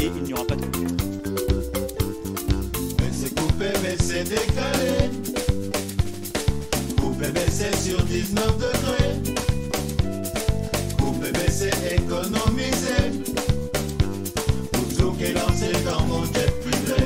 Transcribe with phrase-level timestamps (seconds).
[0.00, 0.88] et il n'y aura pas de coupure.
[2.98, 5.10] Mais c'est coupé, mais c'est décalé.
[7.00, 9.34] Coupé, mais c'est sur 19 degrés.
[10.98, 12.96] Coupé, mais c'est économisé.
[14.72, 17.02] Pour tout qui est lancé dans mon jet privé.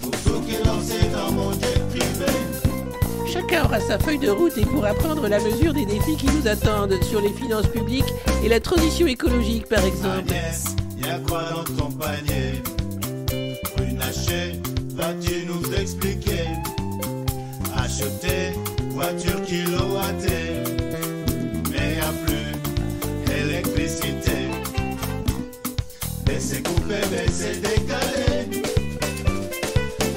[0.00, 2.32] Pour tout qui est lancé dans mon jet privé.
[3.30, 6.48] Chacun aura sa feuille de route et pourra prendre la mesure des défis qui nous
[6.48, 10.30] attendent sur les finances publiques et la transition écologique par exemple.
[10.30, 10.64] Agnès,
[11.08, 12.62] y'a quoi dans ton panier?
[13.78, 14.60] Runacher,
[14.94, 16.48] vas-tu nous expliquer?
[17.76, 18.52] Acheter
[18.90, 20.62] voiture kilowattée,
[21.70, 22.52] mais y'a plus
[23.40, 24.38] électricité.
[26.26, 28.62] Baisser, couper, baisser, décaler.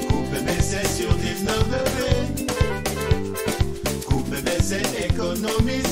[0.08, 2.24] Couper, baisser sur 19 degrés.
[4.06, 5.91] Couper, baisser, économiser.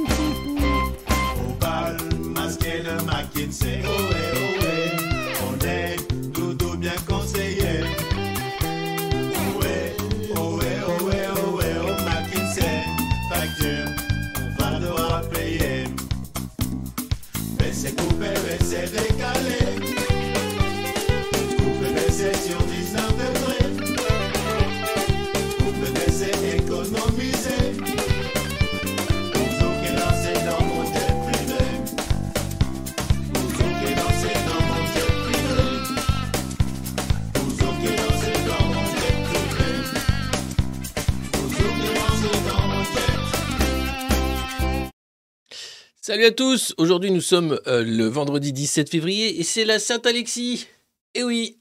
[46.11, 50.67] Salut à tous, aujourd'hui nous sommes euh, le vendredi 17 février et c'est la Saint-Alexis.
[51.15, 51.57] Et oui,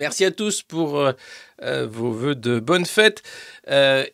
[0.00, 1.12] merci à tous pour euh,
[1.62, 3.22] euh, vos voeux de bonne fête.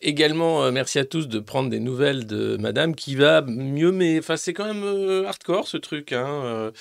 [0.03, 4.37] Également, merci à tous de prendre des nouvelles de madame qui va mieux, mais enfin
[4.37, 6.13] c'est quand même hardcore ce truc.
[6.13, 6.71] Hein,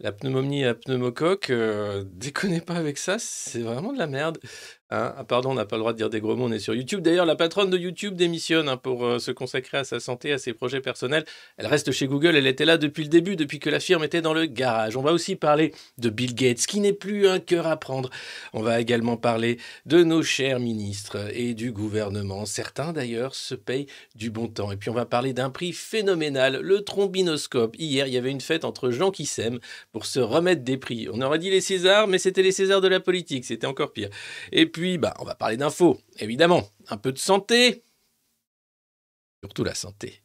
[0.00, 1.52] la pneumonie la pneumocoque,
[2.14, 4.38] déconnez pas avec ça, c'est vraiment de la merde.
[4.90, 5.14] Hein.
[5.16, 6.74] Ah, pardon, on n'a pas le droit de dire des gros mots, on est sur
[6.74, 7.00] YouTube.
[7.00, 10.38] D'ailleurs, la patronne de YouTube démissionne hein, pour euh, se consacrer à sa santé, à
[10.38, 11.24] ses projets personnels.
[11.56, 14.20] Elle reste chez Google, elle était là depuis le début, depuis que la firme était
[14.20, 14.96] dans le garage.
[14.96, 18.10] On va aussi parler de Bill Gates, qui n'est plus un cœur à prendre.
[18.52, 22.44] On va également parler de nos chers ministres et du gouvernement.
[22.44, 24.70] Certains, d'ailleurs, se payent du bon temps.
[24.70, 27.74] Et puis, on va parler d'un prix phénoménal, le trombinoscope.
[27.78, 29.60] Hier, il y avait une fête entre gens qui s'aiment
[29.92, 31.08] pour se remettre des prix.
[31.10, 34.10] On aurait dit les Césars, mais c'était les Césars de la politique, c'était encore pire.
[34.52, 36.68] Et puis, bah, on va parler d'infos, évidemment.
[36.88, 37.84] Un peu de santé,
[39.40, 40.23] surtout la santé.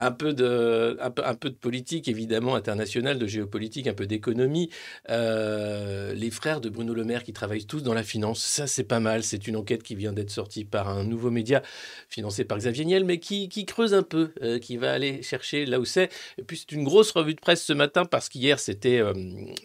[0.00, 4.70] Un peu de, un peu, de politique, évidemment, internationale, de géopolitique, un peu d'économie.
[5.10, 8.84] Euh, les frères de Bruno Le Maire qui travaillent tous dans la finance, ça c'est
[8.84, 9.22] pas mal.
[9.22, 11.62] C'est une enquête qui vient d'être sortie par un nouveau média
[12.08, 15.78] financé par Xavier Niel, mais qui, creuse un peu, euh, qui va aller chercher là
[15.78, 16.10] où c'est.
[16.38, 19.12] Et puis c'est une grosse revue de presse ce matin parce qu'hier c'était euh,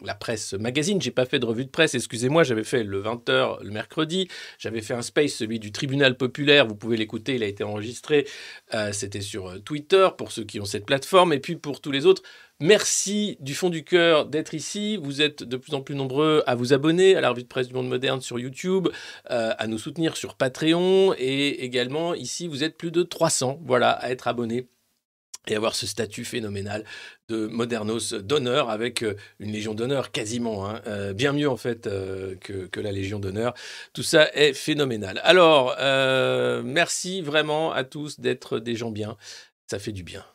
[0.03, 1.01] la presse magazine.
[1.01, 4.27] J'ai pas fait de revue de presse, excusez-moi, j'avais fait le 20h le mercredi.
[4.59, 6.67] J'avais fait un space, celui du tribunal populaire.
[6.67, 8.27] Vous pouvez l'écouter, il a été enregistré.
[8.91, 10.09] c'était sur Twitter.
[10.25, 12.23] Pour ceux qui ont cette plateforme, et puis pour tous les autres.
[12.59, 14.97] Merci du fond du cœur d'être ici.
[14.97, 17.67] Vous êtes de plus en plus nombreux à vous abonner à la revue de presse
[17.67, 18.87] du monde moderne sur YouTube,
[19.29, 23.91] euh, à nous soutenir sur Patreon, et également ici, vous êtes plus de 300, voilà,
[23.91, 24.67] à être abonnés
[25.47, 26.85] et avoir ce statut phénoménal
[27.29, 31.83] de modernos d'honneur avec euh, une légion d'honneur quasiment, hein, euh, bien mieux en fait
[31.83, 33.53] que, que, la légion d'honneur.
[33.93, 35.21] Tout ça est phénoménal.
[35.23, 35.75] Alors,
[36.63, 39.17] merci vraiment à tous d'être des gens bien
[39.67, 40.25] ça fait du bien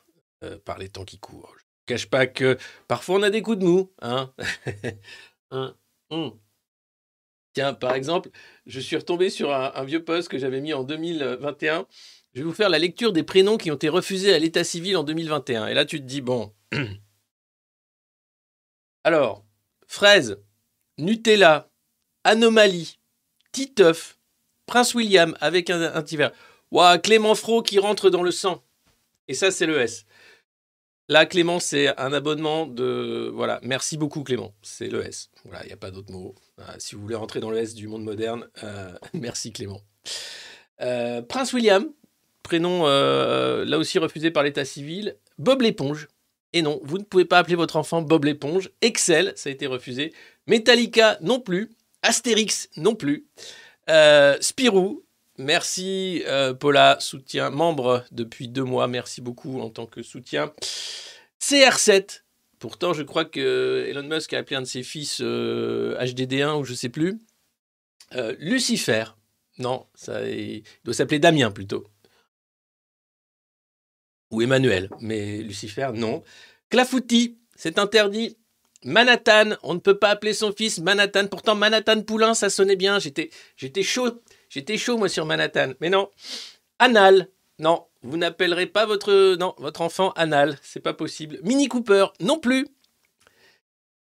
[0.44, 1.55] euh, par les temps qui courent.
[1.56, 3.91] Je ne cache pas que parfois on a des coups de mou.
[4.00, 4.32] Hein.
[7.53, 8.31] Tiens, par exemple,
[8.67, 11.87] je suis retombé sur un, vieux post que j'avais mis en 2021.
[12.32, 14.97] Je vais vous faire la lecture des prénoms qui ont été refusés à l'état civil
[14.97, 15.67] en 2021.
[15.67, 16.55] Et là, tu te dis, bon.
[19.05, 19.44] Alors,
[19.88, 20.41] fraise,
[20.99, 21.71] Nutella,
[22.23, 23.00] anomalie,
[23.50, 24.19] Titeuf,
[24.67, 26.19] Prince William avec un, un petit.
[26.71, 28.62] Ouah, Clément Fro qui rentre dans le sang.
[29.31, 30.06] Et ça, c'est le S.
[31.09, 33.31] Là, Clément, c'est un abonnement de.
[33.32, 34.53] Voilà, merci beaucoup, Clément.
[34.61, 35.31] C'est le S.
[35.44, 36.35] Voilà, il n'y a pas d'autre mot.
[36.79, 39.82] si vous voulez rentrer dans le S du monde moderne, euh, merci, Clément.
[40.81, 41.93] Euh, Prince William,
[42.43, 45.17] prénom euh, là aussi refusé par l'état civil.
[45.38, 46.09] Bob l'éponge.
[46.53, 48.71] Et non, vous ne pouvez pas appeler votre enfant Bob l'éponge.
[48.81, 50.12] Excel, ça a été refusé.
[50.49, 51.71] Metallica, non plus.
[52.03, 53.29] Astérix, non plus.
[54.41, 55.05] Spirou,
[55.40, 58.88] Merci euh, Paula, soutien, membre depuis deux mois.
[58.88, 60.52] Merci beaucoup en tant que soutien.
[61.40, 62.20] CR7.
[62.58, 66.64] Pourtant, je crois que Elon Musk a appelé un de ses fils HDD1 euh, ou
[66.64, 67.19] je sais plus.
[68.14, 69.04] Euh, Lucifer.
[69.56, 71.86] Non, ça, il doit s'appeler Damien plutôt.
[74.31, 74.90] Ou Emmanuel.
[75.00, 76.22] Mais Lucifer, non.
[76.69, 78.36] Clafouti, c'est interdit.
[78.84, 81.28] Manhattan, on ne peut pas appeler son fils Manhattan.
[81.28, 82.98] Pourtant, Manhattan Poulain, ça sonnait bien.
[82.98, 84.20] J'étais, j'étais chaud.
[84.50, 85.73] J'étais chaud, moi, sur Manhattan.
[85.81, 86.11] Mais non.
[86.79, 87.29] Anal.
[87.58, 89.38] Non, vous n'appellerez pas votre,
[89.81, 90.58] enfant Anal.
[90.62, 91.38] C'est pas possible.
[91.43, 92.06] Mini Cooper.
[92.20, 92.67] Non plus.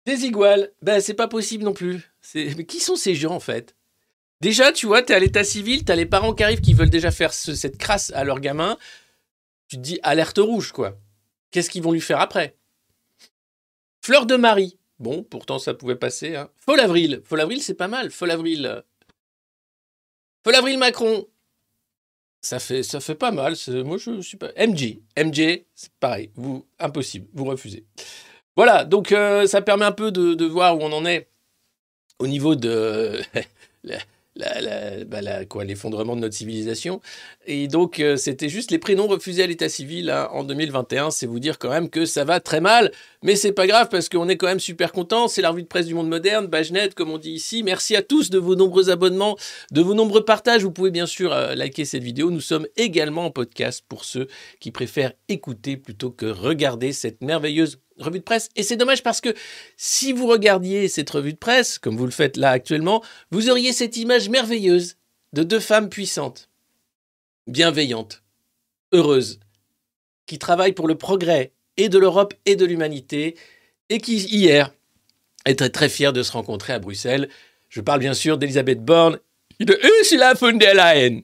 [0.07, 0.73] Désigual.
[0.83, 2.13] Ben, c'est pas possible non plus.
[2.35, 3.75] Mais qui sont ces gens, en fait?
[4.41, 7.11] Déjà, tu vois, t'es à l'état civil, t'as les parents qui arrivent qui veulent déjà
[7.11, 8.79] faire cette crasse à leur gamin.
[9.69, 10.97] Tu te dis alerte rouge, quoi.
[11.51, 12.57] Qu'est-ce qu'ils vont lui faire après?
[14.03, 14.79] Fleur de Marie.
[14.99, 16.37] Bon, pourtant ça pouvait passer.
[16.37, 16.51] Hein.
[16.79, 17.21] Avril.
[17.25, 18.11] Fol Avril, c'est pas mal.
[18.11, 18.83] Fol Avril.
[20.47, 21.27] Avril Macron.
[22.43, 23.55] Ça fait, ça fait pas mal.
[23.85, 24.51] Moi, je suis pas.
[24.57, 24.99] MJ.
[25.17, 26.31] MJ, c'est pareil.
[26.35, 27.27] Vous, impossible.
[27.35, 27.85] Vous refusez.
[28.57, 28.85] Voilà.
[28.85, 31.29] Donc, euh, ça permet un peu de, voir où on en est
[32.19, 33.21] au niveau de
[34.37, 37.01] bah, quoi, l'effondrement de notre civilisation.
[37.47, 41.11] Et donc, euh, c'était juste les prénoms refusés à l'état civil hein, en 2021.
[41.11, 42.93] C'est vous dire quand même que ça va très mal.
[43.23, 45.29] Mais c'est pas grave parce qu'on est quand même super content.
[45.29, 47.63] C'est la revue de presse du monde moderne, Bagenet, comme on dit ici.
[47.63, 49.37] Merci à tous de vos nombreux abonnements,
[49.73, 50.63] de vos nombreux partages.
[50.63, 52.31] Vous pouvez bien sûr euh, liker cette vidéo.
[52.31, 54.29] Nous sommes également en podcast pour ceux
[54.61, 58.49] qui préfèrent écouter plutôt que regarder cette merveilleuse revue de presse.
[58.57, 59.35] Et c'est dommage parce que
[59.77, 63.73] si vous regardiez cette revue de presse, comme vous le faites là actuellement, vous auriez
[63.73, 64.97] cette image merveilleuse
[65.33, 66.49] de deux femmes puissantes,
[67.47, 68.23] bienveillantes,
[68.93, 69.41] heureuses,
[70.27, 73.37] qui travaillent pour le progrès et de l'Europe et de l'humanité,
[73.89, 74.73] et qui, hier,
[75.47, 77.29] étaient très fiers de se rencontrer à Bruxelles.
[77.69, 79.19] Je parle bien sûr d'Elisabeth Borne
[79.59, 81.23] et de Ursula von der Leyen.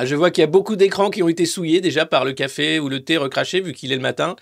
[0.00, 2.32] Ah, je vois qu'il y a beaucoup d'écrans qui ont été souillés déjà par le
[2.32, 4.34] café ou le thé recraché vu qu'il est le matin.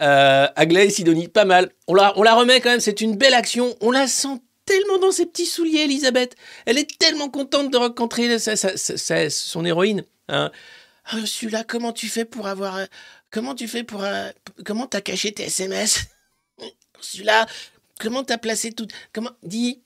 [0.00, 1.72] Euh, Aglaé et Sidonie, pas mal.
[1.88, 3.74] On la, remet quand même, c'est une belle action.
[3.80, 6.36] On la sent tellement dans ses petits souliers, Elisabeth.
[6.66, 10.04] Elle est tellement contente de rencontrer son héroïne.
[10.28, 10.52] Hein.
[11.06, 12.78] Ah, celui-là, comment tu fais pour avoir...
[13.32, 14.04] Comment tu fais pour...
[14.04, 14.30] Euh,
[14.64, 15.98] comment t'as caché tes SMS
[17.00, 17.48] Celui-là,
[18.00, 18.86] comment t'as placé tout...
[19.12, 19.32] Comment...
[19.42, 19.82] Dis,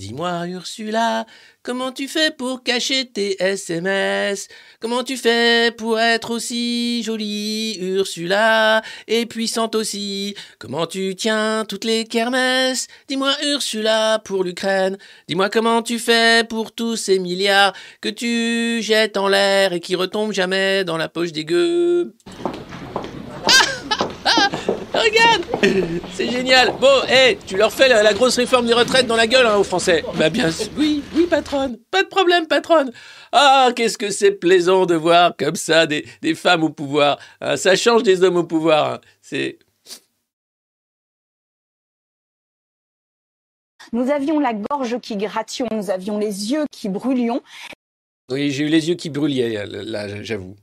[0.00, 1.26] Dis-moi, Ursula,
[1.62, 4.48] comment tu fais pour cacher tes SMS
[4.80, 10.34] Comment tu fais pour être aussi jolie, Ursula, et puissante aussi?
[10.58, 12.86] Comment tu tiens toutes les kermesses?
[13.08, 14.96] Dis-moi, Ursula, pour l'Ukraine.
[15.28, 19.96] Dis-moi comment tu fais pour tous ces milliards que tu jettes en l'air et qui
[19.96, 22.14] retombent jamais dans la poche des gueux?
[24.92, 25.44] Regarde
[26.12, 29.26] C'est génial Bon, hé, tu leur fais la, la grosse réforme des retraites dans la
[29.26, 32.90] gueule hein, aux Français Bah bien sûr, oui, oui patronne, pas de problème patronne
[33.32, 37.56] Ah, qu'est-ce que c'est plaisant de voir comme ça des, des femmes au pouvoir hein,
[37.56, 39.00] Ça change des hommes au pouvoir, hein.
[39.22, 39.58] c'est...
[43.92, 47.42] Nous avions la gorge qui gratillon, nous avions les yeux qui brûlions.
[48.30, 50.54] Oui, j'ai eu les yeux qui brûlaient, là, j'avoue.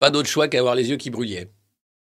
[0.00, 1.50] Pas d'autre choix qu'avoir les yeux qui brûlaient.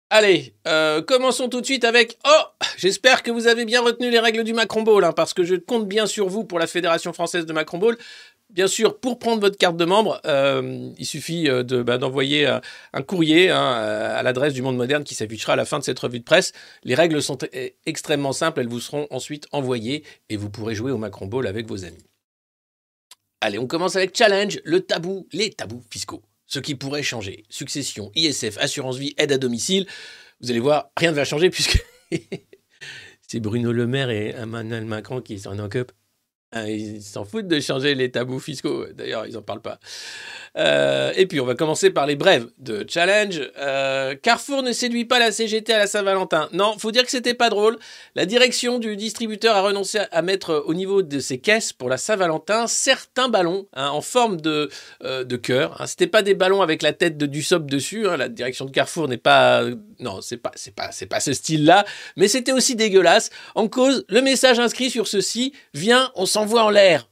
[0.09, 2.17] Allez, euh, commençons tout de suite avec...
[2.25, 5.43] Oh J'espère que vous avez bien retenu les règles du Macron Ball, hein, parce que
[5.43, 7.97] je compte bien sur vous pour la Fédération Française de Macron Ball.
[8.49, 12.47] Bien sûr, pour prendre votre carte de membre, euh, il suffit euh, bah, d'envoyer
[12.93, 15.99] un courrier hein, à l'adresse du Monde Moderne qui s'affichera à la fin de cette
[15.99, 16.53] revue de presse.
[16.83, 17.37] Les règles sont
[17.85, 21.67] extrêmement simples, elles vous seront ensuite envoyées et vous pourrez jouer au Macron Ball avec
[21.67, 22.07] vos amis.
[23.41, 26.23] Allez, on commence avec Challenge, le tabou, les tabous fiscaux.
[26.49, 27.43] Ce qui pourrait changer.
[27.47, 29.85] Succession, ISF, assurance vie, aide à domicile.
[30.41, 31.79] Vous allez voir, rien ne va changer puisque
[33.27, 35.91] c'est Bruno Le Maire et Emmanuel Macron qui s'en occupent.
[36.51, 38.87] Ah, ils s'en foutent de changer les tabous fiscaux.
[38.95, 39.79] D'ailleurs, ils n'en parlent pas.
[40.57, 43.39] Euh, et puis, on va commencer par les brèves de challenge.
[43.59, 46.49] Euh, Carrefour ne séduit pas la CGT à la Saint-Valentin.
[46.51, 47.77] Non, faut dire que c'était pas drôle.
[48.15, 51.97] La direction du distributeur a renoncé à mettre au niveau de ses caisses pour la
[51.97, 54.71] Saint-Valentin certains ballons hein, en forme de,
[55.03, 55.79] euh, de cœur.
[55.79, 55.85] Hein.
[55.85, 58.07] C'était pas des ballons avec la tête de Dussopt dessus.
[58.07, 58.17] Hein.
[58.17, 59.63] La direction de Carrefour n'est pas,
[59.99, 61.85] non, c'est pas, c'est pas, c'est pas ce style-là.
[62.17, 63.29] Mais c'était aussi dégueulasse.
[63.53, 67.09] En cause, le message inscrit sur ceci vient, on s'envoie en l'air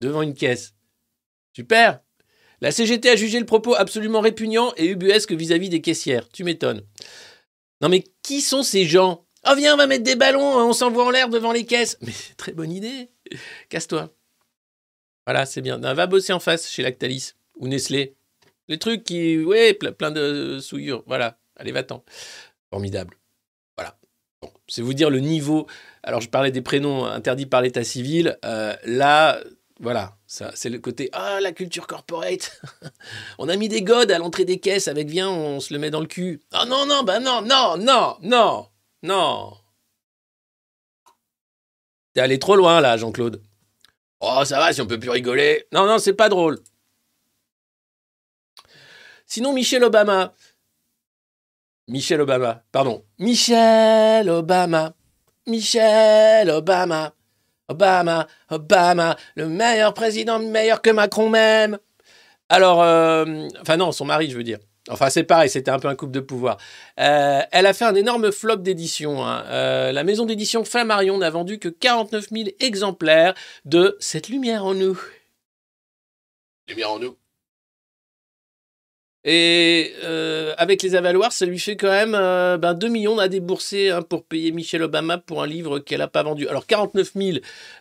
[0.00, 0.74] devant une caisse.
[1.52, 2.00] Super.
[2.60, 6.28] La CGT a jugé le propos absolument répugnant et ubuesque vis-à-vis des caissières.
[6.28, 6.82] Tu m'étonnes.
[7.80, 9.26] Non mais qui sont ces gens?
[9.48, 11.98] Oh viens, on va mettre des ballons, on s'envoie en l'air devant les caisses.
[12.02, 13.10] Mais très bonne idée.
[13.68, 14.12] Casse-toi.
[15.24, 15.78] Voilà, c'est bien.
[15.78, 18.16] Va bosser en face chez Lactalis ou Nestlé.
[18.66, 21.04] Les trucs qui, ouais, plein de souillures.
[21.06, 21.38] Voilà.
[21.54, 22.04] Allez, va-t'en.
[22.70, 23.16] Formidable.
[24.68, 25.66] C'est vous dire le niveau.
[26.02, 28.38] Alors, je parlais des prénoms interdits par l'état civil.
[28.44, 29.40] Euh, là,
[29.78, 32.60] voilà, ça, c'est le côté ah la culture corporate.
[33.38, 35.90] on a mis des godes à l'entrée des caisses avec viens, on se le met
[35.90, 36.40] dans le cul.
[36.52, 38.68] Ah non non bah non non non non
[39.02, 39.52] non.
[42.14, 43.42] T'es allé trop loin là, Jean-Claude.
[44.20, 45.66] Oh ça va si on peut plus rigoler.
[45.72, 46.58] Non non c'est pas drôle.
[49.26, 50.32] Sinon Michel Obama.
[51.88, 53.04] Michel Obama, pardon.
[53.18, 54.94] Michel Obama.
[55.46, 57.12] Michel Obama.
[57.68, 61.78] Obama, Obama, le meilleur président, meilleur que Macron même.
[62.48, 64.58] Alors, euh, enfin non, son mari, je veux dire.
[64.88, 66.58] Enfin, c'est pareil, c'était un peu un couple de pouvoir.
[67.00, 69.24] Euh, elle a fait un énorme flop d'édition.
[69.24, 69.44] Hein.
[69.46, 74.74] Euh, la maison d'édition Flammarion n'a vendu que 49 000 exemplaires de Cette lumière en
[74.74, 75.00] nous.
[76.68, 77.16] Lumière en nous.
[79.28, 83.26] Et euh, avec les avaloirs, ça lui fait quand même euh, ben 2 millions à
[83.26, 86.46] débourser hein, pour payer Michelle Obama pour un livre qu'elle n'a pas vendu.
[86.46, 87.38] Alors 49 000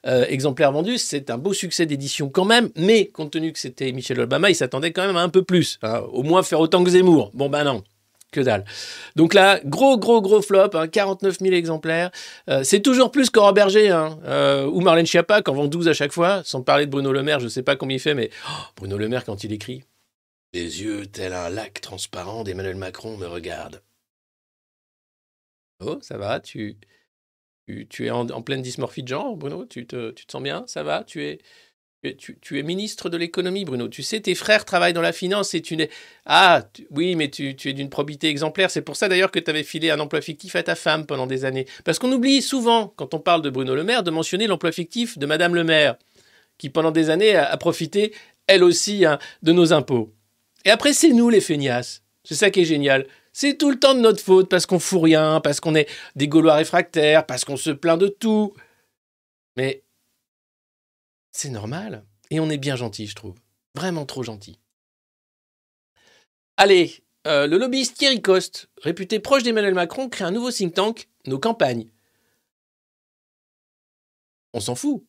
[0.07, 3.91] euh, exemplaires vendus, c'est un beau succès d'édition quand même, mais compte tenu que c'était
[3.91, 5.77] Michelle Obama, il s'attendait quand même à un peu plus.
[5.83, 7.29] Hein, au moins faire autant que Zemmour.
[7.35, 7.83] Bon ben non.
[8.31, 8.65] Que dalle.
[9.15, 12.09] Donc là, gros, gros, gros flop, hein, 49 000 exemplaires.
[12.63, 14.17] C'est toujours plus qu'Aurore Berger hein,
[14.73, 17.21] ou Marlène Schiappa, qui en vend 12 à chaque fois, sans parler de Bruno Le
[17.21, 19.53] Maire, je ne sais pas combien il fait, mais oh, Bruno Le Maire, quand il
[19.53, 19.83] écrit,
[20.55, 23.81] les yeux tels un lac transparent d'Emmanuel Macron me regardent.
[25.81, 26.77] Oh, ça va, tu,
[27.89, 29.65] tu, es en, pleine dysmorphie de genre, Bruno?
[29.65, 30.63] Tu te, tu te sens bien?
[30.67, 31.03] Ça va?
[31.03, 31.39] Tu es,
[32.17, 33.89] tu, tu, es ministre de l'économie, Bruno?
[33.89, 35.89] Tu sais, tes frères travaillent dans la finance et tu n'es.
[36.25, 38.71] Ah, oui, mais tu, tu es d'une probité exemplaire.
[38.71, 41.27] C'est pour ça d'ailleurs que tu avais filé un emploi fictif à ta femme pendant
[41.27, 41.67] des années.
[41.83, 45.17] Parce qu'on oublie souvent, quand on parle de Bruno Le Maire, de mentionner l'emploi fictif
[45.17, 45.97] de Madame Le Maire,
[46.57, 48.13] qui pendant des années a, a profité,
[48.47, 50.13] elle aussi, hein, de nos impôts.
[50.65, 52.01] Et après, c'est nous les feignasses.
[52.23, 53.07] C'est ça qui est génial.
[53.31, 56.27] C'est tout le temps de notre faute parce qu'on fout rien, parce qu'on est des
[56.27, 58.53] Gaulois réfractaires, parce qu'on se plaint de tout.
[59.55, 59.83] Mais
[61.31, 62.03] c'est normal.
[62.31, 63.35] Et on est bien gentil, je trouve.
[63.75, 64.59] Vraiment trop gentil.
[66.57, 71.09] Allez, euh, le lobbyiste Thierry Coste, réputé proche d'Emmanuel Macron, crée un nouveau think tank,
[71.27, 71.89] Nos campagnes.
[74.53, 75.03] On s'en fout.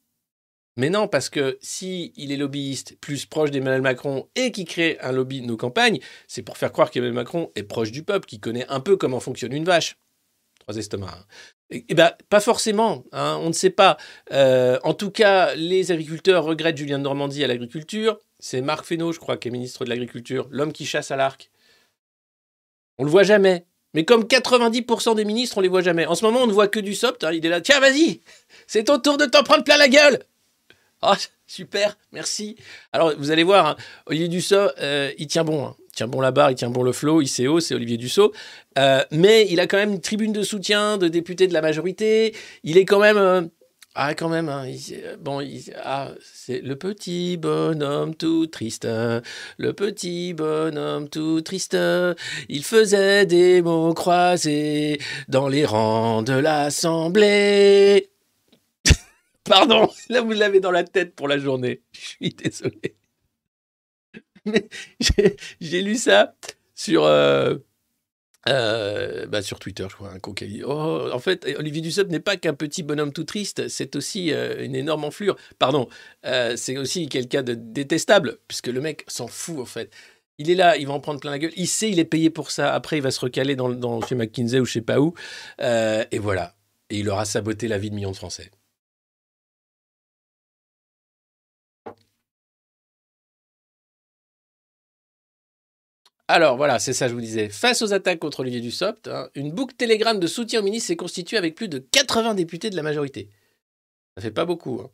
[0.76, 4.98] Mais non, parce que si il est lobbyiste plus proche d'Emmanuel Macron et qui crée
[5.00, 8.26] un lobby de nos campagnes, c'est pour faire croire qu'Emmanuel Macron est proche du peuple,
[8.26, 9.96] qui connaît un peu comment fonctionne une vache.
[10.60, 11.10] Trois estomacs.
[11.10, 11.24] Hein.
[11.70, 13.96] Eh bien, pas forcément, hein, on ne sait pas.
[14.32, 18.18] Euh, en tout cas, les agriculteurs regrettent Julien de Normandie à l'agriculture.
[18.38, 21.50] C'est Marc Fesneau, je crois, qui est ministre de l'Agriculture, l'homme qui chasse à l'arc.
[22.98, 23.64] On le voit jamais.
[23.94, 26.06] Mais comme 90% des ministres, on les voit jamais.
[26.06, 27.24] En ce moment, on ne voit que du sopt.
[27.24, 28.20] Hein, il est là, tiens, vas-y,
[28.66, 30.20] c'est ton tour de t'en prendre plein la gueule.
[31.02, 31.12] Oh,
[31.46, 32.56] super, merci.
[32.92, 33.76] Alors, vous allez voir, hein,
[34.06, 35.66] Olivier Dussopt, euh, il tient bon.
[35.66, 35.76] Hein.
[35.94, 38.32] tient bon la barre, il tient bon le flot, il sait haut, c'est Olivier Dussault.
[38.78, 42.34] Euh, mais il a quand même une tribune de soutien de députés de la majorité.
[42.64, 43.16] Il est quand même.
[43.18, 43.42] euh,
[43.94, 49.72] ah, quand même, hein, il- bon, il- ah, c'est le petit bonhomme tout triste, le
[49.72, 51.76] petit bonhomme tout triste,
[52.50, 54.98] il faisait des mots croisés
[55.28, 58.10] dans les rangs de l'Assemblée.
[59.46, 61.82] Pardon, là vous l'avez dans la tête pour la journée.
[61.92, 62.96] Je suis désolé.
[64.44, 64.68] Mais
[65.60, 66.36] j'ai- lu ça
[66.74, 67.56] sur, euh,
[68.48, 70.12] euh, bah, sur Twitter, je crois.
[70.12, 70.20] Un
[70.64, 74.64] oh, en fait, Olivier Dussopt n'est pas qu'un petit bonhomme tout triste, c'est aussi euh,
[74.64, 75.36] une énorme enflure.
[75.58, 75.88] Pardon,
[76.22, 79.92] c'est aussi quelqu'un de détestable, puisque le mec s'en fout, en fait.
[80.38, 81.52] Il est là, il va en prendre plein la gueule.
[81.56, 82.72] Il sait, il est payé pour ça.
[82.74, 85.14] Après, il va se recaler dans, dans, chez McKinsey ou je sais pas où.
[85.58, 86.54] Et voilà.
[86.90, 88.50] Et il aura saboté la vie de millions de Français.
[96.28, 97.48] Alors voilà, c'est ça, je vous disais.
[97.48, 100.96] Face aux attaques contre Olivier Dussopt, hein, une boucle Telegram de soutien au ministre s'est
[100.96, 103.30] constituée avec plus de 80 députés de la majorité.
[104.16, 104.80] Ça fait pas beaucoup.
[104.82, 104.90] hein.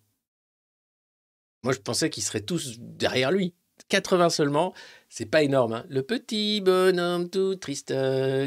[1.63, 3.55] Moi, je pensais qu'ils seraient tous derrière lui.
[3.89, 4.75] 80 seulement,
[5.09, 5.73] c'est pas énorme.
[5.73, 5.85] hein.
[5.89, 7.95] Le petit bonhomme tout triste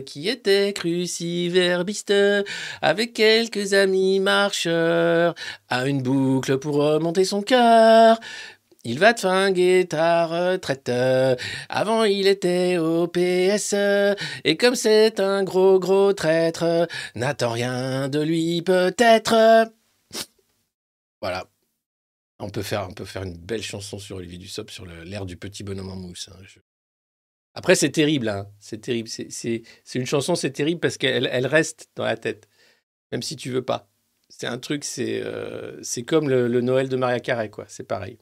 [0.06, 2.13] qui était cruciverbiste
[2.82, 5.34] avec quelques amis marcheurs
[5.70, 8.20] a une boucle pour remonter son cœur.
[8.88, 10.89] Il va te finguer ta retraite.
[11.70, 13.74] Avant, il était au PS.
[14.44, 19.72] Et comme c'est un gros, gros traître, n'attends rien de lui peut-être.
[21.22, 21.46] Voilà.
[22.39, 25.38] On peut, faire, on peut faire une belle chanson sur Olivier Dussopt, sur l'air du
[25.38, 26.30] petit bonhomme en mousse.
[26.32, 26.38] hein.
[27.56, 28.27] Après, c'est terrible.
[28.30, 28.48] hein.
[28.60, 29.08] C'est terrible.
[29.10, 29.63] C'est-
[29.96, 32.48] une chanson, c'est terrible parce qu'elle elle reste dans la tête,
[33.12, 33.89] même si tu veux pas.
[34.30, 37.65] C'est un truc, c'est euh, comme le, le Noël de Maria Carey, quoi.
[37.70, 38.18] C'est pareil.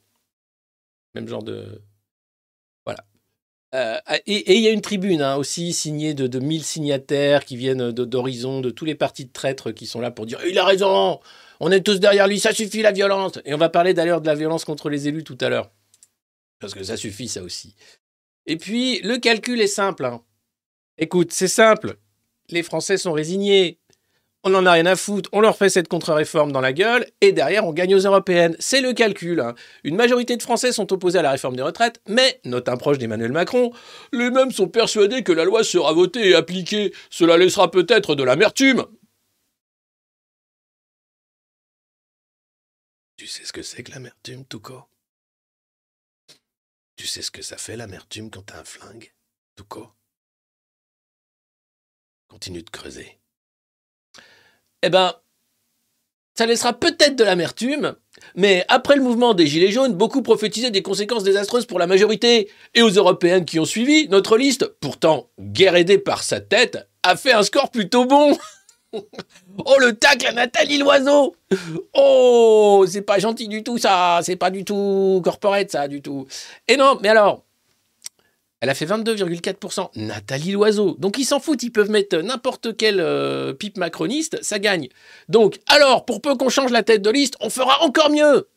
[1.15, 1.81] Même genre de.
[2.85, 3.05] Voilà.
[3.75, 7.43] Euh, et et il y a une tribune hein, aussi signée de, de 1000 signataires
[7.45, 10.39] qui viennent de- d'horizon, de tous les partis de traîtres qui sont là pour dire
[10.45, 11.19] Il a raison,
[11.59, 13.39] on est tous derrière lui, ça suffit la violence.
[13.45, 15.71] Et on va parler d'ailleurs de la violence contre les élus tout à l'heure.
[16.59, 17.75] Parce que ça suffit, ça aussi.
[18.45, 20.05] Et puis, le calcul est simple.
[20.05, 20.23] hein.
[20.97, 21.97] Écoute, c'est simple.
[22.49, 23.79] Les Français sont résignés.
[24.45, 25.29] On n'en a rien à foutre.
[25.31, 27.05] On leur fait cette contre-réforme dans la gueule.
[27.21, 28.57] Et derrière, on gagne aux européennes.
[28.59, 29.39] C'est le calcul.
[29.39, 29.55] hein.
[29.85, 32.01] Une majorité de Français sont opposés à la réforme des retraites.
[32.09, 33.71] Mais, note un proche d'Emmanuel Macron,
[34.11, 36.93] les mêmes sont persuadés que la loi sera votée et appliquée.
[37.09, 38.85] Cela laissera peut-être de l'amertume.
[43.15, 44.89] Tu sais ce que c'est que l'amertume, court
[46.97, 49.13] Tu sais ce que ça fait l'amertume quand t'as un flingue,
[49.69, 49.95] court
[52.27, 53.22] Continue de creuser.
[54.83, 55.13] Eh ben,
[56.35, 57.95] ça laissera peut-être de l'amertume,
[58.35, 62.49] mais après le mouvement des Gilets jaunes, beaucoup prophétisaient des conséquences désastreuses pour la majorité.
[62.73, 67.15] Et aux européennes qui ont suivi, notre liste, pourtant guère aidée par sa tête, a
[67.15, 68.37] fait un score plutôt bon.
[68.93, 71.33] oh le tacle à Nathalie Loiseau
[71.93, 76.27] Oh, c'est pas gentil du tout ça, c'est pas du tout corporate ça du tout.
[76.67, 77.45] Et non, mais alors,
[78.63, 79.89] elle a fait 22,4%.
[79.97, 80.95] Nathalie Loiseau.
[80.97, 84.87] Donc ils s'en foutent, ils peuvent mettre n'importe quel euh, pipe macroniste, ça gagne.
[85.27, 88.47] Donc, alors, pour peu qu'on change la tête de liste, on fera encore mieux.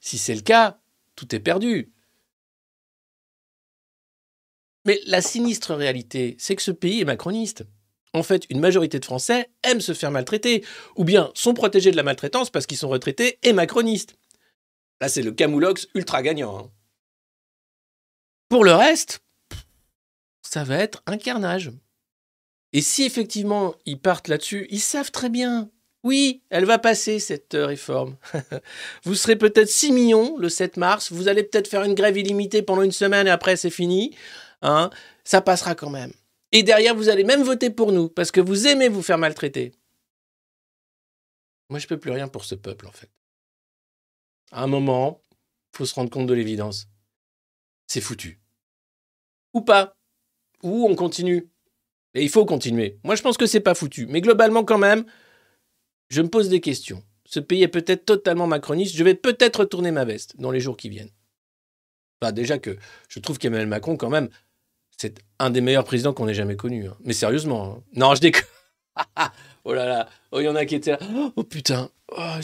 [0.00, 0.78] Si c'est le cas,
[1.16, 1.90] tout est perdu.
[4.84, 7.64] Mais la sinistre réalité, c'est que ce pays est macroniste.
[8.12, 10.62] En fait, une majorité de Français aiment se faire maltraiter,
[10.94, 14.14] ou bien sont protégés de la maltraitance parce qu'ils sont retraités et macronistes.
[15.00, 16.58] Là, c'est le camoulox ultra gagnant.
[16.58, 16.70] hein.
[18.50, 19.22] Pour le reste,
[20.48, 21.70] ça va être un carnage.
[22.72, 25.70] Et si effectivement ils partent là-dessus, ils savent très bien.
[26.04, 28.16] Oui, elle va passer cette euh, réforme.
[29.04, 32.62] vous serez peut-être 6 millions le 7 mars, vous allez peut-être faire une grève illimitée
[32.62, 34.16] pendant une semaine et après c'est fini.
[34.62, 34.90] Hein,
[35.24, 36.12] ça passera quand même.
[36.52, 39.72] Et derrière, vous allez même voter pour nous, parce que vous aimez vous faire maltraiter.
[41.68, 43.10] Moi, je peux plus rien pour ce peuple, en fait.
[44.50, 45.22] À un moment,
[45.76, 46.88] faut se rendre compte de l'évidence.
[47.86, 48.40] C'est foutu.
[49.52, 49.97] Ou pas.
[50.62, 51.48] Ou on continue.
[52.14, 52.98] Et il faut continuer.
[53.04, 54.06] Moi, je pense que c'est pas foutu.
[54.06, 55.04] Mais globalement, quand même,
[56.08, 57.02] je me pose des questions.
[57.24, 58.96] Ce pays est peut-être totalement macroniste.
[58.96, 61.10] Je vais peut-être retourner ma veste dans les jours qui viennent.
[62.20, 62.76] Enfin, déjà que
[63.08, 64.28] je trouve qu'Emmanuel Macron, quand même,
[64.96, 66.88] c'est un des meilleurs présidents qu'on ait jamais connu.
[66.88, 66.96] hein.
[67.04, 67.76] Mais sérieusement.
[67.76, 67.84] hein.
[67.94, 68.42] Non, je déconne.
[69.64, 70.08] oh là là.
[70.32, 70.98] Oh, il y en a qui étaient là.
[71.36, 71.90] Oh putain.
[72.10, 72.38] Oh,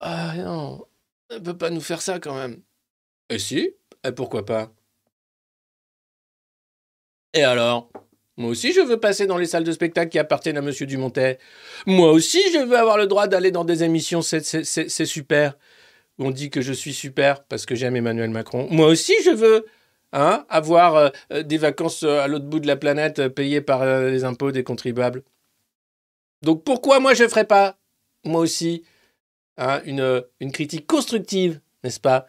[0.00, 0.86] ah non.
[1.28, 2.62] Elle peut pas nous faire ça quand même.
[3.28, 3.70] Et si
[4.04, 4.72] Et pourquoi pas?
[7.34, 7.90] Et alors?
[8.36, 11.38] Moi aussi, je veux passer dans les salles de spectacle qui appartiennent à Monsieur Dumontet.
[11.86, 14.22] Moi aussi, je veux avoir le droit d'aller dans des émissions.
[14.22, 15.58] C'est- super.
[16.18, 18.66] On dit que je suis super parce que j'aime Emmanuel Macron.
[18.70, 19.66] Moi aussi, je veux
[20.12, 23.84] hein, avoir euh, euh, des vacances euh, à l'autre bout de la planète payées par
[23.84, 25.22] les impôts des contribuables.
[26.42, 27.78] Donc pourquoi moi je ne ferais pas,
[28.24, 28.82] moi aussi,
[29.58, 32.26] hein, une critique constructive, n'est-ce pas,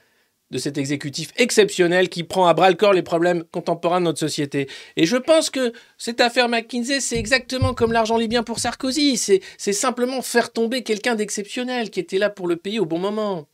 [0.52, 4.20] de cet exécutif exceptionnel qui prend à bras le corps les problèmes contemporains de notre
[4.20, 4.70] société.
[4.98, 9.18] Et je pense que cette affaire McKinsey, c'est exactement comme l'argent libyen pour Sarkozy.
[9.18, 13.48] C'est simplement faire tomber quelqu'un d'exceptionnel qui était là pour le pays au bon moment.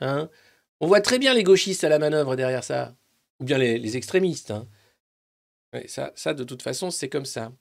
[0.00, 0.28] Hein?
[0.80, 2.94] On voit très bien les gauchistes à la manœuvre derrière ça.
[3.40, 4.50] Ou bien les, extrémistes.
[4.50, 4.66] hein.
[5.86, 7.52] Ça, de toute façon, c'est comme ça.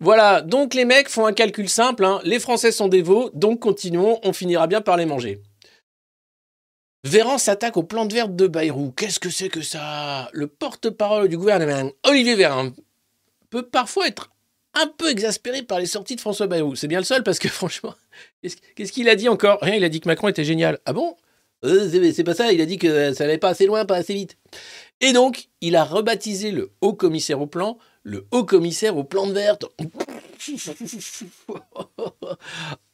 [0.00, 2.04] Voilà, donc les mecs font un calcul simple.
[2.04, 2.20] hein.
[2.24, 5.40] Les Français sont veaux, donc continuons, on finira bien par les manger.
[7.06, 8.90] Véran s'attaque aux plantes vertes de Bayrou.
[8.96, 10.28] Qu'est-ce que c'est que ça?
[10.32, 12.70] Le porte-parole du gouvernement, Olivier Véran,
[13.50, 14.30] peut parfois être
[14.74, 16.74] un peu exaspéré par les sorties de François Bayrou.
[16.74, 17.94] C'est bien le seul parce que franchement,
[18.42, 19.58] qu'est-ce qu'il a dit encore?
[19.62, 20.78] Rien, il a dit que Macron était génial.
[20.84, 21.16] Ah bon?
[21.64, 23.96] Euh, c'est- C'est pas ça, il a dit que ça n'allait pas assez loin, pas
[23.96, 24.36] assez vite.
[25.00, 29.32] Et donc, il a rebaptisé le haut commissaire au plan le haut commissaire aux plantes
[29.32, 29.64] vertes.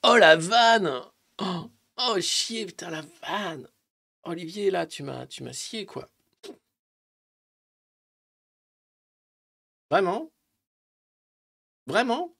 [0.05, 0.91] Oh la vanne
[1.39, 3.67] Oh, oh, chier, putain, la vanne
[4.25, 6.11] Olivier, là, tu m'as, tu m'as scié, quoi.
[9.91, 10.31] Vraiment?
[11.87, 12.35] Vraiment?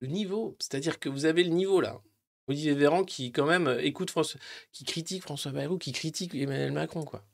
[0.00, 2.00] Le niveau, c'est-à-dire que vous avez le niveau, là.
[2.46, 4.38] Olivier Véran qui, quand même, euh, écoute François,
[4.72, 7.24] qui critique François Bayrou, qui critique Emmanuel Macron, quoi.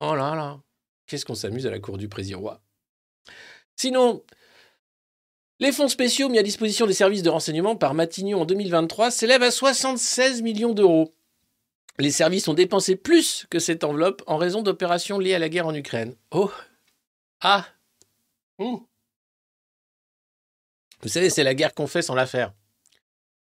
[0.00, 0.60] Oh là là
[1.06, 2.60] Qu'est-ce qu'on s'amuse à la cour du président roi?
[3.76, 4.22] Sinon,
[5.58, 9.42] les fonds spéciaux mis à disposition des services de renseignement par Matignon en 2023 s'élèvent
[9.42, 11.15] à 76 millions d'euros.
[11.98, 15.66] Les services ont dépensé plus que cette enveloppe en raison d'opérations liées à la guerre
[15.66, 16.14] en Ukraine.
[16.30, 16.50] Oh
[17.40, 17.66] Ah
[18.58, 18.86] Ouh.
[21.02, 22.52] Vous savez, c'est la guerre qu'on fait sans la faire.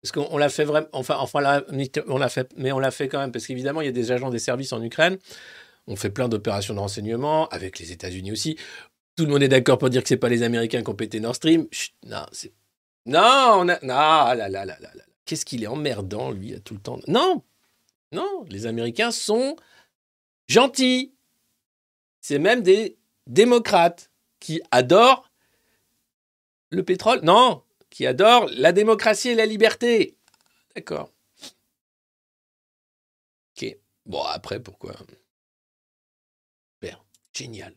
[0.01, 1.61] Parce qu'on on l'a fait vraiment, enfin, enfin
[2.07, 4.11] on l'a fait, mais on l'a fait quand même, parce qu'évidemment, il y a des
[4.11, 5.17] agents des services en Ukraine.
[5.87, 8.57] On fait plein d'opérations de renseignement, avec les États-Unis aussi.
[9.15, 11.19] Tout le monde est d'accord pour dire que c'est pas les Américains qui ont pété
[11.19, 11.67] Nord Stream.
[12.05, 12.53] Non, c'est.
[13.05, 13.79] Non, on a.
[13.83, 15.03] Non, ah là là là là là.
[15.25, 16.99] Qu'est-ce qu'il est emmerdant, lui, tout le temps.
[17.07, 17.43] Non
[18.11, 19.55] Non, les Américains sont
[20.47, 21.13] gentils.
[22.21, 25.29] C'est même des démocrates qui adorent
[26.71, 27.21] le pétrole.
[27.21, 30.17] Non, qui adorent la démocratie et la liberté.
[30.75, 31.11] D'accord.
[33.55, 33.77] Ok.
[34.05, 34.95] Bon, après, pourquoi?
[36.73, 37.03] Super.
[37.33, 37.75] Génial.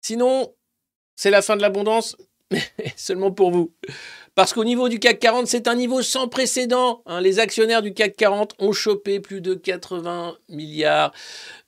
[0.00, 0.54] Sinon,
[1.16, 2.16] c'est la fin de l'abondance,
[2.96, 3.72] seulement pour vous.
[4.34, 7.02] Parce qu'au niveau du CAC 40, c'est un niveau sans précédent.
[7.06, 7.22] hein.
[7.22, 11.12] Les actionnaires du CAC 40 ont chopé plus de 80 milliards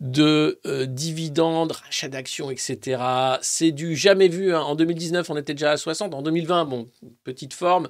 [0.01, 3.01] de euh, dividendes, rachats d'actions, etc.
[3.41, 4.55] C'est du jamais vu.
[4.55, 4.61] hein.
[4.61, 6.15] En 2019, on était déjà à 60.
[6.15, 6.91] En 2020, bon,
[7.25, 7.89] petite forme.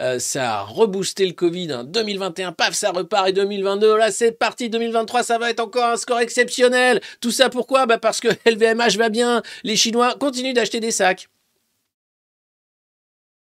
[0.00, 1.72] Euh, ça a reboosté le Covid.
[1.72, 1.84] hein.
[1.84, 3.28] 2021, paf, ça repart.
[3.28, 4.70] Et 2022, là, c'est parti.
[4.70, 7.00] 2023, ça va être encore un score exceptionnel.
[7.20, 7.86] Tout ça pourquoi?
[7.86, 9.42] Bah Parce que LVMH va bien.
[9.64, 11.28] Les Chinois continuent d'acheter des sacs.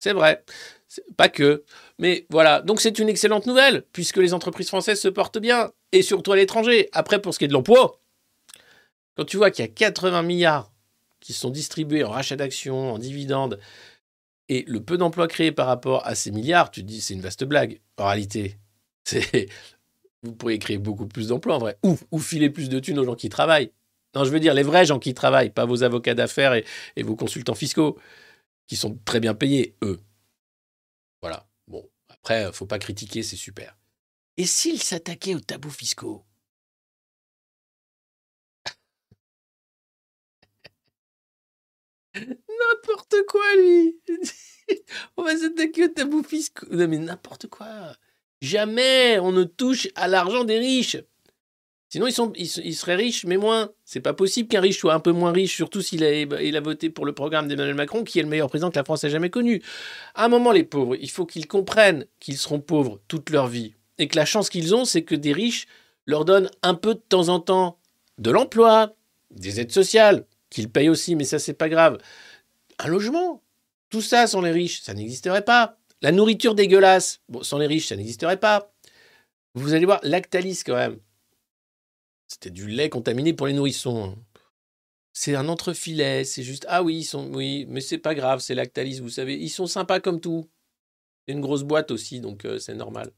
[0.07, 0.45] C'est vrai.
[1.17, 1.65] Pas que.
[1.99, 2.63] Mais voilà.
[2.63, 5.73] Donc c'est une excellente nouvelle, puisque les entreprises françaises se portent bien.
[5.91, 6.89] Et surtout à l'étranger.
[6.93, 8.01] Après, pour ce qui est de l'emploi,
[9.17, 10.71] quand tu vois qu'il y a 80 milliards
[11.19, 13.59] qui sont distribués en rachat d'actions, en dividendes,
[14.49, 17.43] et le peu d'emplois créés par rapport à ces milliards, tu dis c'est une vaste
[17.43, 17.81] blague.
[17.97, 18.59] En réalité,
[19.05, 19.49] c'est
[20.23, 23.17] vous pourriez créer beaucoup plus d'emplois en vrai, ou, filer plus de thunes aux gens
[23.17, 23.73] qui travaillent.
[24.15, 27.17] Non, je veux dire les vrais gens qui travaillent, pas vos avocats d'affaires et vos
[27.17, 27.99] consultants fiscaux,
[28.67, 30.01] qui sont très bien payés, eux.
[31.23, 31.49] Voilà.
[31.67, 33.77] Bon, après, faut pas critiquer, c'est super.
[34.37, 36.25] Et s'ils s'attaquaient aux tabous fiscaux?
[42.15, 44.01] N'importe quoi, lui
[45.17, 46.67] On va s'attaquer aux tabous fiscaux.
[46.71, 47.97] Non, mais n'importe quoi.
[48.41, 50.97] Jamais on ne touche à l'argent des riches.
[51.97, 53.71] Sinon, ils, sont, ils, seraient riches, mais moins.
[53.87, 56.61] C'est pas possible qu'un riche soit un peu moins riche, surtout s'il a, il a
[56.61, 59.09] voté pour le programme d'Emmanuel Macron, qui est le meilleur président que la France ait
[59.09, 59.63] jamais connu.
[60.15, 63.73] À un moment, les pauvres, il faut qu'ils comprennent qu'ils seront pauvres toute leur vie.
[63.97, 65.69] Et que la chance qu'ils ont, c'est que des riches
[66.05, 67.79] leur donnent un peu de temps en temps
[68.19, 68.95] de l'emploi,
[69.31, 71.97] des aides sociales, qu'ils payent aussi, mais ça, c'est pas grave.
[72.79, 73.43] Un logement.
[73.89, 75.79] Tout ça, sans les riches, ça n'existerait pas.
[76.03, 78.71] La nourriture dégueulasse, bon, sans les riches, ça n'existerait pas.
[79.55, 80.99] Vous allez voir, Lactalis, quand même.
[82.29, 84.17] C'était du lait contaminé pour les nourrissons.
[85.13, 89.01] C'est un entrefilet, c'est juste ah oui, ils oui, mais c'est pas grave, c'est Lactalis,
[89.01, 90.51] vous savez, ils sont sympas comme tout.
[91.27, 93.13] C'est une grosse boîte aussi, donc euh, c'est normal.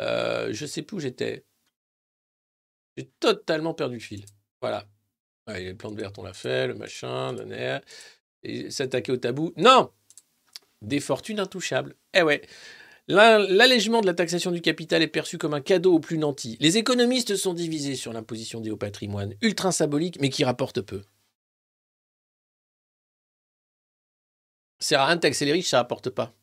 [0.00, 1.44] Euh, je sais plus où j'étais.
[2.96, 4.24] J'ai totalement perdu le fil.
[4.60, 4.88] Voilà.
[5.46, 7.80] Ouais, les plantes vertes, on l'a fait, le machin, le.
[8.44, 9.52] Et s'attaquer au tabou.
[9.56, 9.92] Non
[10.82, 11.96] Des fortunes intouchables.
[12.14, 12.42] Eh ouais.
[13.08, 16.58] L'allègement de la taxation du capital est perçu comme un cadeau aux plus nantis.
[16.60, 21.02] Les économistes sont divisés sur l'imposition des hauts patrimoines, ultra symbolique mais qui rapporte peu.
[24.78, 26.34] C'est à rien de taxer les riches, ça rapporte pas.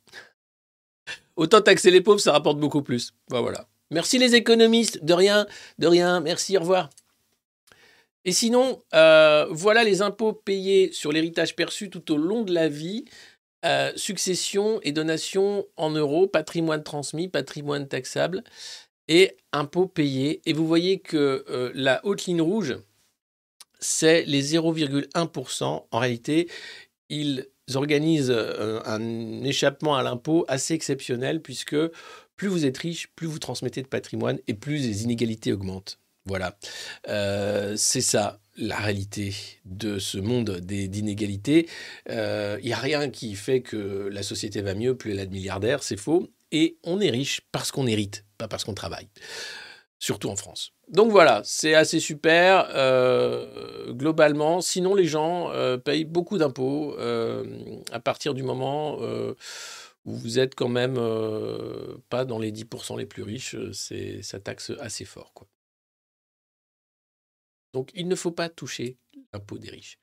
[1.36, 3.14] Autant taxer les pauvres, ça rapporte beaucoup plus.
[3.30, 3.68] voilà.
[3.92, 5.46] Merci les économistes, de rien,
[5.78, 6.90] de rien, merci, au revoir.
[8.26, 12.68] Et sinon, euh, voilà les impôts payés sur l'héritage perçu tout au long de la
[12.68, 13.06] vie.
[13.66, 18.44] Euh, succession et donation en euros, patrimoine transmis, patrimoine taxable
[19.08, 20.42] et impôts payés.
[20.46, 22.78] Et vous voyez que euh, la haute ligne rouge,
[23.80, 25.86] c'est les 0,1%.
[25.90, 26.50] En réalité,
[27.10, 28.32] ils organisent
[28.86, 31.76] un échappement à l'impôt assez exceptionnel puisque
[32.36, 36.00] plus vous êtes riche, plus vous transmettez de patrimoine et plus les inégalités augmentent.
[36.26, 36.58] Voilà,
[37.08, 41.68] euh, c'est ça la réalité de ce monde d'inégalités.
[42.08, 45.26] Il euh, n'y a rien qui fait que la société va mieux, plus elle a
[45.26, 46.30] de milliardaires, c'est faux.
[46.52, 49.10] Et on est riche parce qu'on hérite, pas parce qu'on travaille.
[50.00, 50.74] Surtout en France.
[50.90, 54.62] Donc voilà, c'est assez super euh, globalement.
[54.62, 55.52] Sinon, les gens
[55.84, 61.00] payent beaucoup d'impôts à partir du moment où vous êtes quand même
[62.10, 63.56] pas dans les 10% les plus riches.
[63.72, 65.34] C'est ça taxe assez fort.
[65.34, 65.48] Quoi.
[67.76, 68.96] Donc il ne faut pas toucher
[69.34, 70.00] l'impôt des riches.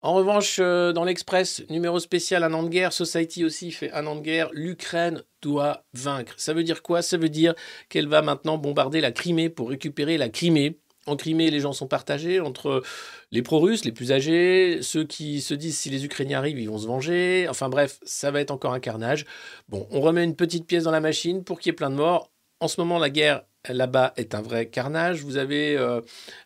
[0.00, 4.06] En revanche, euh, dans l'Express, numéro spécial, un an de guerre, Society aussi fait un
[4.06, 6.34] an de guerre, l'Ukraine doit vaincre.
[6.36, 7.02] Ça veut dire quoi?
[7.02, 7.54] Ça veut dire
[7.88, 10.78] qu'elle va maintenant bombarder la Crimée pour récupérer la Crimée.
[11.06, 12.84] En Crimée, les gens sont partagés entre
[13.32, 16.78] les pro-russes, les plus âgés, ceux qui se disent si les Ukrainiens arrivent, ils vont
[16.78, 17.48] se venger.
[17.50, 19.26] Enfin bref, ça va être encore un carnage.
[19.68, 21.96] Bon, on remet une petite pièce dans la machine pour qu'il y ait plein de
[21.96, 22.30] morts.
[22.60, 25.22] En ce moment, la guerre là-bas est un vrai carnage.
[25.22, 26.00] Vous avez euh,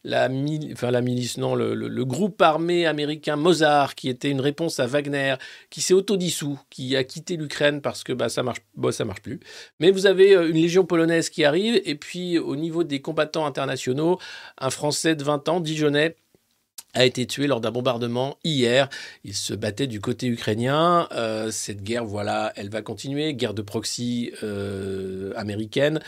[0.04, 5.34] la, la milice, non, le, groupe armé américain Mozart, qui était une réponse à Wagner,
[5.70, 9.22] qui s'est autodissous, qui a quitté l'Ukraine parce que bah, ça marche, bah, ça marche
[9.22, 9.40] plus.
[9.80, 13.46] Mais vous avez euh, une légion polonaise qui arrive, et puis au niveau des combattants
[13.46, 14.18] internationaux,
[14.58, 16.16] un Français de 20 ans, Dijonais,
[16.94, 18.88] a été tué lors d'un bombardement hier.
[19.24, 21.08] Il se battait du côté ukrainien.
[21.12, 23.34] Euh, cette guerre, voilà, elle va continuer.
[23.34, 24.32] Guerre de proxy
[25.36, 26.00] américaine.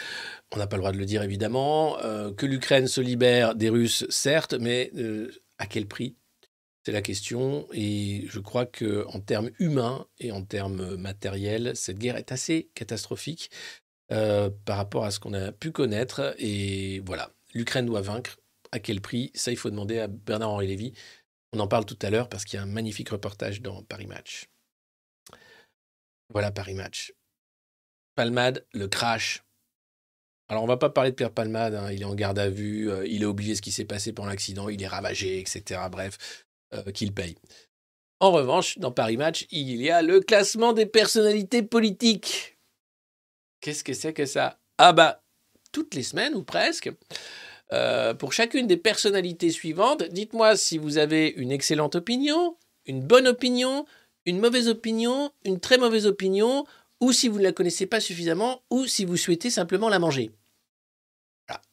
[0.52, 1.98] On n'a pas le droit de le dire évidemment.
[2.02, 6.16] Euh, que l'Ukraine se libère des Russes, certes, mais euh, à quel prix?
[6.84, 7.68] C'est la question.
[7.72, 12.70] Et je crois que en termes humains et en termes matériels, cette guerre est assez
[12.74, 13.50] catastrophique
[14.10, 16.34] euh, par rapport à ce qu'on a pu connaître.
[16.38, 18.38] Et voilà, l'Ukraine doit vaincre.
[18.72, 20.92] À quel prix Ça, il faut demander à Bernard-Henri Lévy.
[21.52, 24.06] On en parle tout à l'heure parce qu'il y a un magnifique reportage dans Paris
[24.06, 24.48] Match.
[26.32, 27.12] Voilà Paris Match.
[28.14, 29.42] Palmade, le crash
[30.50, 31.92] alors, on va pas parler de Pierre Palmade, hein.
[31.92, 34.30] il est en garde à vue, euh, il a oublié ce qui s'est passé pendant
[34.30, 35.80] l'accident, il est ravagé, etc.
[35.88, 37.36] Bref, euh, qu'il paye.
[38.18, 42.58] En revanche, dans Paris Match, il y a le classement des personnalités politiques.
[43.60, 44.58] Qu'est-ce que c'est que ça?
[44.76, 45.22] Ah bah,
[45.70, 46.90] toutes les semaines ou presque.
[47.72, 52.56] Euh, pour chacune des personnalités suivantes, dites-moi si vous avez une excellente opinion,
[52.86, 53.86] une bonne opinion,
[54.26, 56.66] une mauvaise opinion, une très mauvaise opinion,
[57.00, 60.30] ou si vous ne la connaissez pas suffisamment, ou si vous souhaitez simplement la manger.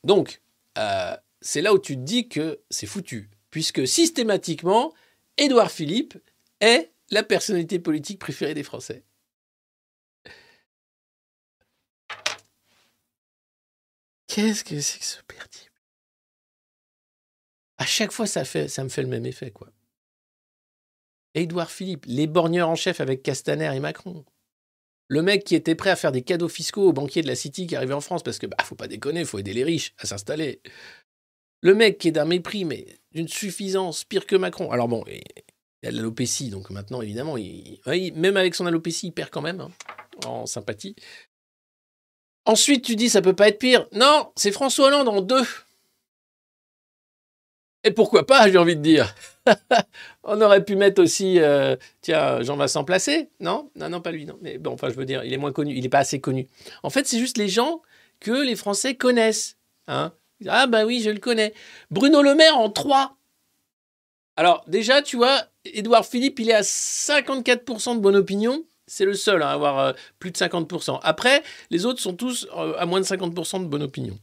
[0.03, 0.41] Donc,
[0.77, 4.93] euh, c'est là où tu te dis que c'est foutu, puisque systématiquement,
[5.37, 6.17] Édouard Philippe
[6.61, 9.03] est la personnalité politique préférée des Français.
[14.27, 15.66] Qu'est-ce que c'est que ce perdu
[17.77, 19.69] À chaque fois, ça, me fait le même effet, quoi.
[21.35, 24.25] Édouard Philippe, les borgneurs en chef avec Castaner et Macron.
[25.09, 27.67] Le mec qui était prêt à faire des cadeaux fiscaux aux banquiers de la City
[27.67, 30.07] qui arrivaient en France parce que, bah, faut pas déconner, faut aider les riches à
[30.07, 30.61] s'installer.
[31.61, 34.71] Le mec qui est d'un mépris, mais d'une suffisance pire que Macron.
[34.71, 39.41] Alors bon, il a l'alopécie, donc maintenant, évidemment, même avec son alopécie, il perd quand
[39.41, 39.71] même hein,
[40.25, 40.95] en sympathie.
[42.45, 43.87] Ensuite, tu dis, ça peut pas être pire.
[43.91, 45.45] Non, c'est François Hollande en deux.
[47.87, 49.15] Et pourquoi pas, j'ai envie de dire.
[50.25, 53.71] On aurait pu mettre aussi, euh, tiens, Jean-Vincent Placé, non?
[53.77, 54.37] Non, non, pas lui, non.
[54.41, 56.47] Mais bon, enfin, je veux dire, il est moins connu, il n'est pas assez connu.
[56.83, 57.81] En fait, c'est juste les gens
[58.19, 59.55] que les Français connaissent.
[59.87, 60.11] Hein
[60.49, 61.53] ah, bah oui, je le connais.
[61.89, 63.15] Bruno Le Maire en 3.
[64.35, 68.65] Alors, déjà, tu vois, Édouard Philippe, il est à 54% de bonne opinion.
[68.85, 70.99] C'est le seul à avoir euh, plus de 50%.
[71.03, 74.19] Après, les autres sont tous euh, à moins de 50% de bonne opinion.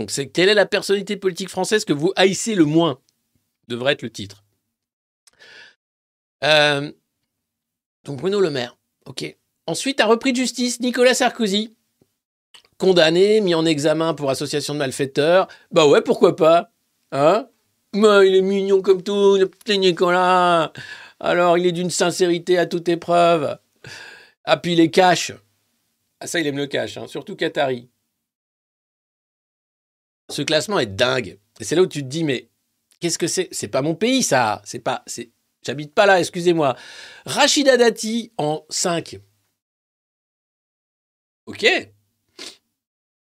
[0.00, 3.00] Donc, c'est quelle est la personnalité politique française que vous haïssez le moins?
[3.68, 4.42] Devrait être le titre.
[6.42, 6.90] Euh,
[8.04, 8.78] donc, Bruno Le Maire.
[9.04, 9.36] OK.
[9.66, 11.76] Ensuite, un repris de justice, Nicolas Sarkozy.
[12.78, 15.48] Condamné, mis en examen pour association de malfaiteurs.
[15.70, 16.72] Bah ouais, pourquoi pas
[17.12, 17.46] Hein?
[17.92, 20.72] Mais il est mignon comme tout, le petit Nicolas.
[21.18, 23.58] Alors, il est d'une sincérité à toute épreuve.
[24.44, 25.34] Ah, puis il cash.
[26.20, 27.90] Ah, ça, il aime le cash, hein, surtout Qatari.
[30.30, 31.38] Ce classement est dingue.
[31.58, 32.48] Et c'est là où tu te dis, mais
[33.00, 33.48] qu'est-ce que c'est?
[33.52, 34.62] C'est pas mon pays, ça.
[34.64, 35.04] C'est pas.
[35.64, 36.76] J'habite pas là, excusez-moi.
[37.26, 39.18] Rachida Dati en 5.
[41.46, 41.66] Ok.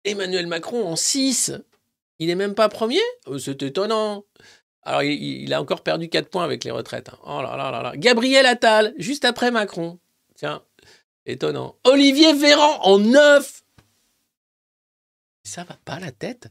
[0.03, 1.51] Emmanuel Macron en 6.
[2.19, 3.01] Il est même pas premier?
[3.25, 4.25] Oh, C'est étonnant.
[4.83, 5.13] Alors, il,
[5.43, 7.09] il a encore perdu 4 points avec les retraites.
[7.09, 7.19] hein.
[7.25, 7.95] Oh là là là là.
[7.97, 9.99] Gabriel Attal, juste après Macron.
[10.35, 10.63] Tiens,
[11.25, 11.77] étonnant.
[11.83, 13.63] Olivier Véran en 9.
[15.45, 16.47] Ça va pas la tête?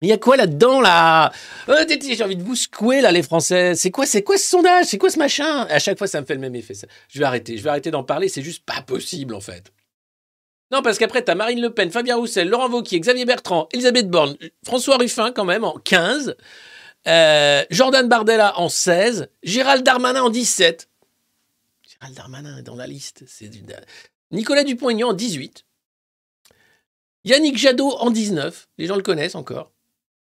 [0.00, 1.32] Mais il y a quoi là-dedans, là?
[1.68, 3.74] Euh, J'ai envie de vous secouer, là, les Français.
[3.74, 4.86] C'est quoi, c'est quoi ce sondage?
[4.86, 5.66] C'est quoi ce machin?
[5.68, 6.74] À chaque fois, ça me fait le même effet.
[7.08, 7.56] Je vais arrêter.
[7.56, 8.28] Je vais arrêter d'en parler.
[8.28, 9.72] C'est juste pas possible, en fait.
[10.70, 14.36] Non, parce qu'après, t'as Marine Le Pen, Fabien Roussel, Laurent Wauquiez, Xavier Bertrand, Elisabeth Borne,
[14.64, 16.36] François Ruffin, quand même, en 15.
[17.06, 19.28] euh, Jordan Bardella en 16.
[19.42, 20.88] Gérald Darmanin en 17.
[21.88, 23.24] Gérald Darmanin est dans la liste.
[23.26, 23.50] C'est
[24.30, 25.64] Nicolas Dupont-Aignan en 18.
[27.24, 28.68] Yannick Jadot en 19.
[28.78, 29.72] Les gens le connaissent encore.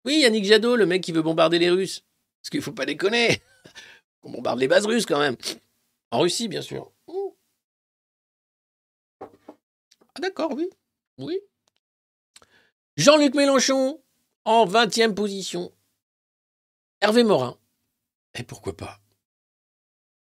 [0.05, 2.03] Oui, Yannick Jadot, le mec qui veut bombarder les Russes.
[2.41, 3.41] Parce qu'il faut pas déconner.
[4.23, 5.35] On bombarde les bases russes quand même.
[6.11, 6.91] En Russie, bien sûr.
[9.19, 10.69] Ah d'accord, oui.
[11.17, 11.39] Oui.
[12.97, 14.01] Jean-Luc Mélenchon
[14.45, 15.73] en 20e position.
[17.01, 17.57] Hervé Morin.
[18.35, 18.99] Et pourquoi pas?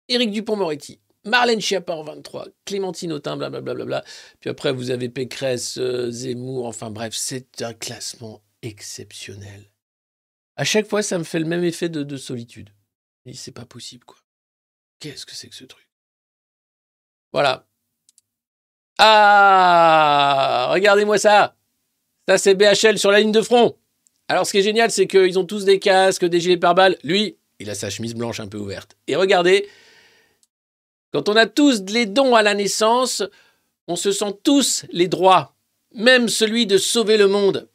[0.08, 1.00] Éric Dupont-Moretti.
[1.26, 2.48] Marlène Schiappa en 23.
[2.66, 4.04] Clémentine Autain, blablabla.
[4.40, 6.66] Puis après, vous avez Pécresse, euh, Zemmour.
[6.66, 9.72] Enfin bref, c'est un classement exceptionnel.
[10.56, 12.70] À chaque fois, ça me fait le même effet de, de solitude.
[13.34, 14.18] C'est pas possible, quoi.
[15.00, 15.88] Qu'est-ce que c'est que ce truc?
[17.34, 17.68] Voilà.
[18.98, 21.56] Ah Regardez-moi ça
[22.28, 23.78] Ça, c'est BHL sur la ligne de front.
[24.28, 26.98] Alors, ce qui est génial, c'est qu'ils ont tous des casques, des gilets pare-balles.
[27.04, 28.96] Lui, il a sa chemise blanche un peu ouverte.
[29.08, 29.68] Et regardez,
[31.12, 33.24] quand on a tous les dons à la naissance,
[33.88, 35.56] on se sent tous les droits,
[35.94, 37.70] même celui de sauver le monde.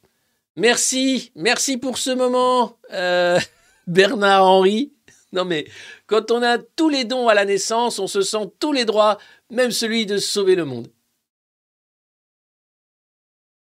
[0.57, 3.39] Merci, merci pour ce moment, euh,
[3.87, 4.93] Bernard Henry.
[5.33, 5.69] Non mais,
[6.07, 9.19] quand on a tous les dons à la naissance, on se sent tous les droits,
[9.51, 10.89] même celui de sauver le monde.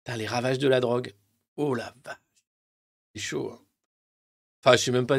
[0.03, 1.13] Putain, les ravages de la drogue.
[1.57, 2.17] Oh la vache.
[3.13, 3.51] C'est chaud.
[3.51, 3.61] hein.
[4.63, 5.17] Enfin, je sais même pas.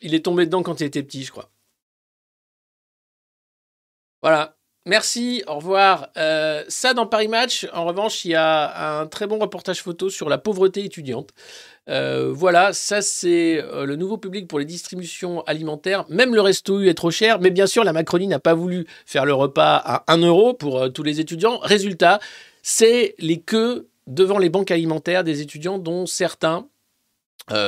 [0.00, 1.50] Il est tombé dedans quand il était petit, je crois.
[4.20, 4.58] Voilà.
[4.86, 6.08] Merci, au revoir.
[6.18, 10.10] Euh, ça, dans Paris Match, en revanche, il y a un très bon reportage photo
[10.10, 11.30] sur la pauvreté étudiante.
[11.88, 16.04] Euh, voilà, ça c'est euh, le nouveau public pour les distributions alimentaires.
[16.10, 18.86] Même le resto U est trop cher, mais bien sûr, la Macronie n'a pas voulu
[19.06, 21.58] faire le repas à 1 euro pour tous les étudiants.
[21.62, 22.20] Résultat,
[22.62, 26.68] c'est les queues devant les banques alimentaires des étudiants dont certains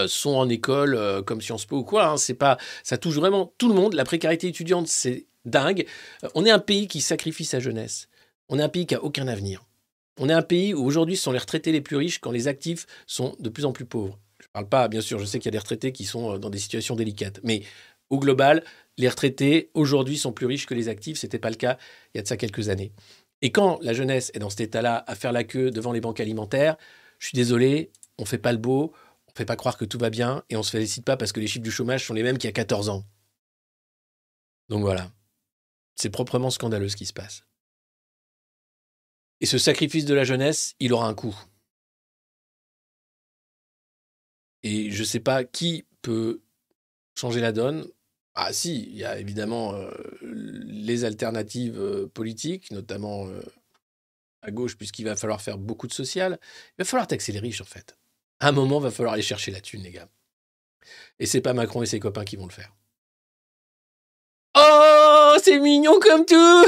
[0.07, 2.09] sont en école comme Sciences Po ou quoi.
[2.09, 2.17] hein.
[2.39, 3.95] Pas, ça touche vraiment tout le monde.
[3.95, 5.87] La précarité étudiante, c'est dingue.
[6.25, 8.09] Euh, On est un pays qui sacrifie sa jeunesse.
[8.49, 9.65] On est un pays qui a aucun avenir.
[10.19, 12.49] On est un pays où aujourd'hui ce sont les retraités les plus riches quand les
[12.49, 14.19] actifs sont de plus en plus pauvres.
[14.41, 16.39] Je parle pas, bien sûr, je sais qu'il y a des retraités qui sont euh,
[16.39, 17.63] dans des situations délicates, mais
[18.11, 18.63] au global,
[18.99, 21.19] les retraités aujourd'hui sont plus riches que les actifs.
[21.19, 21.77] C'était pas le cas
[22.15, 22.93] il y a de ça quelques années.
[23.43, 26.21] Et quand la jeunesse est dans cet état-là à faire la queue devant les banques
[26.21, 26.77] alimentaires,
[27.19, 28.93] je suis désolé, on fait pas le beau,
[29.29, 31.41] on fait pas croire que tout va bien et on se félicite pas parce que
[31.41, 33.05] les chiffres du chômage sont les mêmes qu'il y a 14 ans.
[34.69, 35.11] Donc voilà.
[35.97, 37.45] C'est proprement scandaleux ce qui se passe.
[39.41, 41.37] Et ce sacrifice de la jeunesse, il aura un coût.
[44.63, 46.41] Et je ne sais pas qui peut
[47.19, 47.87] changer la donne.
[48.35, 49.91] Ah si, il y a évidemment euh,
[50.23, 53.41] les alternatives euh, politiques, notamment euh,
[54.43, 56.39] à gauche, puisqu'il va falloir faire beaucoup de social.
[56.43, 57.97] Il va falloir taxer les riches, en fait.
[58.41, 60.09] À un moment, il va falloir aller chercher la thune, les gars.
[61.19, 62.75] Et c'est pas Macron et ses copains qui vont le faire.
[65.37, 66.67] Oh, c'est mignon comme tout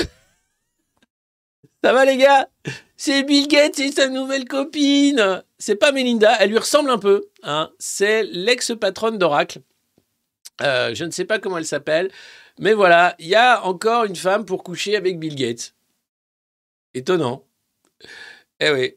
[1.82, 2.50] Ça va, les gars?
[2.98, 7.28] C'est Bill Gates et sa nouvelle copine C'est pas Melinda, elle lui ressemble un peu.
[7.42, 7.70] Hein.
[7.78, 9.60] C'est l'ex-patronne d'Oracle.
[10.60, 12.10] Euh, je ne sais pas comment elle s'appelle,
[12.58, 15.74] mais voilà, il y a encore une femme pour coucher avec Bill Gates.
[16.92, 17.44] Étonnant.
[18.60, 18.96] Eh oui.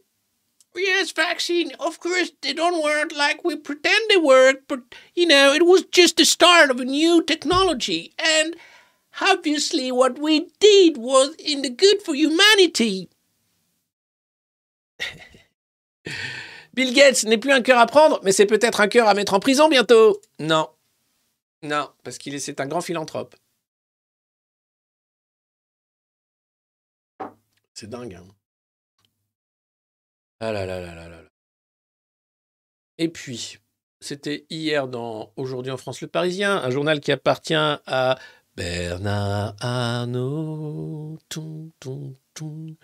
[0.76, 1.72] Yes, vaccine.
[1.80, 4.80] Of course, they don't work like we pretend they work, but
[5.16, 8.14] you know, it was just the start of a new technology,
[9.20, 13.10] obviously, what we did was in the good for humanity.
[16.74, 19.34] Bill Gates n'est plus un cœur à prendre, mais c'est peut-être un cœur à mettre
[19.34, 20.22] en prison bientôt.
[20.40, 20.70] Non.
[21.64, 23.36] Non, parce qu'il est, un grand philanthrope.
[27.74, 28.16] C'est dingue.
[28.16, 28.26] Hein.
[30.40, 31.10] Ah là là là là.
[31.10, 31.18] là.
[32.98, 33.58] Et puis,
[34.00, 38.18] c'était hier dans Aujourd'hui en France le Parisien, un journal qui appartient à
[38.56, 41.18] Bernard Arnault.
[41.30, 42.76] Toum,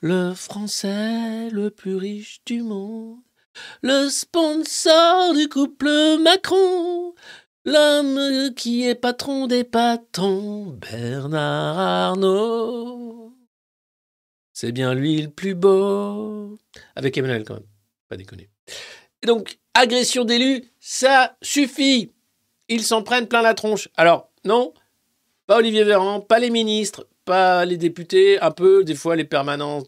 [0.00, 3.18] Le Français le plus riche du monde.
[3.82, 7.14] Le sponsor du couple Macron.
[7.66, 13.34] L'homme qui est patron des patrons, Bernard Arnault.
[14.54, 16.58] C'est bien lui le plus beau.
[16.96, 17.66] Avec Emmanuel quand même,
[18.08, 18.48] pas déconner.
[19.24, 22.12] Donc, agression d'élus, ça suffit.
[22.68, 23.88] Ils s'en prennent plein la tronche.
[23.96, 24.72] Alors, non,
[25.50, 29.82] pas Olivier Véran, pas les ministres, pas les députés, un peu, des fois les permanents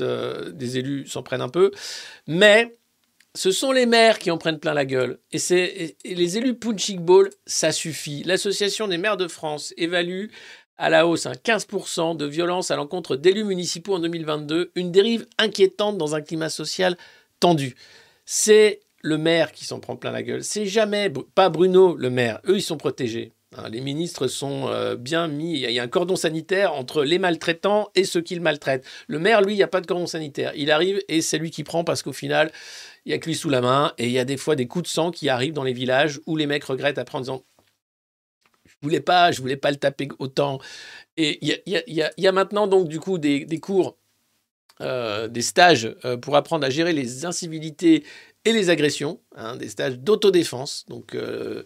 [0.00, 1.72] euh, des élus s'en prennent un peu,
[2.28, 2.78] mais
[3.34, 5.18] ce sont les maires qui en prennent plein la gueule.
[5.32, 8.22] Et, les élus punching ball, ça suffit.
[8.22, 10.26] L'association des maires de France évalue
[10.76, 15.26] à la hausse un 15% de violence à l'encontre d'élus municipaux en 2022, une dérive
[15.36, 16.96] inquiétante dans un climat social
[17.40, 17.74] tendu.
[18.24, 20.44] C'est le maire qui s'en prend plein la gueule.
[20.44, 23.32] C'est jamais, pas Bruno le maire, eux ils sont protégés.
[23.56, 25.54] Hein, les ministres sont euh, bien mis.
[25.54, 28.84] Il y a un cordon sanitaire entre les maltraitants et ceux qui le maltraitent.
[29.06, 30.52] Le maire, lui, il n'y a pas de cordon sanitaire.
[30.54, 32.52] Il arrive et c'est lui qui prend parce qu'au final,
[33.06, 33.94] il y a que lui sous la main.
[33.96, 36.20] Et il y a des fois des coups de sang qui arrivent dans les villages
[36.26, 37.44] où les mecs regrettent après en disant
[38.66, 40.58] Je voulais pas, je voulais pas le taper autant.
[41.16, 43.96] Et il y a, maintenant donc du coup des, cours,
[44.82, 48.04] euh, des stages euh, pour apprendre à gérer les incivilités
[48.44, 50.84] et les agressions, hein, des stages d'autodéfense.
[50.88, 51.64] Donc le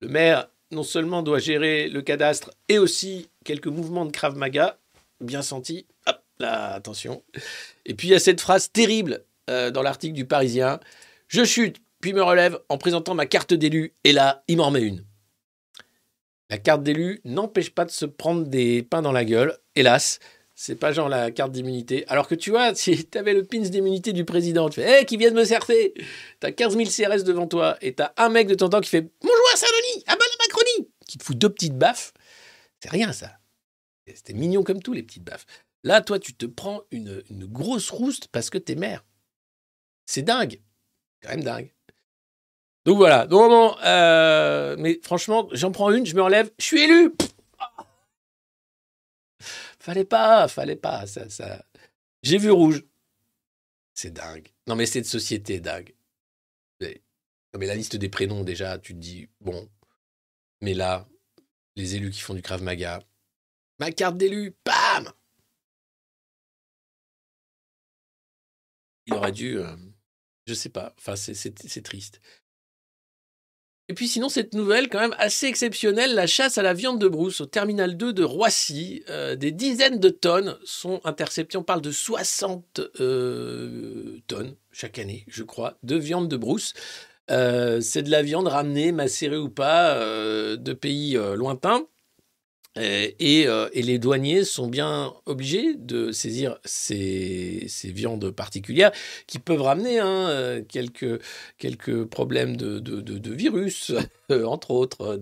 [0.00, 4.78] maire non seulement doit gérer le cadastre et aussi quelques mouvements de Krav Maga,
[5.20, 5.86] bien senti.
[6.06, 7.22] Hop là, attention.
[7.86, 10.80] Et puis il y a cette phrase terrible euh, dans l'article du Parisien
[11.28, 14.82] Je chute, puis me relève en présentant ma carte d'élu, et là, il m'en remet
[14.82, 15.04] une.
[16.50, 20.20] La carte d'élu n'empêche pas de se prendre des pains dans la gueule, hélas.
[20.56, 22.04] C'est pas genre la carte d'immunité.
[22.06, 25.04] Alors que tu vois, si tu avais le pins d'immunité du président, tu fais Hé,
[25.04, 25.94] qui vient de me cercer
[26.40, 29.02] T'as 15 000 CRS devant toi et t'as un mec de ton temps qui fait
[29.20, 32.12] Bonjour à Saint-Denis, à la Macronie Qui te fout deux petites baffes.
[32.80, 33.32] C'est rien ça.
[34.06, 35.46] C'était mignon comme tout, les petites baffes.
[35.82, 39.04] Là, toi, tu te prends une, grosse rouste parce que t'es maire.
[40.06, 40.60] C'est dingue.
[41.22, 41.72] Quand même dingue.
[42.84, 43.26] Donc voilà.
[43.26, 47.14] Donc, euh, mais franchement, j'en prends une, je me relève, je suis élu.
[49.84, 51.06] Fallait pas, fallait pas.
[51.06, 51.62] Ça, ça...
[52.22, 52.86] J'ai vu rouge.
[53.92, 54.48] C'est dingue.
[54.66, 55.94] Non, mais cette société est dingue.
[56.80, 56.88] Non,
[57.60, 59.70] mais la liste des prénoms, déjà, tu te dis, bon,
[60.62, 61.06] mais là,
[61.76, 63.02] les élus qui font du Krav Maga,
[63.78, 65.12] ma carte d'élu, bam
[69.04, 69.76] Il aurait dû, euh,
[70.46, 72.22] je sais pas, enfin, c'est triste.
[73.88, 77.06] Et puis sinon, cette nouvelle quand même assez exceptionnelle, la chasse à la viande de
[77.06, 79.02] brousse au terminal 2 de Roissy.
[79.10, 85.24] Euh, des dizaines de tonnes sont interceptées, on parle de 60 euh, tonnes chaque année,
[85.28, 86.72] je crois, de viande de brousse.
[87.30, 91.86] Euh, c'est de la viande ramenée, macérée ou pas, de pays lointains.
[92.76, 98.90] Euh, euh, et, les douaniers sont bien obligés de saisir ces, viandes particulières
[99.26, 101.20] qui peuvent ramener hein, euh, quelques,
[101.58, 103.92] quelques problèmes de, virus,
[104.30, 105.20] entre autres.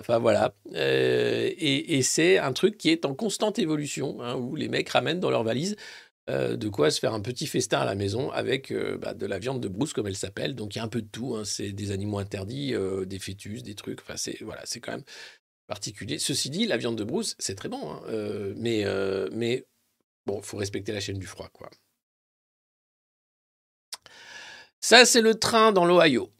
[0.00, 0.54] Enfin voilà.
[0.74, 5.30] et, c'est un truc qui est en constante évolution, hein, où les mecs ramènent dans
[5.30, 5.76] leur valise
[6.28, 9.62] de quoi se faire un petit festin à la maison avec bah, de la viande
[9.62, 10.54] de brousse, comme elle s'appelle.
[10.54, 11.34] Donc il y a un peu de tout.
[11.34, 11.44] Hein.
[11.46, 12.74] C'est des animaux interdits,
[13.06, 14.00] des fœtus, des trucs.
[14.02, 15.04] Enfin, c'est voilà, c'est quand même
[15.70, 19.66] Ceci dit, la viande de brousse, c'est très bon, hein, euh, mais, euh, mais
[20.24, 21.68] bon, faut respecter la chaîne du froid, quoi.
[24.80, 26.32] Ça, c'est le train dans l'Ohio.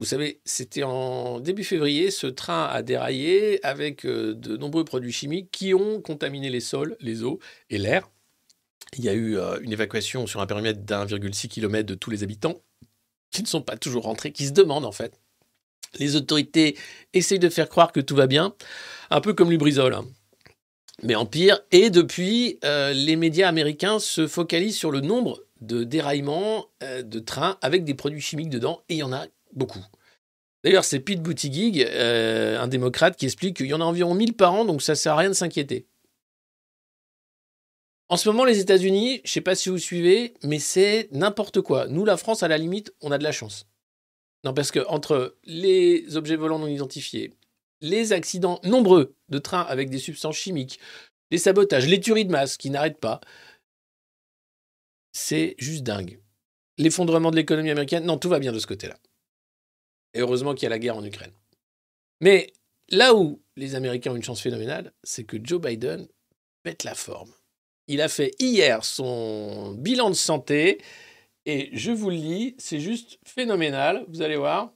[0.00, 5.12] Vous savez, c'était en début février, ce train a déraillé avec euh, de nombreux produits
[5.12, 8.08] chimiques qui ont contaminé les sols, les eaux et l'air.
[8.96, 12.62] Il y a eu une évacuation sur un périmètre d'1,6 km de tous les habitants
[13.30, 15.20] qui ne sont pas toujours rentrés, qui se demandent en fait
[15.98, 16.76] les autorités
[17.14, 18.54] essayent de faire croire que tout va bien,
[19.10, 19.94] un peu comme Lubrizol.
[19.94, 20.04] Hein.
[21.02, 21.60] Mais en pire.
[21.70, 27.18] Et depuis, euh, les médias américains se focalisent sur le nombre de déraillements euh, de
[27.18, 29.84] trains avec des produits chimiques dedans, et il y en a beaucoup.
[30.64, 34.34] D'ailleurs, c'est Pete Buttigieg, euh, un démocrate, qui explique qu'il y en a environ 1000
[34.34, 35.86] par an, donc ça ne sert à rien de s'inquiéter.
[38.08, 41.60] En ce moment, les États-Unis, je ne sais pas si vous suivez, mais c'est n'importe
[41.60, 41.86] quoi.
[41.88, 43.66] Nous, la France, à la limite, on a de la chance.
[44.44, 47.32] Non, parce que entre les objets volants non identifiés,
[47.80, 50.78] les accidents nombreux de trains avec des substances chimiques,
[51.30, 53.20] les sabotages, les tueries de masse qui n'arrêtent pas,
[55.12, 56.20] c'est juste dingue.
[56.78, 58.96] L'effondrement de l'économie américaine, non, tout va bien de ce côté-là.
[60.14, 61.32] Et heureusement qu'il y a la guerre en Ukraine.
[62.20, 62.52] Mais
[62.88, 66.08] là où les Américains ont une chance phénoménale, c'est que Joe Biden
[66.62, 67.32] pète la forme.
[67.88, 70.80] Il a fait hier son bilan de santé
[71.48, 74.70] et je vous le lis, c'est juste phénoménal, vous allez voir.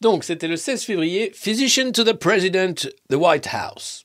[0.00, 4.04] Donc, c'était le 16 février, Physician to the President, the White House.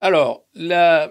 [0.00, 1.10] Alors, la,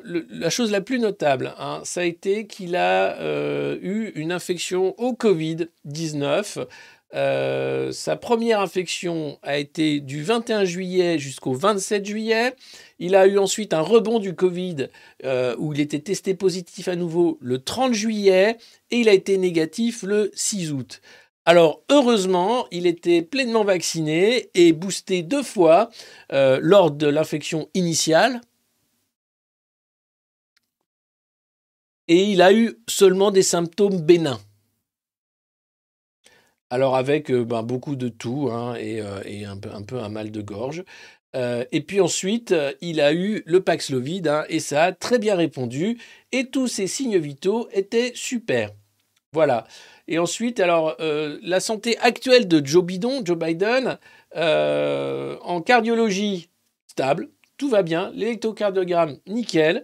[0.50, 5.12] chose la plus notable, hein, ça a été qu'il a euh, eu une infection au
[5.12, 6.68] Covid-19.
[7.14, 12.54] Euh, sa première infection a été du 21 juillet jusqu'au 27 juillet.
[13.00, 14.88] Il a eu ensuite un rebond du Covid
[15.24, 18.58] euh, où il était testé positif à nouveau le 30 juillet
[18.92, 21.02] et il a été négatif le 6 août.
[21.46, 25.90] Alors heureusement, il était pleinement vacciné et boosté deux fois
[26.30, 28.42] lors de l'infection initiale
[32.08, 34.40] et il a eu seulement des symptômes bénins.
[36.70, 40.42] Alors avec euh, ben, beaucoup de toux hein, et, euh, un, peu, un, mal de
[40.42, 40.84] gorge.
[41.36, 45.36] Euh, et puis ensuite, il a eu le Paxlovid hein, et ça a très bien
[45.36, 45.98] répondu
[46.32, 48.72] et tous ses signes vitaux étaient super.
[49.34, 49.68] Voilà.
[50.08, 53.98] Et ensuite, alors la santé actuelle de Joe Biden, Joe Biden,
[54.34, 56.50] en cardiologie
[56.88, 59.84] stable, tout va bien, l'électrocardiogramme nickel.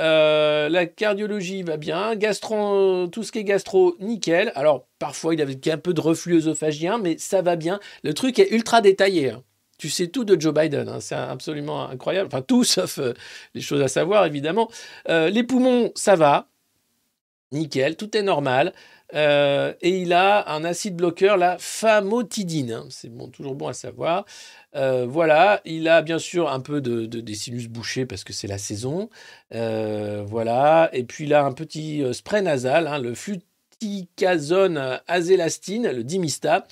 [0.00, 4.50] Euh, la cardiologie va bien, gastro, tout ce qui est gastro, nickel.
[4.54, 7.80] Alors parfois il avait un peu de reflux œsophagien, mais ça va bien.
[8.02, 9.30] Le truc est ultra détaillé.
[9.30, 9.42] Hein.
[9.78, 11.00] Tu sais tout de Joe Biden, hein.
[11.00, 12.28] c'est absolument incroyable.
[12.32, 13.12] Enfin tout sauf euh,
[13.54, 14.70] les choses à savoir évidemment.
[15.08, 16.48] Euh, les poumons, ça va,
[17.52, 18.72] nickel, tout est normal.
[19.12, 22.72] et il a un acide bloqueur, la famotidine.
[22.72, 22.86] Hein.
[22.88, 24.24] C'est bon, toujours bon à savoir.
[24.76, 28.46] Euh, voilà, il a bien sûr un peu de, des sinus bouchés parce que c'est
[28.46, 29.10] la saison.
[29.54, 35.90] Euh, voilà, et puis il a un petit euh, spray nasal, hein, le fluticasone azélastine,
[35.90, 36.66] le dimista,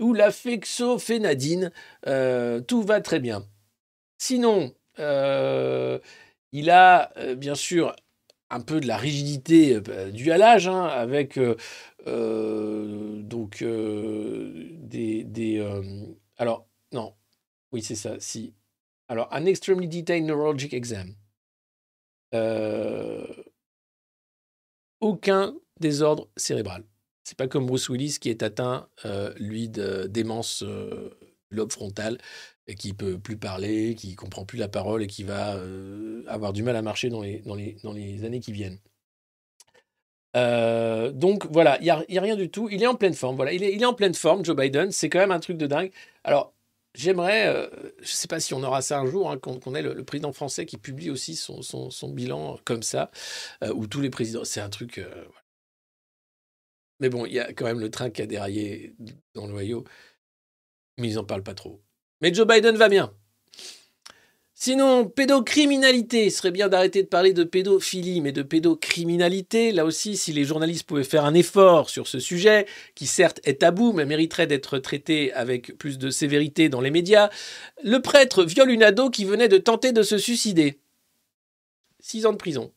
[0.00, 1.70] ou la fexofénadine.
[2.66, 3.44] tout va très bien.
[4.18, 7.94] Sinon, il a bien sûr
[8.50, 9.80] un peu de la rigidité
[10.12, 11.38] due à l'âge, hein, avec
[12.06, 13.64] donc
[14.82, 15.64] des
[16.36, 17.14] alors non,
[17.74, 18.54] oui, c'est ça, si.
[19.08, 21.12] Alors, un extremely detailed neurologic exam.
[22.32, 23.26] Euh,
[25.00, 26.84] aucun désordre cérébral.
[27.24, 31.18] C'est pas comme Bruce Willis qui est atteint, euh, lui, de démence euh,
[31.50, 32.18] lobe frontal
[32.68, 35.58] et qui peut plus parler, qui comprend plus la parole et qui va
[36.28, 38.78] avoir du mal à marcher dans les, dans les, dans les années qui viennent.
[40.34, 42.68] donc voilà, il n'y a, a, rien du tout.
[42.70, 43.34] Il est en pleine forme.
[43.34, 44.92] Voilà, il est, il est en pleine forme, Joe Biden.
[44.92, 45.90] C'est quand même un truc de dingue.
[46.22, 46.53] Alors,
[46.94, 47.68] J'aimerais, euh,
[47.98, 50.32] je ne sais pas si on aura ça un jour, hein, qu'on ait le, président
[50.32, 51.60] français qui publie aussi son,
[52.10, 53.10] bilan comme ça,
[53.64, 54.44] euh, ou tous les présidents.
[54.44, 54.98] C'est un truc.
[54.98, 55.24] Euh,
[57.00, 58.94] mais bon, il y a quand même le train qui a déraillé
[59.34, 59.84] dans noyau,
[60.98, 61.82] mais ils n'en parlent pas trop.
[62.20, 63.12] Mais Joe Biden va bien.
[64.56, 69.72] Sinon, pédocriminalité, ce serait bien d'arrêter de parler de pédophilie, mais de pédocriminalité.
[69.72, 73.60] Là aussi, si les journalistes pouvaient faire un effort sur ce sujet, qui certes est
[73.60, 77.30] tabou, mais mériterait d'être traité avec plus de sévérité dans les médias,
[77.82, 80.78] le prêtre viole une ado qui venait de tenter de se suicider.
[81.98, 82.70] Six ans de prison.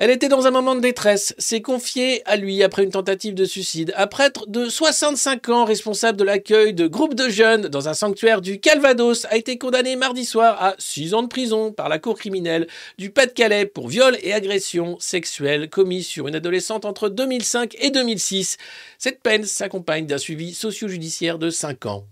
[0.00, 3.44] Elle était dans un moment de détresse, s'est confiée à lui après une tentative de
[3.44, 3.92] suicide.
[3.98, 8.40] Un prêtre de 65 ans, responsable de l'accueil de groupes de jeunes dans un sanctuaire
[8.40, 12.16] du Calvados, a été condamné mardi soir à 6 ans de prison par la cour
[12.18, 17.90] criminelle du Pas-de-Calais pour viol et agression sexuelle commis sur une adolescente entre 2005 et
[17.90, 18.56] 2006.
[18.96, 22.06] Cette peine s'accompagne d'un suivi socio-judiciaire de 5 ans.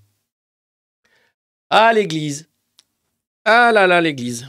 [1.70, 2.51] Ah l'église.
[3.47, 4.47] Ah là là l'église.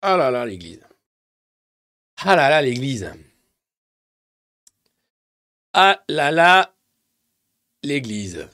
[0.00, 0.78] Ah là là l'église.
[2.24, 3.12] Ah là là, l'église.
[5.72, 6.72] Ah là là,
[7.82, 8.48] l'église.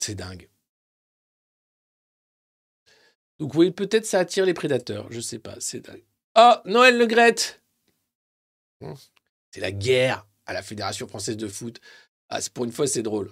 [0.00, 0.48] C'est dingue.
[3.38, 6.04] Donc oui, peut-être ça attire les prédateurs, je sais pas, c'est dingue.
[6.36, 7.62] Oh, Noël Le Grette
[9.52, 11.80] C'est la guerre à la Fédération française de foot.
[12.28, 13.30] Ah, pour une fois, c'est drôle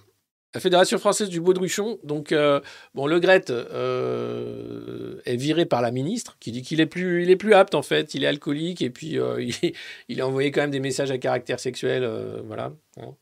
[0.55, 1.99] la Fédération française du baudruchon.
[2.05, 2.61] Donc, euh,
[2.95, 7.37] bon, Le Gret euh, est viré par la ministre qui dit qu'il est plus, est
[7.37, 8.15] plus apte en fait.
[8.15, 9.47] Il est alcoolique et puis euh,
[10.09, 12.09] il, a envoyé quand même des messages à caractère sexuel,
[12.47, 12.73] voilà.
[13.01, 13.15] Hein.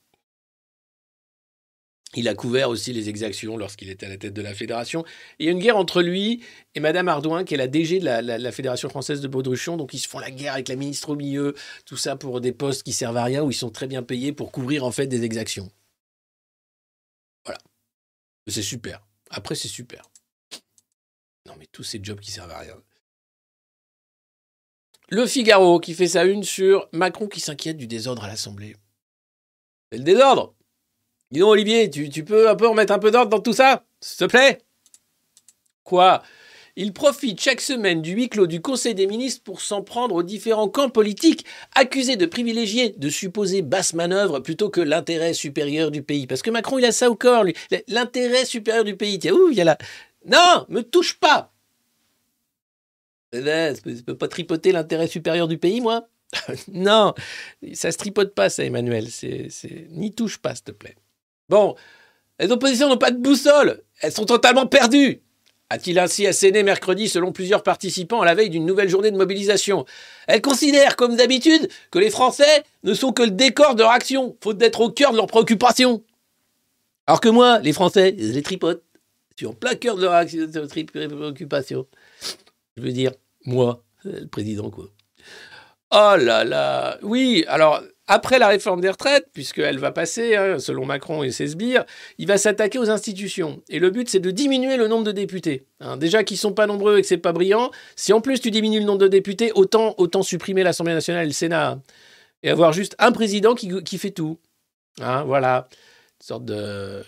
[2.15, 5.05] Il a couvert aussi les exactions lorsqu'il était à la tête de la fédération.
[5.39, 6.43] il y a une guerre entre lui
[6.75, 9.77] et Madame Ardouin, qui est la DG de la, la, Fédération française de baudruchon.
[9.77, 11.55] Donc ils se font la guerre avec la ministre au milieu,
[11.85, 14.33] tout ça pour des postes qui servent à rien, où ils sont très bien payés
[14.33, 15.71] pour couvrir en fait des exactions.
[18.47, 19.07] C'est super.
[19.31, 20.11] Après, c'est super.
[21.47, 22.77] Non, mais tous ces jobs qui servent à rien.
[25.09, 28.77] Le Figaro qui fait sa une sur Macron qui s'inquiète du désordre à l'Assemblée.
[29.91, 30.55] C'est le désordre
[31.31, 33.85] Dis donc, Olivier, tu, tu peux un peu remettre un peu d'ordre dans tout ça
[34.01, 34.59] S'il te plaît?
[35.83, 36.23] Quoi?
[36.77, 40.23] Il profite chaque semaine du huis clos du Conseil des ministres pour s'en prendre aux
[40.23, 46.03] différents camps politiques, accusés de privilégier de supposer basse manœuvre plutôt que l'intérêt supérieur du
[46.03, 46.27] pays.
[46.27, 47.55] Parce que Macron, il a ça au corps, lui.
[47.89, 49.19] L'intérêt supérieur du pays.
[49.19, 49.79] Tiens, ouh, il y a là.
[50.27, 51.53] Non, me touche pas
[53.33, 56.09] Je peux pas tripoter l'intérêt supérieur du pays, moi?
[56.69, 57.15] Non,
[57.73, 59.09] ça se tripote pas, ça, Emmanuel.
[59.91, 60.97] N'y touche pas, s'il te plaît.
[61.49, 61.75] Bon,
[62.39, 63.83] les oppositions n'ont pas de boussole.
[64.03, 65.23] Elles sont totalement perdues.
[65.69, 69.85] A-t-il ainsi asséné mercredi, selon plusieurs participants, à la veille d'une nouvelle journée de mobilisation?
[70.29, 74.37] Elles considèrent, comme d'habitude, que les Français ne sont que le décor de leur action,
[74.41, 76.05] faute d'être au cœur de leurs préoccupations.
[77.09, 78.85] Alors que moi, les Français, je les tripote.
[79.33, 80.69] Je suis en plein cœur de leur action, de leurs
[81.09, 81.87] préoccupations.
[82.77, 83.13] Je veux dire,
[83.45, 84.87] moi, le président, quoi.
[85.91, 90.85] Oh là là Oui, alors, après la réforme des retraites, puisqu'elle va passer, hein, selon
[90.85, 91.85] Macron et ses sbires,
[92.19, 93.63] il va s'attaquer aux institutions.
[93.69, 95.67] Et le but, c'est de diminuer le nombre de députés.
[95.81, 98.51] Hein, déjà qu'ils sont pas nombreux et que c'est pas brillant, si en plus tu
[98.51, 101.81] diminues le nombre de députés, autant, supprimer l'Assemblée nationale et le Sénat.
[102.43, 104.39] et avoir juste un président qui, fait tout.
[105.01, 105.69] Hein, voilà.
[106.21, 107.03] Une sorte de...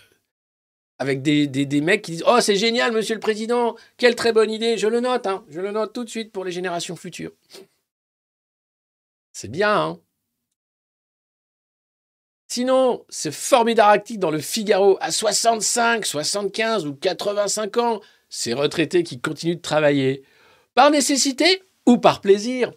[1.01, 4.77] Avec des mecs qui disent Oh, c'est génial, monsieur le président, quelle très bonne idée.
[4.79, 7.31] Je le note, hein, je le note tout de suite pour les générations futures.
[9.33, 10.01] C'est bien, hein
[12.49, 19.03] Sinon, ce formidable article dans le Figaro, à 65, 75 ou 85 ans, ces retraités
[19.03, 20.23] qui continuent de travailler,
[20.75, 22.73] par nécessité ou par plaisir,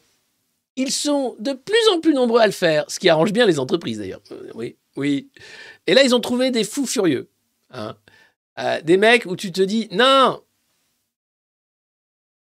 [0.75, 3.59] ils sont de plus en plus nombreux à le faire, ce qui arrange bien les
[3.59, 4.21] entreprises d'ailleurs.
[4.31, 5.29] Euh, Oui, oui.
[5.87, 7.29] Et là, ils ont trouvé des fous furieux.
[7.71, 7.95] hein.
[8.59, 10.41] Euh, des mecs où tu te dis, non,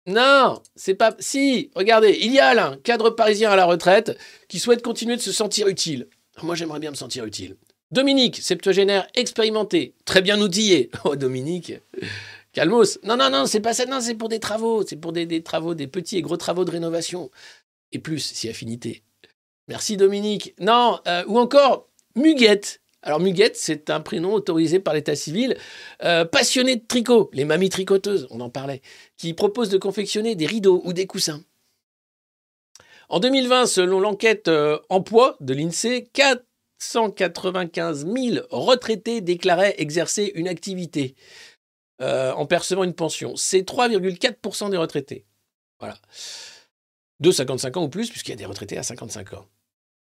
[0.07, 1.15] non, c'est pas.
[1.19, 4.15] Si, regardez, il y a un cadre parisien à la retraite
[4.47, 6.07] qui souhaite continuer de se sentir utile.
[6.43, 7.55] Moi, j'aimerais bien me sentir utile.
[7.91, 10.89] Dominique, septuagénaire expérimenté, très bien outillé.
[11.05, 11.73] Oh, Dominique,
[12.51, 12.99] calmos.
[13.03, 13.85] Non, non, non, c'est pas ça.
[13.85, 14.83] Non, c'est pour des travaux.
[14.85, 17.29] C'est pour des, travaux, des petits et gros travaux de rénovation.
[17.91, 19.03] Et plus, si affinité.
[19.67, 20.55] Merci, Dominique.
[20.59, 22.81] Non, euh, ou encore, Muguette.
[23.01, 25.55] Alors, Muguette, c'est un prénom autorisé par l'état civil.
[26.03, 28.81] Euh, passionné de tricot, les mamies tricoteuses, on en parlait,
[29.15, 31.43] qui proposent de confectionner des rideaux ou des coussins.
[33.09, 41.15] En 2020, selon l'enquête euh, emploi de l'INSEE, 495 000 retraités déclaraient exercer une activité
[42.01, 43.35] euh, en percevant une pension.
[43.35, 45.25] C'est 3,4% des retraités.
[45.79, 45.97] Voilà.
[47.19, 49.47] De 55 ans ou plus, puisqu'il y a des retraités à 55 ans.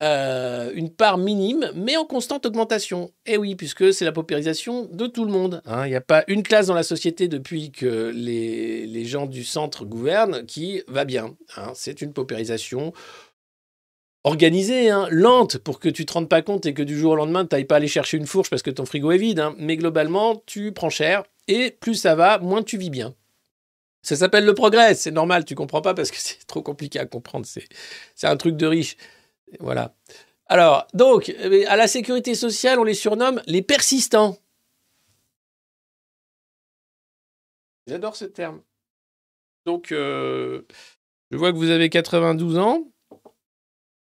[0.02, 3.12] Euh, une part minime, mais en constante augmentation.
[3.26, 5.62] Et oui, puisque c'est la paupérisation de tout le monde.
[5.66, 5.86] hein.
[5.86, 9.84] Il n'y a pas une classe dans la société depuis que les, gens du centre
[9.84, 11.36] gouvernent qui va bien.
[11.56, 11.72] hein.
[11.74, 12.92] C'est une paupérisation
[14.24, 17.16] organisée, hein, lente, pour que tu te rendes pas compte et que du jour au
[17.16, 19.42] lendemain, tu n'ailles pas aller chercher une fourche parce que ton frigo est vide.
[19.58, 23.14] Mais globalement, tu prends cher et plus ça va, moins tu vis bien.
[24.02, 27.06] Ça s'appelle le progrès, c'est normal, tu comprends pas parce que c'est trop compliqué à
[27.06, 28.96] comprendre, c'est un truc de riche.
[29.60, 29.94] Voilà.
[30.46, 34.36] Alors, donc, euh, à la sécurité sociale, on les surnomme les persistants.
[37.86, 38.62] J'adore ce terme.
[39.66, 40.62] Donc, euh,
[41.30, 42.82] je vois que vous avez 92 ans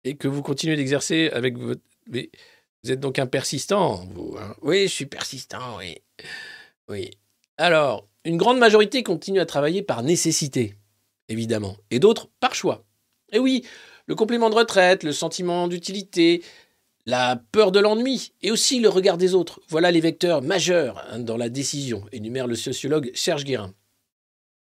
[0.03, 1.81] et que vous continuez d'exercer avec votre...
[2.07, 2.29] Mais
[2.83, 4.35] vous êtes donc un persistant, vous.
[4.39, 5.97] hein oui, je suis persistant, oui.
[6.89, 7.11] Oui.
[7.57, 10.75] Alors, une grande majorité continue à travailler par nécessité,
[11.29, 12.85] évidemment, et d'autres par choix.
[13.31, 13.65] Et oui,
[14.05, 16.43] le complément de retraite, le sentiment d'utilité,
[17.05, 19.59] la peur de l'ennui et aussi le regard des autres.
[19.67, 23.73] Voilà les vecteurs majeurs hein, dans la décision, énumère le sociologue Serge Guérin,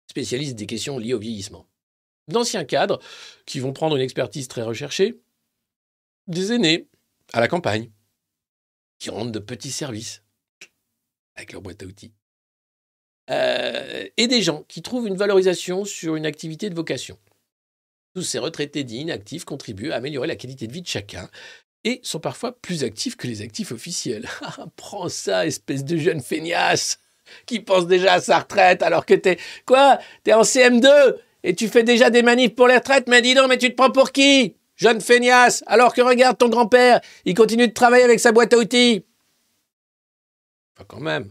[0.08, 1.66] spécialiste des questions liées au vieillissement.
[2.28, 3.00] D'anciens cadres
[3.46, 5.20] qui vont prendre une expertise très recherchée,
[6.28, 6.88] des aînés
[7.32, 7.90] à la campagne
[8.98, 10.22] qui rendent de petits services
[11.34, 12.12] avec leur boîte à outils.
[13.30, 17.18] Euh, et des gens qui trouvent une valorisation sur une activité de vocation.
[18.14, 21.28] Tous ces retraités dits inactifs contribuent à améliorer la qualité de vie de chacun
[21.84, 24.28] et sont parfois plus actifs que les actifs officiels.
[24.42, 26.98] Ah, Prends ça, espèce de jeune feignasse
[27.46, 29.38] qui pense déjà à sa retraite alors que t'es...
[29.64, 29.98] Quoi?
[30.24, 33.08] T'es en CM2 et tu fais déjà des manifs pour les retraites?
[33.08, 36.48] Mais dis donc, mais tu te prends pour qui Jeune feignasse Alors que regarde ton
[36.48, 39.04] grand-père, il continue de travailler avec sa boîte à outils?
[40.76, 41.30] Enfin, quand même.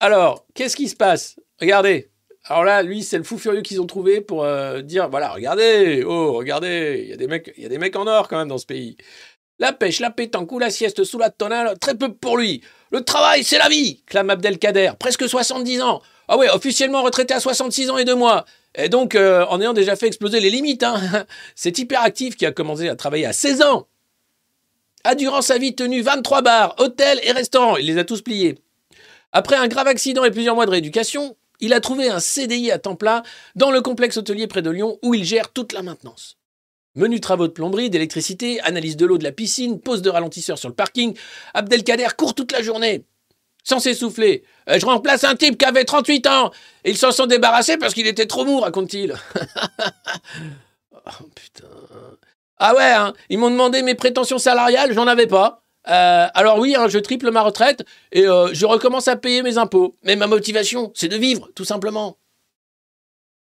[0.00, 1.36] Alors, qu'est-ce qui se passe?
[1.60, 2.10] Regardez.
[2.48, 6.04] Alors là, lui, c'est le fou furieux qu'ils ont trouvé pour euh, dire voilà, regardez,
[6.06, 8.48] oh, regardez, il y a des mecs, y a des mecs en or quand même
[8.48, 8.96] dans ce pays.
[9.58, 12.62] La pêche, la pétanque ou la sieste sous la tonnelle, très peu pour lui.
[12.92, 16.02] Le travail, c'est la vie, clame Abdelkader, presque 70 ans.
[16.28, 18.44] Ah ouais, officiellement retraité à 66 ans et deux mois.
[18.76, 21.00] Et donc, euh, en ayant déjà fait exploser les limites, hein.
[21.56, 23.88] cet hyperactif qui a commencé à travailler à 16 ans
[25.02, 27.76] a durant sa vie tenu 23 bars, hôtels et restaurants.
[27.76, 28.58] Il les a tous pliés.
[29.32, 32.78] Après un grave accident et plusieurs mois de rééducation, il a trouvé un CDI à
[32.78, 33.22] temps plein
[33.54, 36.36] dans le complexe hôtelier près de Lyon où il gère toute la maintenance.
[36.96, 40.70] Menu travaux de plomberie, d'électricité, analyse de l'eau de la piscine, pose de ralentisseur sur
[40.70, 41.14] le parking,
[41.52, 43.04] Abdelkader court toute la journée.
[43.64, 44.44] sans s'essouffler.
[44.70, 46.52] Euh, je remplace un type qui avait 38 ans.
[46.84, 49.12] Ils s'en sont débarrassés parce qu'il était trop mou, raconte-t-il.
[50.94, 51.66] oh, putain.
[52.58, 55.65] Ah ouais, hein, ils m'ont demandé mes prétentions salariales, j'en avais pas.
[55.88, 59.58] Euh, alors oui, hein, je triple ma retraite et euh, je recommence à payer mes
[59.58, 59.96] impôts.
[60.02, 62.18] Mais ma motivation, c'est de vivre, tout simplement.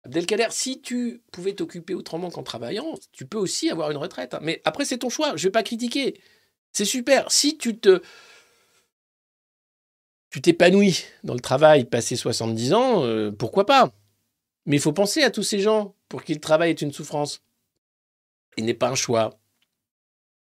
[0.03, 4.35] Abdelkader, si tu pouvais t'occuper autrement qu'en travaillant, tu peux aussi avoir une retraite.
[4.35, 4.39] hein.
[4.43, 6.21] Mais après, c'est ton choix, je vais pas critiquer.
[6.71, 7.31] C'est super.
[7.31, 8.01] Si tu te...
[10.29, 13.93] Tu t'épanouis dans le travail, passé 70 ans, euh, pourquoi pas?
[14.65, 17.41] Mais il faut penser à tous ces gens pour qui le travail est une souffrance.
[18.57, 19.39] Il n'est pas un choix.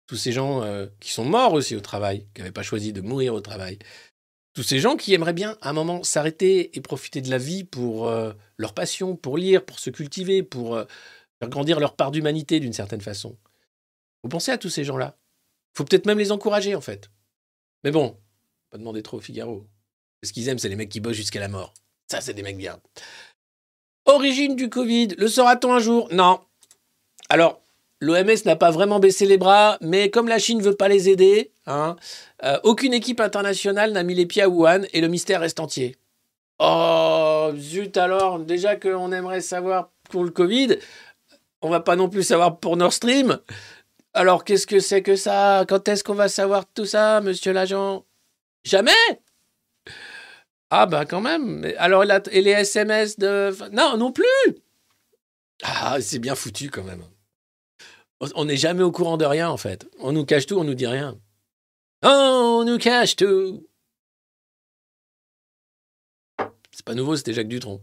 [0.08, 3.02] Tous ces gens euh, qui sont morts aussi au travail, qui n'avaient pas choisi de
[3.02, 3.80] mourir au travail.
[4.54, 7.64] Tous ces gens qui aimeraient bien à un moment s'arrêter et profiter de la vie
[7.64, 10.86] pour euh, leur passion, pour lire, pour se cultiver, pour euh,
[11.40, 13.38] faire grandir leur part d'humanité d'une certaine façon.
[14.22, 15.18] Faut penser à tous ces gens-là?
[15.76, 17.10] Faut peut-être même les encourager en fait.
[17.84, 18.18] Mais bon,
[18.70, 19.66] pas demander trop au Figaro.
[20.24, 21.74] Ce qu'ils aiment, c'est les mecs qui bossent jusqu'à la mort.
[22.10, 22.80] Ça, c'est des mecs bien.
[24.06, 26.08] Origine du Covid, le saura-t-on un jour?
[26.12, 26.46] Non.
[27.30, 27.63] Alors,
[28.04, 31.10] l'OMS n'a pas vraiment baissé les bras, mais comme la Chine ne veut pas les
[31.10, 31.96] aider, hein,
[32.44, 35.96] euh, aucune équipe internationale n'a mis les pieds à Wuhan et le mystère reste entier.
[36.60, 40.78] Oh, zut alors, déjà qu'on aimerait savoir pour le Covid,
[41.62, 43.40] on va pas non plus savoir pour Nord Stream.
[44.14, 45.66] Alors, qu'est-ce que c'est que ça?
[45.68, 48.06] Quand est-ce qu'on va savoir tout ça, monsieur l'agent?
[48.64, 48.92] Jamais
[50.70, 51.72] Ah, bah quand même.
[51.78, 53.56] Alors, et les SMS de.
[53.72, 54.26] Non, non plus
[55.64, 57.02] Ah, c'est bien foutu quand même.
[58.36, 59.88] On- n'est jamais au courant de rien, en fait.
[60.00, 61.18] On nous cache tout, on nous dit rien.
[62.06, 63.66] Oh, on nous cache tout
[66.72, 67.82] C'est pas nouveau, c'était Jacques Dutronc.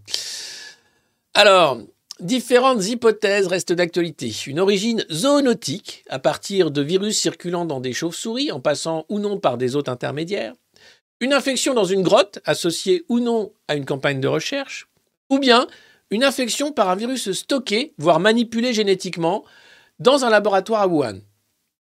[1.34, 1.78] Alors,
[2.18, 4.32] différentes hypothèses restent d'actualité.
[4.46, 9.38] Une origine zoonotique, à partir de virus circulant dans des chauves-souris, en passant ou non
[9.38, 10.54] par des hôtes intermédiaires.
[11.20, 14.88] Une infection dans une grotte, associée ou non à une campagne de recherche.
[15.30, 15.66] Ou bien
[16.10, 19.44] une infection par un virus stocké, voire manipulé génétiquement,
[20.00, 21.20] dans un laboratoire à Wuhan.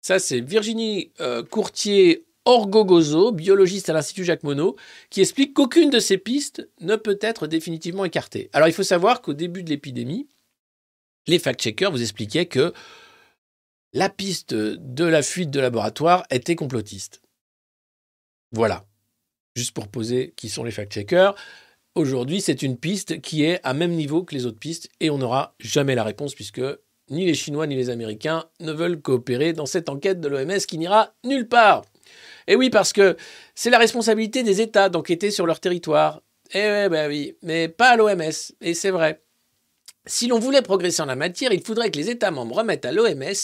[0.01, 4.75] Ça, c'est Virginie euh, Courtier Orgogozo, biologiste à l'Institut Jacques Monod,
[5.11, 8.49] qui explique qu'aucune de ces pistes ne peut être définitivement écartée.
[8.55, 10.27] Alors, il faut savoir qu'au début de l'épidémie,
[11.27, 12.73] les fact-checkers vous expliquaient que
[13.93, 17.21] la piste de la fuite de laboratoire était complotiste.
[18.53, 18.87] Voilà.
[19.55, 21.35] Juste pour poser qui sont les fact-checkers.
[21.95, 25.19] Aujourd'hui, c'est une piste qui est à même niveau que les autres pistes et on
[25.19, 26.63] n'aura jamais la réponse puisque
[27.11, 30.79] ni les Chinois ni les Américains ne veulent coopérer dans cette enquête de l'OMS qui
[30.79, 31.85] n'ira nulle part.
[32.47, 33.17] Et oui, parce que
[33.55, 36.23] c'est la responsabilité des États d'enquêter sur leur territoire.
[36.55, 38.33] Eh bah oui, mais pas à l'OMS.
[38.61, 39.23] Et c'est vrai.
[40.07, 42.93] Si l'on voulait progresser en la matière, il faudrait que les États membres remettent à
[42.93, 43.35] l'OMS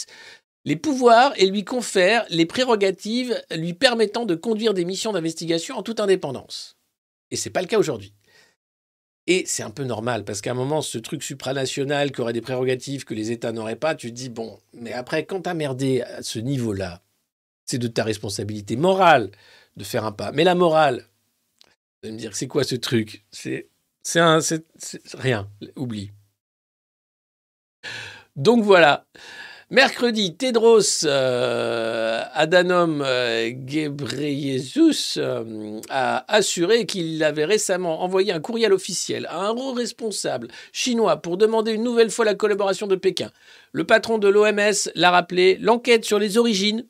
[0.65, 5.83] les pouvoirs et lui confèrent les prérogatives lui permettant de conduire des missions d'investigation en
[5.83, 6.79] toute indépendance.
[7.31, 8.15] Et c'est pas le cas aujourd'hui.
[9.27, 12.43] Et c'est un peu normal, parce qu'à un moment, ce truc supranational qui aurait des
[12.43, 16.03] prérogatives que les États n'auraient pas, tu te dis, bon, mais après, quand t'as merdé
[16.03, 17.03] à ce niveau-là,
[17.65, 19.31] c'est de ta responsabilité morale
[19.79, 20.31] de faire un pas.
[20.33, 21.09] Mais la morale,
[22.03, 23.25] vous me dire, c'est quoi ce truc?
[23.33, 23.71] C'est
[25.15, 26.11] rien, oublie.
[28.37, 29.07] Donc voilà.
[29.71, 38.75] Mercredi, Tedros euh, Adhanom euh, Ghebreyesus euh, a assuré qu'il avait récemment envoyé un courriel
[38.75, 43.31] officiel à un haut responsable chinois pour demander une nouvelle fois la collaboration de Pékin.
[43.73, 46.87] Le patron de l'OMS l'a rappelé, l'enquête sur les origines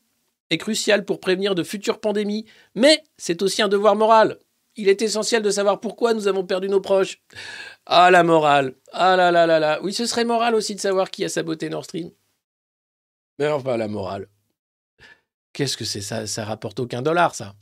[0.50, 2.44] est cruciale pour prévenir de futures pandémies,
[2.74, 4.38] mais c'est aussi un devoir moral.
[4.74, 7.22] Il est essentiel de savoir pourquoi nous avons perdu nos proches.
[7.86, 9.78] Ah la morale, ah là là là là.
[9.84, 12.10] Oui, ce serait moral aussi de savoir qui a saboté Nord Stream.
[13.38, 14.28] Mais enfin, la morale.
[15.52, 17.54] Qu'est-ce que c'est ça Ça rapporte aucun dollar, ça.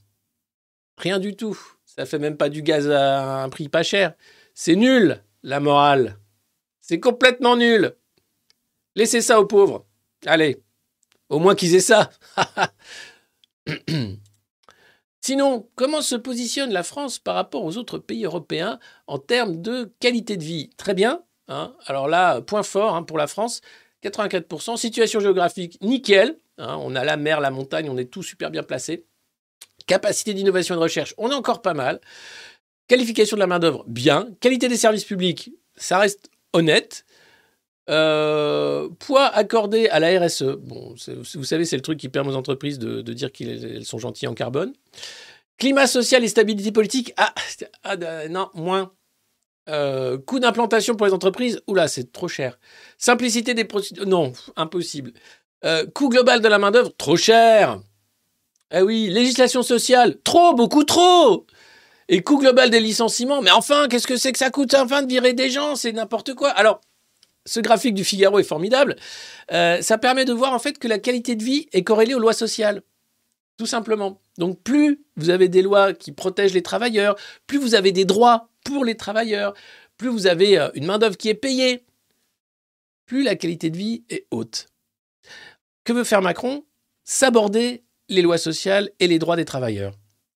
[0.99, 1.59] Rien du tout.
[1.85, 4.15] Ça fait même pas du gaz à un prix pas cher.
[4.55, 6.19] C'est nul, la morale.
[6.81, 7.95] C'est complètement nul.
[8.95, 9.87] Laissez ça aux pauvres.
[10.27, 10.63] Allez,
[11.29, 12.11] au moins qu'ils aient ça.
[15.21, 19.93] Sinon, comment se positionne la France par rapport aux autres pays européens en termes de
[20.01, 20.71] qualité de vie?
[20.77, 21.23] Très bien.
[21.49, 21.77] hein.
[21.87, 23.61] Alors là, point fort hein, pour la France,
[24.03, 24.77] 84%.
[24.77, 26.37] Situation géographique, nickel.
[26.59, 26.77] hein.
[26.81, 29.05] on a la mer, la montagne, on est tout super bien placé.
[29.87, 32.01] Capacité d'innovation et de recherche, on est encore pas mal.
[32.89, 34.29] Qualification de la main-d'œuvre, bien.
[34.41, 37.05] Qualité des services publics, ça reste honnête.
[37.91, 40.57] Euh, poids accordé à la RSE.
[40.61, 40.95] Bon,
[41.35, 44.35] vous savez, c'est le truc qui permet aux entreprises de, dire qu'elles sont gentilles en
[44.35, 44.73] carbone.
[45.59, 47.13] Climat social et stabilité politique.
[47.17, 47.35] Ah,
[47.85, 48.93] ah, euh, non, moins.
[49.69, 51.61] Euh, coût d'implantation pour les entreprises.
[51.67, 52.59] Oula, c'est trop cher.
[52.99, 54.07] Simplicité des procédures.
[54.07, 55.13] Non, impossible.
[55.65, 56.93] Euh, coût global de la main-d'œuvre.
[56.97, 57.81] Trop cher.
[58.75, 60.19] Eh oui, législation sociale.
[60.25, 61.47] Trop, beaucoup trop.
[62.09, 63.43] Et coût global des licenciements.
[63.43, 66.35] Mais enfin, qu'est-ce que c'est que ça coûte enfin de virer des gens C'est n'importe
[66.35, 66.51] quoi.
[66.51, 66.81] Alors,
[67.45, 68.97] ce graphique du Figaro est formidable.
[69.53, 72.19] Euh, ça permet de voir en fait que la qualité de vie est corrélée aux
[72.21, 72.83] lois sociales.
[73.59, 74.21] Tout simplement.
[74.39, 78.49] Donc plus vous avez des lois qui protègent les travailleurs, plus vous avez des droits
[78.65, 79.55] pour les travailleurs,
[79.97, 81.85] plus vous avez euh, une main-d'œuvre qui est payée,
[83.07, 84.69] plus la qualité de vie est haute.
[85.85, 86.65] Que veut faire Macron?
[87.05, 89.95] S'aborder les lois sociales et les droits des travailleurs.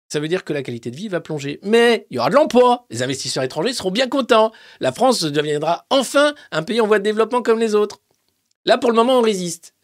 [0.08, 1.58] Ça veut dire que la qualité de vie va plonger.
[1.62, 2.86] Mais il y aura de l'emploi.
[2.90, 4.52] Les investisseurs étrangers seront bien contents.
[4.80, 8.00] La France deviendra enfin un pays en voie de développement comme les autres.
[8.64, 9.74] Là, pour le moment, on résiste.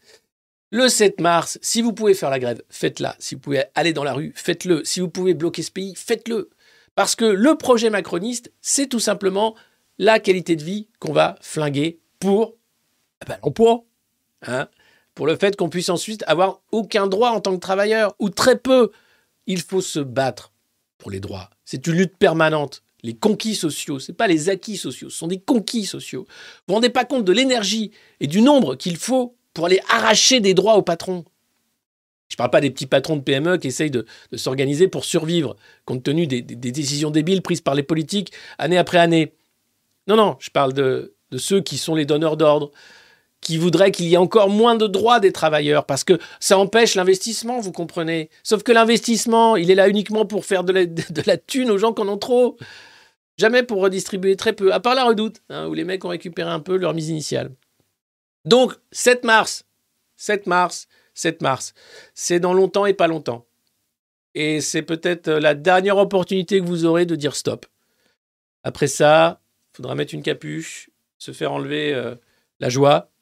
[0.70, 3.14] Le 7 mars, si vous pouvez faire la grève, faites-la.
[3.18, 4.84] Si vous pouvez aller dans la rue, faites-le.
[4.84, 6.50] Si vous pouvez bloquer ce pays, faites-le.
[6.94, 9.54] Parce que le projet macroniste, c'est tout simplement
[9.98, 12.54] la qualité de vie qu'on va flinguer pour
[13.22, 13.84] eh ben, l'emploi.
[14.46, 14.68] Hein
[15.14, 18.58] pour le fait qu'on puisse ensuite avoir aucun droit en tant que travailleur, ou très
[18.58, 18.90] peu.
[19.46, 20.52] Il faut se battre
[20.98, 21.50] pour les droits.
[21.64, 22.82] C'est une lutte permanente.
[23.02, 26.24] Les conquis sociaux, ce pas les acquis sociaux, ce sont des conquis sociaux.
[26.24, 27.90] Vous ne vous rendez pas compte de l'énergie
[28.20, 31.24] et du nombre qu'il faut pour aller arracher des droits aux patrons.
[32.32, 35.54] Je ne parle pas des petits patrons de PME qui essayent de, s'organiser pour survivre,
[35.84, 39.34] compte tenu des, décisions débiles prises par les politiques année après année.
[40.06, 42.72] Non, non, je parle de ceux qui sont les donneurs d'ordre,
[43.42, 46.94] qui voudrait qu'il y ait encore moins de droits des travailleurs, parce que ça empêche
[46.94, 48.30] l'investissement, vous comprenez.
[48.42, 50.72] Sauf que l'investissement, il est là uniquement pour faire de
[51.26, 52.56] la, thune aux gens qui en ont trop.
[53.36, 56.48] Jamais pour redistribuer très peu, à part la redoute, hein, où les mecs ont récupéré
[56.48, 57.50] un peu leur mise initiale.
[58.44, 59.64] Donc, 7 mars,
[60.16, 61.74] 7 mars, 7 mars,
[62.14, 63.46] c'est dans longtemps et pas longtemps.
[64.34, 67.66] Et c'est peut-être la dernière opportunité que vous aurez de dire stop.
[68.62, 69.42] Après ça,
[69.72, 72.14] il faudra mettre une capuche, se faire enlever euh,
[72.60, 73.12] la joie,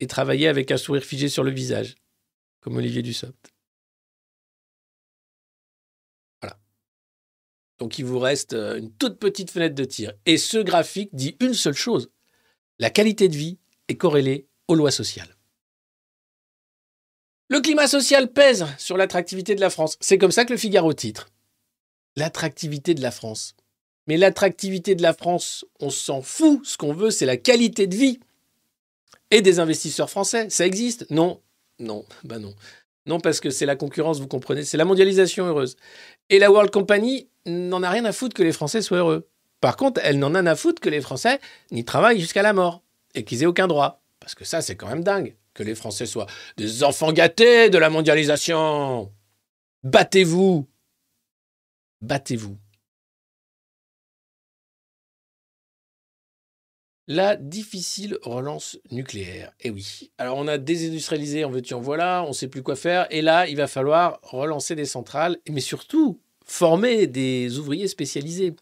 [0.00, 1.94] et travailler avec un sourire figé sur le visage,
[2.60, 3.52] comme Olivier Dussopt.
[6.40, 6.58] Voilà.
[7.78, 10.12] Donc il vous reste euh, une toute petite fenêtre de tir.
[10.26, 12.10] Et ce graphique dit une seule chose.
[12.78, 13.58] La qualité de vie
[13.88, 15.36] est corrélée aux lois sociales.
[17.50, 19.96] Le climat social pèse sur l'attractivité de la France.
[19.98, 21.30] C'est comme ça que le Figaro titre.
[22.14, 23.56] L'attractivité de la France.
[24.06, 26.64] Mais l'attractivité de la France, on s'en fout.
[26.64, 28.20] Ce qu'on veut, c'est la qualité de vie
[29.32, 30.48] et des investisseurs français.
[30.48, 31.10] Ça existe?
[31.10, 31.40] Non,
[31.80, 32.54] non, bah non.
[33.06, 35.76] Non, parce que c'est la concurrence, vous comprenez, c'est la mondialisation heureuse.
[36.28, 39.28] Et la World Company n'en a rien à foutre que les Français soient heureux.
[39.60, 41.40] Par contre, elle n'en a rien à foutre que les Français
[41.72, 42.84] n'y travaillent jusqu'à la mort
[43.16, 44.04] et qu'ils aient aucun droit.
[44.20, 47.90] Parce que ça, c'est quand même dingue les Français soient des enfants gâtés de la
[47.90, 49.12] mondialisation.
[49.82, 50.68] Battez-vous.
[52.00, 52.58] Battez-vous.
[57.10, 59.52] la difficile relance nucléaire.
[59.60, 60.12] Eh oui.
[60.16, 63.08] Alors on a désindustrialisé, en veux-tu, en voilà, on ne sait plus quoi faire.
[63.10, 68.54] Et là, il va falloir relancer des centrales, mais surtout former des ouvriers spécialisés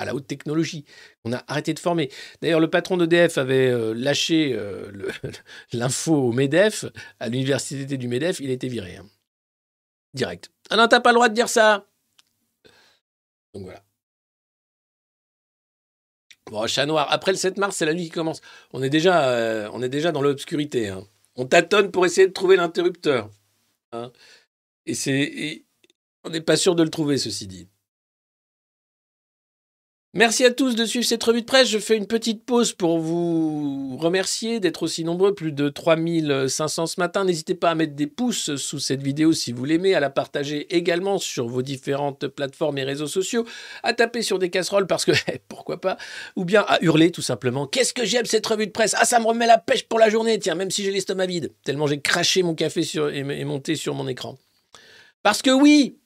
[0.00, 0.84] à la haute technologie.
[1.24, 2.10] On a arrêté de former.
[2.40, 4.90] D'ailleurs, le patron d'EDF avait euh, lâché euh,
[5.72, 6.86] l'info au MEDEF,
[7.20, 8.96] à l'université du MEDEF, il été viré.
[8.96, 9.06] Hein.
[10.14, 10.50] Direct.
[10.70, 11.86] Ah non, t'as pas le droit de dire ça.
[13.52, 13.82] Donc voilà.
[16.50, 17.06] Bon, chat noir.
[17.10, 18.40] Après le 7 mars, c'est la nuit qui commence.
[18.72, 20.88] On est déjà, euh, dans l'obscurité.
[20.88, 21.06] Hein.
[21.36, 23.30] On tâtonne pour essayer de trouver l'interrupteur.
[23.92, 24.10] Hein.
[24.86, 25.64] Et c'est,
[26.24, 27.68] on n'est pas sûr de le trouver, ceci dit.
[30.12, 31.68] Merci à tous de suivre cette revue de presse.
[31.68, 37.00] Je fais une petite pause pour vous remercier d'être aussi nombreux, plus de 3500 ce
[37.00, 37.24] matin.
[37.24, 40.74] N'hésitez pas à mettre des pouces sous cette vidéo si vous l'aimez, à la partager
[40.74, 43.46] également sur vos différentes plateformes et réseaux sociaux,
[43.84, 45.12] à taper sur des casseroles parce que
[45.48, 45.96] pourquoi pas,
[46.34, 47.68] ou bien à hurler tout simplement.
[47.68, 48.96] Qu'est-ce que j'aime cette revue de presse?
[48.98, 51.52] Ah, ça me remet la pêche pour la journée, tiens, même si j'ai l'estomac vide,
[51.62, 54.36] tellement j'ai craché mon café sur, et monté sur mon écran.
[55.22, 56.00] Parce que oui,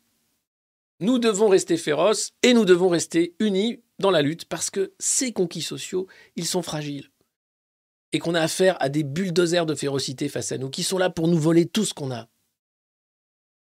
[1.01, 5.33] nous devons rester féroces et nous devons rester unis dans la lutte parce que ces
[5.33, 7.11] conquis sociaux, ils sont fragiles.
[8.13, 11.11] Et qu'on a affaire à des bulldozers de férocité face à nous qui sont là
[11.11, 12.29] pour nous voler tout ce qu'on a.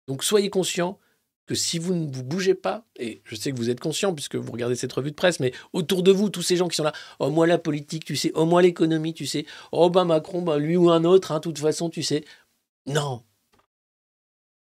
[0.07, 0.97] Donc soyez conscients
[1.45, 4.35] que si vous ne vous bougez pas, et je sais que vous êtes conscients puisque
[4.35, 6.83] vous regardez cette revue de presse, mais autour de vous, tous ces gens qui sont
[6.83, 10.43] là, oh moi la politique, tu sais, oh moi l'économie, tu sais, oh ben Macron,
[10.43, 12.23] ben lui ou un autre, hein, de toute façon, tu sais.
[12.85, 13.23] Non.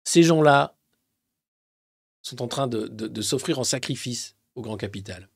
[0.06, 0.78] Ces gens-là
[2.22, 5.30] sont en train de s'offrir en sacrifice au grand capital.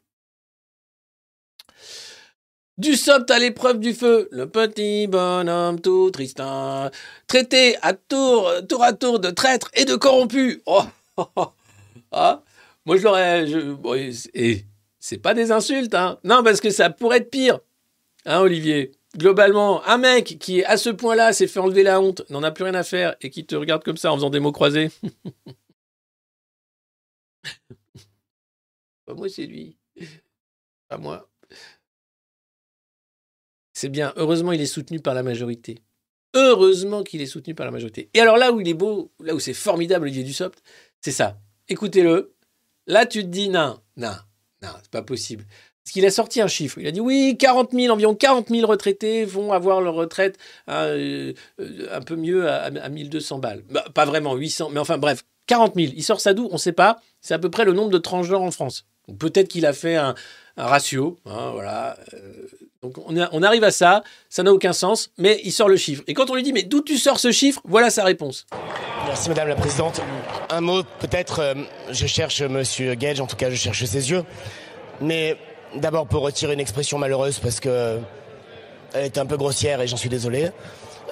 [2.78, 6.90] Du sopt à l'épreuve du feu, le petit bonhomme tout tristin,
[7.28, 10.64] traité à tour, tour à tour de traître et de corrompu.
[10.66, 10.82] Oh,
[12.12, 12.42] ah,
[12.86, 13.46] moi je l'aurais.
[14.34, 14.66] et
[15.00, 16.18] c'est pas des insultes, hein.
[16.24, 17.60] Non, parce que ça pourrait être pire,
[18.26, 18.92] hein, Olivier.
[19.18, 22.64] Globalement, un mec qui à ce point-là s'est fait enlever la honte, n'en a plus
[22.64, 24.90] rien à faire et qui te regarde comme ça en faisant des mots croisés.
[29.06, 29.78] Pas moi, c'est lui.
[30.88, 31.31] Pas moi.
[33.82, 34.14] C'est bien.
[34.16, 35.80] Heureusement, il est soutenu par la majorité.
[36.36, 38.12] Heureusement qu'il est soutenu par la majorité.
[38.14, 40.62] Et alors là où il est beau, là où c'est formidable, Olivier Dussopt,
[41.00, 41.40] c'est ça.
[41.68, 42.36] Écoutez-le.
[42.86, 44.14] Là, tu te dis, non, non,
[44.62, 45.46] non, c'est pas possible.
[45.84, 46.78] Parce qu'il a sorti un chiffre.
[46.78, 50.38] Il a dit oui, 40 000, environ 40 000 retraités vont avoir leur retraite
[50.70, 53.64] euh, euh, un peu mieux à, à 1200 balles.
[53.72, 55.94] Bah, pas vraiment, 800, mais enfin bref, 40 000.
[55.96, 56.48] Il sort ça d'où?
[56.52, 57.02] On ne sait pas.
[57.20, 58.86] C'est à peu près le nombre de transgenres en France.
[59.18, 60.14] Peut-être qu'il a fait un,
[60.58, 61.18] un ratio.
[61.26, 61.98] hein, voilà.
[62.14, 62.46] Euh,
[62.82, 64.04] donc on, arrive à ça.
[64.28, 66.02] Ça n'a aucun sens, mais il sort le chiffre.
[66.08, 67.62] Et quand on lui dit mais d'où tu sors ce chiffre?
[67.64, 68.48] Voilà sa réponse.
[69.06, 70.02] Merci Madame la Présidente.
[70.50, 71.54] Un mot peut-être, euh,
[71.92, 74.24] je cherche Monsieur Gage, en tout cas je cherche ses yeux.
[75.00, 75.38] Mais
[75.76, 77.98] d'abord pour retirer une expression malheureuse parce que euh,
[78.96, 80.50] elle est un peu grossière et j'en suis désolé.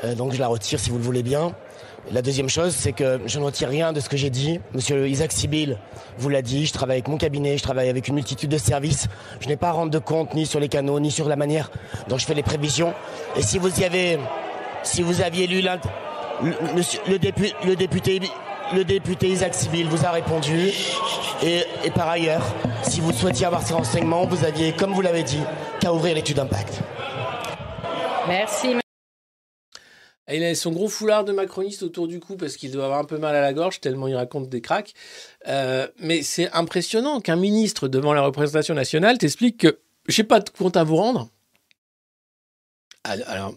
[0.03, 1.53] Euh, donc je la retire si vous le voulez bien.
[2.12, 4.60] La deuxième chose, c'est que je ne retire rien de ce que j'ai dit.
[4.74, 5.78] Monsieur Isaac Sibyl
[6.18, 9.08] vous l'a dit, je travaille avec mon cabinet, je travaille avec une multitude de services.
[9.39, 11.70] Je n'ai pas à rendre de compte ni sur les canaux, ni sur la manière
[12.08, 12.93] dont je fais les prévisions.
[13.36, 14.18] Et si vous y avez,
[14.84, 17.18] si vous aviez lu le,
[17.68, 18.22] le député,
[18.74, 20.72] le député Isaac Sibyl vous a répondu.
[21.43, 22.43] Et, et par ailleurs,
[22.84, 25.41] si vous souhaitiez avoir ces renseignements, vous aviez, comme vous l'avez dit,
[25.80, 26.82] qu'à ouvrir l'étude d'impact.
[28.28, 28.76] Merci.
[30.32, 33.06] Il a son gros foulard de macroniste autour du cou parce qu'il doit avoir un
[33.06, 34.94] peu mal à la gorge tellement il raconte des cracks.
[35.48, 40.50] Euh, mais c'est impressionnant qu'un ministre devant la représentation nationale t'explique que j'ai pas de
[40.50, 41.30] compte à vous rendre.
[43.04, 43.56] Alors, alors,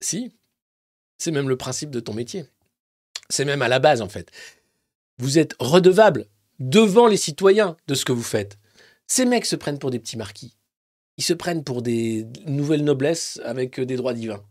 [0.00, 0.32] si,
[1.18, 2.46] c'est même le principe de ton métier.
[3.30, 4.30] C'est même à la base en fait.
[5.18, 6.26] Vous êtes redevable
[6.58, 8.58] devant les citoyens de ce que vous faites.
[9.06, 10.56] Ces mecs se prennent pour des petits marquis.
[11.16, 14.42] Ils se prennent pour des nouvelles noblesses avec des droits divins.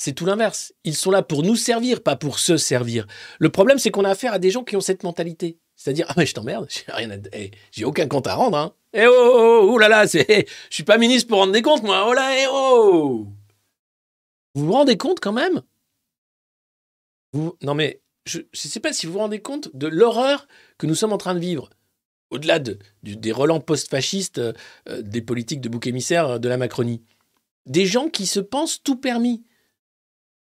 [0.00, 0.72] C'est tout l'inverse.
[0.84, 3.06] Ils sont là pour nous servir, pas pour se servir.
[3.38, 5.58] Le problème, c'est qu'on a affaire à des gens qui ont cette mentalité.
[5.76, 6.68] C'est-à-dire, ah mais je t'emmerde,
[7.34, 8.56] eh, j'ai aucun compte à rendre.
[8.56, 8.72] Hein.
[8.94, 11.52] Eh oh, oh, oh, oh là là, c'est, eh, je suis pas ministre pour rendre
[11.52, 12.06] des comptes, moi.
[12.08, 13.26] Oh là, eh oh.
[14.54, 15.60] Vous vous rendez compte quand même?
[17.60, 20.48] Non mais, je ne sais pas si vous vous rendez compte de l'horreur
[20.78, 21.68] que nous sommes en train de vivre.
[22.30, 24.54] Au-delà des relents post-fascistes, euh,
[24.88, 27.02] euh, des politiques de bouc émissaire euh, de la Macronie.
[27.66, 29.42] Des gens qui se pensent tout permis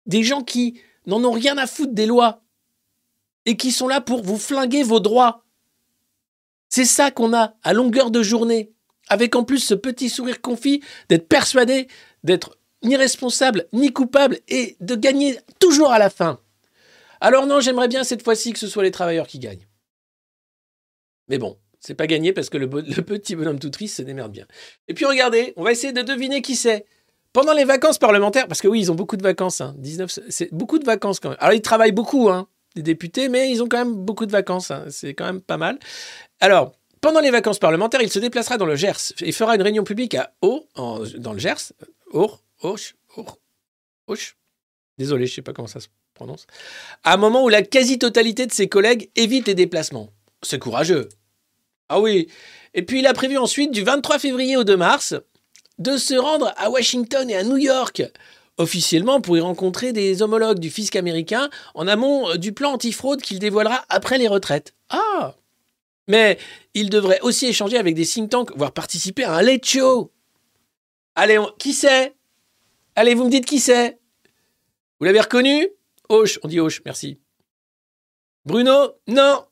[0.07, 2.42] des gens qui n'en ont rien à foutre des lois
[3.46, 5.44] et qui sont là pour vous flinguer vos droits.
[6.68, 8.72] C'est ça qu'on a à longueur de journée,
[9.09, 11.88] avec en plus ce petit sourire confit d'être persuadé
[12.22, 16.38] d'être ni responsable ni coupable et de gagner toujours à la fin.
[17.20, 19.66] Alors non, j'aimerais bien cette fois-ci que ce soit les travailleurs qui gagnent.
[21.28, 24.32] Mais bon, c'est pas gagné parce que le, le petit bonhomme tout triste se démerde
[24.32, 24.46] bien.
[24.88, 26.86] Et puis regardez, on va essayer de deviner qui c'est.
[27.33, 30.53] Pendant les vacances parlementaires, parce que oui, ils ont beaucoup de vacances, hein, 19, c'est
[30.53, 31.39] beaucoup de vacances quand même.
[31.41, 34.70] Alors ils travaillent beaucoup, hein, les députés, mais ils ont quand même beaucoup de vacances,
[34.70, 35.78] hein, c'est quand même pas mal.
[36.41, 39.85] Alors, pendant les vacances parlementaires, il se déplacera dans le Gers et fera une réunion
[39.85, 41.72] publique à Haut, en- dans le Gers,
[42.12, 43.39] Our, Auch, Auch.
[44.99, 46.47] Désolé, je sais pas comment ça se prononce.
[47.05, 50.11] À un moment où la quasi-totalité de ses collègues évite les déplacements.
[50.43, 51.09] C'est courageux.
[51.89, 52.28] Ah oui.
[52.74, 55.14] Et puis il a prévu ensuite, du 23 février au 2 mars,
[55.81, 58.03] de se rendre à Washington et à New York,
[58.59, 63.22] officiellement pour y rencontrer des homologues du fisc américain en amont euh, du plan antifraude
[63.22, 64.74] qu'il dévoilera après les retraites.
[64.91, 65.35] Ah!
[66.07, 66.39] Mais
[66.74, 70.12] il devrait aussi échanger avec des think tanks, voire participer à un late show.
[71.14, 72.14] Allez, qui c'est?
[72.95, 73.99] Allez, vous me dites qui c'est?
[74.99, 75.68] Vous l'avez reconnu?
[76.09, 77.18] Hoche, on dit Hoche, merci.
[78.45, 78.93] Bruno?
[79.07, 79.45] Non.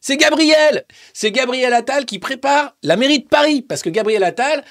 [0.00, 0.86] C'est Gabriel.
[1.12, 4.64] C'est Gabriel Attal qui prépare la mairie de Paris, parce que Gabriel Attal,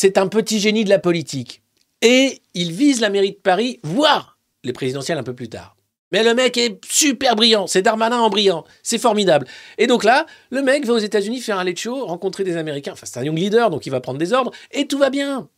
[0.00, 1.62] c'est un petit génie de la politique.
[2.00, 5.76] Et il vise la mairie de Paris, voire les présidentielles un peu plus tard.
[6.10, 9.46] Mais le mec est super brillant, c'est Darmanin en brillant, c'est formidable.
[9.76, 12.92] Et donc là, le mec va aux États-Unis faire un late show, rencontrer des Américains,
[12.92, 15.50] enfin c'est un young leader, donc il va prendre des ordres, et tout va bien.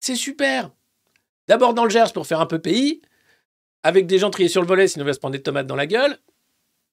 [0.00, 0.70] C'est super.
[1.48, 3.00] D'abord dans le Gers pour faire un peu pays,
[3.82, 5.76] avec des gens triés sur le volet, sinon il va se prendre des tomates dans
[5.76, 6.18] la gueule,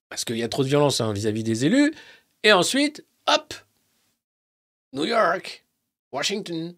[0.08, 1.94] parce qu'il y a trop de violence hein, vis-à-vis des élus.
[2.44, 3.54] Et ensuite, hop,
[4.94, 5.66] New York,
[6.12, 6.76] Washington,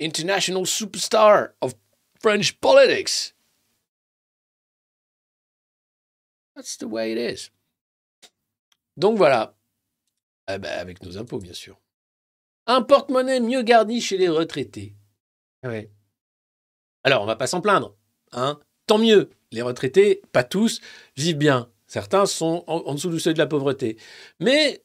[0.00, 1.74] international superstar of
[2.20, 3.34] French politics.
[6.56, 7.50] That's the way it is.
[8.96, 9.54] Donc voilà.
[10.50, 11.78] Eh ben, avec nos impôts, bien sûr.
[12.66, 14.94] Un porte-monnaie mieux garni chez les retraités.
[15.62, 15.90] Ouais.
[17.04, 17.96] Alors, on va pas s'en plaindre.
[18.32, 19.30] Hein Tant mieux.
[19.52, 20.80] Les retraités, pas tous,
[21.16, 21.70] vivent bien.
[21.86, 23.96] Certains sont en, en dessous du seuil de la pauvreté.
[24.40, 24.84] Mais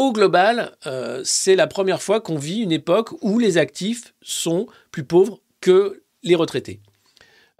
[0.00, 4.66] au global, euh, c'est la première fois qu'on vit une époque où les actifs sont
[4.90, 6.80] plus pauvres que les retraités.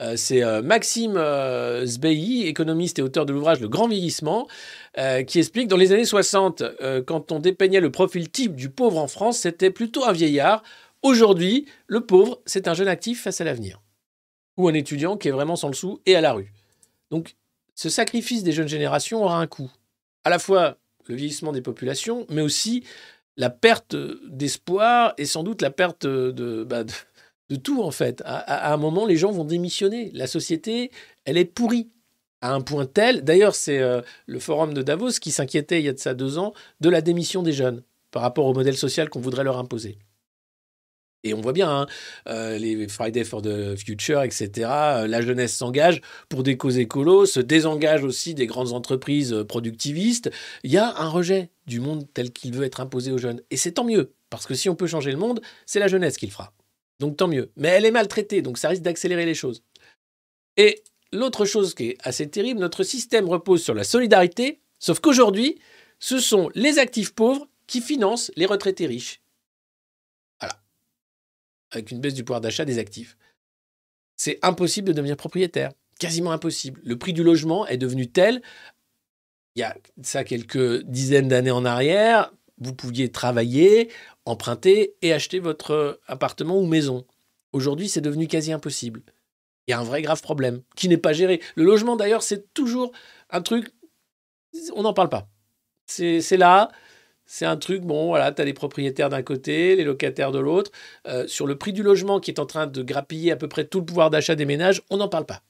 [0.01, 1.23] Euh, c'est euh, Maxime
[1.85, 4.49] Zbeyi, économiste et auteur de l'ouvrage Le Grand Vieillissement,
[5.27, 8.97] qui explique dans les années 60, euh, quand on dépeignait le profil type du pauvre
[8.97, 10.63] en France, c'était plutôt un vieillard.
[11.03, 13.83] Aujourd'hui, le pauvre, c'est un jeune actif face à l'avenir.
[14.57, 16.55] Ou un étudiant qui est vraiment sans le sou et à la rue.
[17.11, 17.37] Donc,
[17.75, 19.71] ce sacrifice des jeunes générations aura un coût.
[20.25, 20.79] À la fois
[21.11, 22.85] le vieillissement des populations, mais aussi
[23.37, 23.97] la perte
[24.29, 26.85] d'espoir et sans doute la perte de, bah,
[27.59, 28.23] tout, en fait.
[28.25, 30.11] À un moment, les gens vont démissionner.
[30.15, 30.91] La société,
[31.25, 31.91] elle est pourrie.
[32.43, 35.89] À un point tel, d'ailleurs, c'est euh, le forum de Davos qui s'inquiétait il y
[35.89, 39.11] a de ça deux ans de la démission des jeunes par rapport au modèle social
[39.11, 39.99] qu'on voudrait leur imposer.
[41.23, 41.87] Et on voit bien, hein,
[42.29, 47.27] euh, les Friday for the Future, etc., euh, la jeunesse s'engage pour des causes écolos,
[47.27, 50.31] se désengage aussi des grandes entreprises euh, productivistes.
[50.65, 53.43] Il y a un rejet du monde tel qu'il veut être imposé aux jeunes.
[53.51, 56.17] Et c'est tant mieux, parce que si on peut changer le monde, c'est la jeunesse
[56.17, 56.53] qui le fera.
[57.01, 57.51] Donc tant mieux.
[57.57, 59.63] Mais elle est maltraitée, donc ça risque d'accélérer les choses.
[60.57, 65.59] Et l'autre chose qui est assez terrible, notre système repose sur la solidarité, sauf qu'aujourd'hui,
[65.99, 69.20] ce sont les actifs pauvres qui financent les retraités riches.
[71.73, 73.17] Avec une baisse du pouvoir d'achat des actifs.
[74.17, 75.73] C'est impossible de devenir propriétaire.
[75.99, 76.81] Quasiment impossible.
[76.85, 78.43] Le prix du logement est devenu tel,
[79.57, 83.91] il y a ça quelques dizaines d'années en arrière, vous pouviez travailler,
[84.25, 87.07] emprunter et acheter votre appartement ou maison.
[87.53, 89.03] Aujourd'hui, c'est devenu quasi impossible.
[89.67, 91.41] Il y a un vrai grave problème qui n'est pas géré.
[91.57, 92.93] Le logement, d'ailleurs, c'est toujours
[93.31, 93.73] un truc,
[94.75, 95.29] on n'en parle pas.
[95.87, 96.71] C'est là,
[97.33, 100.73] c'est un truc, bon, voilà, tu as les propriétaires d'un côté, les locataires de l'autre.
[101.07, 103.65] Euh, sur le prix du logement qui est en train de grappiller à peu près
[103.65, 105.45] tout le pouvoir d'achat des ménages, on n'en parle pas.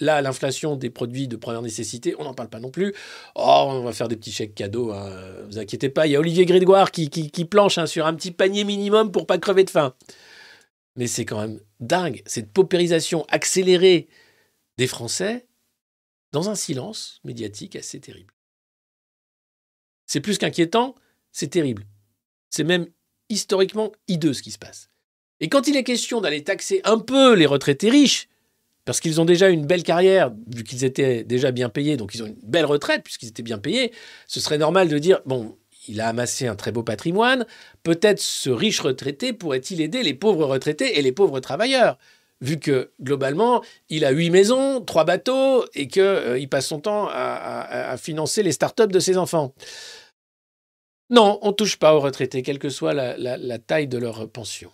[0.00, 2.94] Là, l'inflation des produits de première nécessité, on n'en parle pas non plus.
[3.34, 5.10] Oh, on va faire des petits chèques cadeaux, hein,
[5.50, 6.06] vous inquiétez pas.
[6.06, 7.10] Il y a Olivier Grégoire qui,
[7.44, 9.94] planche hein, sur un petit panier minimum pour pas crever de faim.
[10.96, 14.08] Mais c'est quand même dingue, cette paupérisation accélérée
[14.78, 15.46] des Français
[16.32, 18.33] dans un silence médiatique assez terrible.
[20.06, 20.94] C'est plus qu'inquiétant,
[21.32, 21.86] c'est terrible.
[22.50, 22.86] C'est même
[23.28, 24.90] historiquement hideux ce qui se passe.
[25.40, 28.28] Et quand il est question d'aller taxer un peu les retraités riches,
[28.84, 32.22] parce qu'ils ont déjà une belle carrière, vu qu'ils étaient déjà bien payés, donc ils
[32.22, 33.92] ont une belle retraite puisqu'ils étaient bien payés,
[34.26, 35.56] ce serait normal de dire, bon,
[35.88, 37.46] il a amassé un très beau patrimoine,
[37.82, 41.98] peut-être ce riche retraité pourrait-il aider les pauvres retraités et les pauvres travailleurs?
[42.44, 47.08] Vu que globalement, il a huit maisons, trois bateaux, et qu'il euh, passe son temps
[47.10, 49.54] à, financer les startups de ses enfants.
[51.10, 54.70] Non, on ne touche pas aux retraités, quelle que soit la taille de leur pension.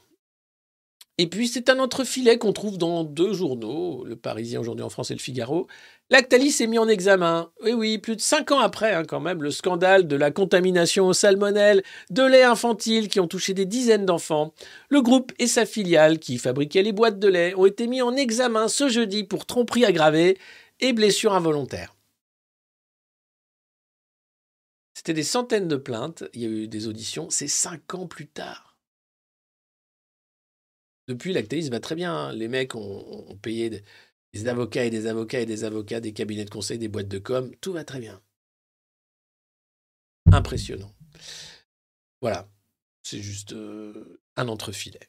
[1.23, 5.11] Et puis, c'est un entrefilet qu'on trouve dans deux journaux, Le Parisien aujourd'hui en France
[5.11, 5.66] et Le Figaro.
[6.09, 7.53] Lactalis est mis en examen.
[7.62, 11.09] Oui, oui, plus de cinq ans après, hein, quand même, le scandale de la contamination
[11.09, 14.55] au salmonelle de lait infantile qui ont touché des dizaines d'enfants.
[14.89, 18.16] Le groupe et sa filiale, qui fabriquaient les boîtes de lait, ont été mis en
[18.16, 20.39] examen ce jeudi pour tromperie aggravée
[20.81, 21.95] et blessure involontaire.
[24.95, 28.27] C'était des centaines de plaintes, il y a eu des auditions, c'est cinq ans plus
[28.27, 28.70] tard.
[31.11, 32.14] Depuis, Lactalis va très bien.
[32.14, 32.32] hein.
[32.32, 33.82] Les mecs ont, ont payé des,
[34.32, 37.18] des avocats et des avocats et des avocats, des cabinets de conseil, des boîtes de
[37.18, 37.50] com.
[37.61, 38.22] Tout va très bien.
[40.32, 40.94] Impressionnant.
[42.20, 42.48] Voilà.
[43.02, 45.00] C'est juste euh, un entrefilet.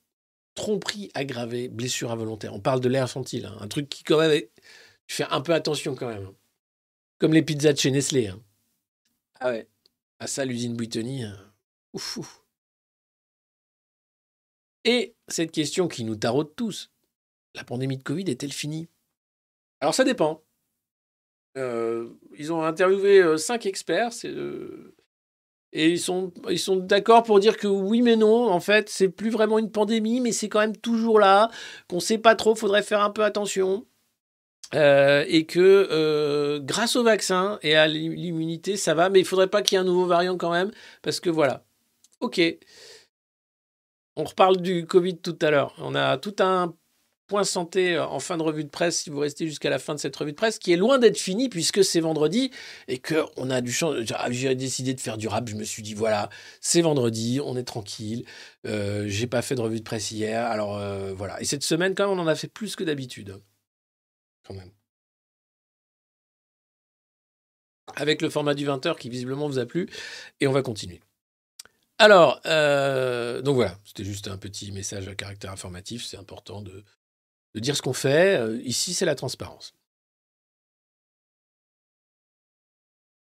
[0.56, 2.56] Tromperie aggravée, blessure involontaire.
[2.56, 3.46] On parle de l'air infantile.
[3.46, 3.56] hein.
[3.60, 4.52] Un truc qui, quand même, est...
[5.06, 6.26] tu fais un peu attention quand même.
[6.26, 6.36] hein.
[7.20, 8.30] Comme les pizzas de chez Nestlé.
[8.30, 8.42] hein.
[9.40, 9.68] Ah ouais.
[10.18, 11.26] À ça, l'usine Buitoni.
[11.26, 11.54] hein.
[11.94, 12.41] Ouf, ouf.
[14.86, 16.92] Et cette question qui nous taraude tous,
[17.56, 18.90] la pandémie de Covid est-elle finie?
[19.80, 20.44] Alors ça dépend.
[21.58, 22.08] Euh,
[22.38, 24.96] ils ont interviewé euh, cinq experts euh,
[25.74, 26.32] et ils sont,
[26.78, 30.32] d'accord pour dire que oui mais non, en fait c'est plus vraiment une pandémie mais
[30.32, 31.50] c'est quand même toujours là,
[31.90, 33.86] qu'on ne sait pas trop, faudrait faire un peu attention.
[34.74, 39.76] Et que grâce au vaccin et à l'immunité ça va, mais il faudrait pas qu'il
[39.76, 40.72] y ait un nouveau variant quand même
[41.02, 41.66] parce que voilà.
[42.22, 42.40] Ok.
[44.16, 45.74] On reparle du Covid tout à l'heure.
[45.78, 46.76] On a tout un
[47.28, 50.00] point santé en fin de revue de presse, si vous restez jusqu'à la fin de
[50.02, 52.52] cette revue de presse, qui est loin d'être finie puisque c'est vendredi
[52.90, 53.94] et qu'on a du champ.
[54.30, 55.48] J'ai décidé de faire du rap.
[55.48, 56.30] Je me suis dit, voilà,
[56.60, 58.26] c'est vendredi, on est tranquille.
[58.68, 60.46] Euh, J'ai pas fait de revue de presse hier.
[60.46, 61.42] Alors euh, voilà.
[61.42, 63.40] Et cette semaine, quand même, on en a fait plus que d'habitude.
[64.46, 64.72] Quand même.
[67.96, 69.88] Avec le format du 20h qui visiblement vous a plu.
[70.42, 71.02] Et on va continuer.
[72.02, 76.04] Alors, euh, donc voilà, c'était juste un petit message à caractère informatif.
[76.04, 76.84] C'est important de,
[77.54, 78.40] de dire ce qu'on fait.
[78.40, 79.76] Euh, ici, c'est la transparence.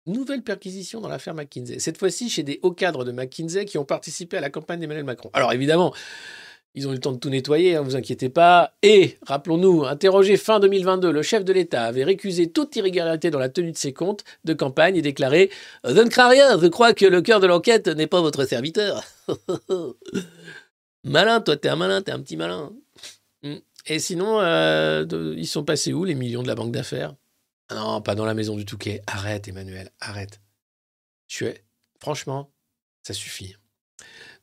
[0.05, 1.79] Nouvelle perquisition dans l'affaire McKinsey.
[1.79, 5.05] Cette fois-ci chez des hauts cadres de McKinsey qui ont participé à la campagne d'Emmanuel
[5.05, 5.29] Macron.
[5.31, 5.95] Alors évidemment,
[6.77, 8.73] Ils ont eu le temps de tout nettoyer, ne vous inquiétez pas.
[8.83, 13.47] Et, rappelons-nous, interrogé fin 2022, le chef de l'État avait récusé toute irrégularité dans la
[13.47, 15.49] tenue de ses comptes de campagne et déclaré
[15.85, 19.05] Je ne crains rien, je crois que le cœur de l'enquête n'est pas votre serviteur.
[21.05, 22.73] malin, toi, t'es un malin, t'es un petit malin.
[23.41, 23.55] Hmm.
[23.87, 25.05] Et sinon, euh,
[25.37, 27.15] ils sont passés où les millions de la banque d'affaires?
[27.73, 29.01] Non, pas dans la maison du Touquet.
[29.07, 30.41] Arrête, Emmanuel, arrête.
[31.27, 31.63] Tu es,
[32.01, 32.51] franchement,
[33.01, 33.55] ça suffit.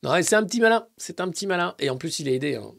[0.03, 0.85] Non, c'est un petit malin.
[0.97, 1.75] C'est un petit malin.
[1.79, 2.55] Et en plus, il est aidé.
[2.55, 2.73] Hein.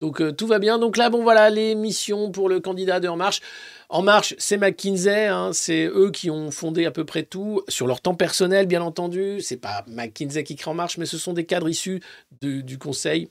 [0.00, 0.78] Donc euh, tout va bien.
[0.78, 3.40] Donc là, bon voilà, les missions pour le candidat de En Marche.
[3.88, 5.50] En Marche, c'est McKinsey, hein.
[5.52, 9.40] c'est eux qui ont fondé à peu près tout, sur leur temps personnel, bien entendu.
[9.40, 12.00] C'est pas McKinsey qui crée En Marche, mais ce sont des cadres issus
[12.42, 13.30] du Conseil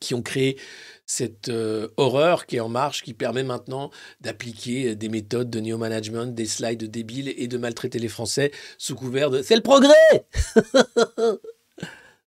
[0.00, 0.58] qui ont créé
[1.06, 3.90] cette euh, horreur qui est en marche, qui permet maintenant
[4.20, 9.30] d'appliquer des méthodes de néo-management, des slides débiles et de maltraiter les Français sous couvert
[9.30, 9.40] de...
[9.40, 9.94] C'est le progrès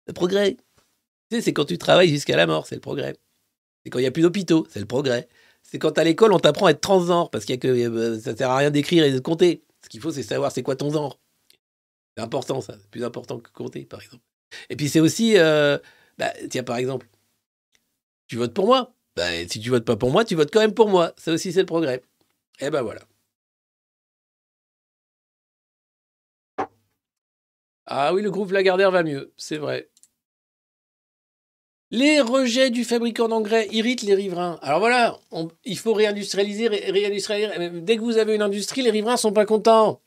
[0.07, 0.57] Le progrès.
[1.31, 3.17] Tu sais, c'est quand tu travailles jusqu'à la mort, c'est le progrès.
[3.85, 5.29] C'est quand il n'y a plus d'hôpitaux, c'est le progrès.
[5.63, 8.59] C'est quand à l'école, on t'apprend à être transgenre, parce que, euh, ça sert à
[8.59, 9.65] rien d'écrire et de compter.
[9.83, 11.19] Ce qu'il faut, c'est savoir c'est quoi ton genre.
[12.17, 12.77] C'est important, ça.
[12.81, 14.23] C'est plus important que compter, par exemple.
[14.71, 15.79] Et puis c'est aussi, euh,
[16.19, 17.09] bah, tiens, par exemple,
[18.29, 18.95] tu votes pour moi.
[19.17, 21.13] Bah, si tu votes pas pour moi, tu votes quand même pour moi.
[21.17, 22.03] Ça aussi, c'est le progrès.
[22.61, 23.03] Et ben voilà.
[27.87, 29.89] Ah oui, le groupe Lagardère va mieux, c'est vrai.
[31.93, 34.59] Les rejets du fabricant d'engrais irritent les riverains.
[34.61, 35.21] Alors voilà,
[35.65, 37.81] il faut réindustrialiser, réindustrialiser.
[37.81, 40.01] Dès que vous avez une industrie, les riverains sont pas contents.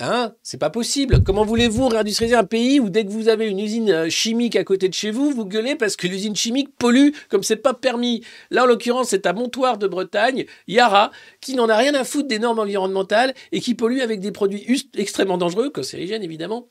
[0.00, 0.34] Hein?
[0.42, 1.22] C'est pas possible.
[1.22, 4.64] Comment voulez-vous réindustrialiser un pays où dès que vous avez une usine euh, chimique à
[4.64, 8.22] côté de chez vous, vous gueulez parce que l'usine chimique pollue comme c'est pas permis?
[8.50, 12.28] Là, en l'occurrence, c'est à Montoire de Bretagne, Yara, qui n'en a rien à foutre
[12.28, 16.68] des normes environnementales et qui pollue avec des produits extrêmement dangereux, cancérigènes évidemment,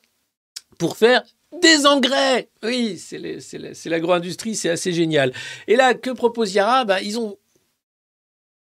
[0.78, 1.22] pour faire
[1.60, 5.32] des engrais Oui, c'est l'agro-industrie, c'est assez génial.
[5.68, 6.84] Et là, que propose Yara?
[6.84, 7.38] Bah, Ils ont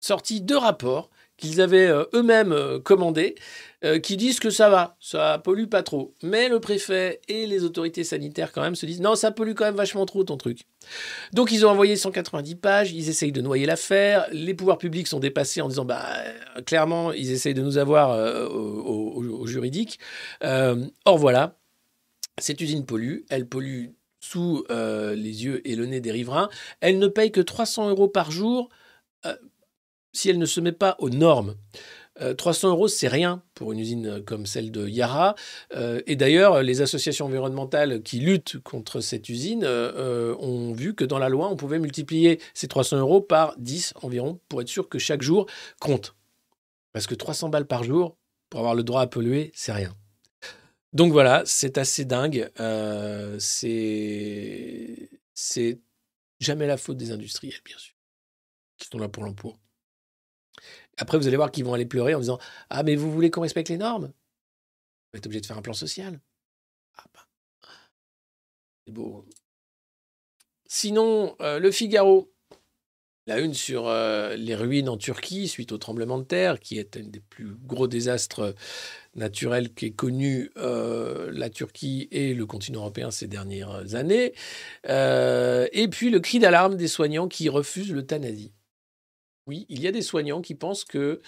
[0.00, 1.10] sorti deux rapports
[1.42, 3.34] qu'ils avaient euh, eux-mêmes euh, commandés,
[3.84, 6.14] euh, qui disent que ça va, ça pollue pas trop.
[6.22, 9.64] Mais le préfet et les autorités sanitaires quand même se disent non, ça pollue quand
[9.64, 10.60] même vachement trop ton truc.
[11.32, 15.18] Donc ils ont envoyé 190 pages, ils essayent de noyer l'affaire, les pouvoirs publics sont
[15.18, 16.06] dépassés en disant bah
[16.64, 18.16] clairement ils essayent de nous avoir
[18.52, 19.98] au, au, juridique.
[20.42, 21.56] or voilà,
[22.38, 23.88] cette usine pollue, elle pollue
[24.22, 26.48] sous euh, les yeux et le nez des riverains.
[26.80, 28.70] Elle ne paye que 300 euros par jour
[29.26, 29.34] euh,
[30.12, 31.56] si elle ne se met pas aux normes.
[32.36, 35.34] 300 euh, euros, c'est rien pour une usine comme celle de Yara.
[36.06, 41.30] et d'ailleurs, les associations environnementales qui luttent contre cette usine ont vu que dans la
[41.30, 45.22] loi, on pouvait multiplier ces 300 euros par 10 environ pour être sûr que chaque
[45.22, 45.46] jour
[45.80, 46.14] compte.
[46.92, 48.18] Parce que 300 balles par jour,
[48.50, 49.94] pour avoir le droit à polluer, c'est rien.
[50.93, 52.51] Donc voilà, c'est assez dingue.
[52.60, 55.09] Euh, c'est
[56.40, 57.94] jamais la faute des industriels, bien sûr,
[58.77, 59.55] qui sont là pour l'emploi.
[60.98, 62.39] Après, vous allez voir qu'ils vont aller pleurer en disant
[62.69, 64.12] Ah, mais vous voulez qu'on respecte les normes?
[65.12, 66.20] Vous êtes obligé de faire un plan social.
[66.97, 67.27] Ah bah.
[68.86, 69.24] C'est beau.
[70.66, 72.32] Sinon, euh, le Figaro,
[73.26, 76.96] la une sur euh, les ruines en Turquie suite au tremblement de terre, qui est
[76.96, 78.54] un des plus gros désastres
[79.14, 84.34] naturels qu'ait connu euh, la Turquie et le continent européen ces dernières années.
[84.88, 88.52] Euh, et puis le cri d'alarme des soignants qui refusent l'euthanasie.
[89.46, 91.20] Oui, il y a des soignants qui pensent que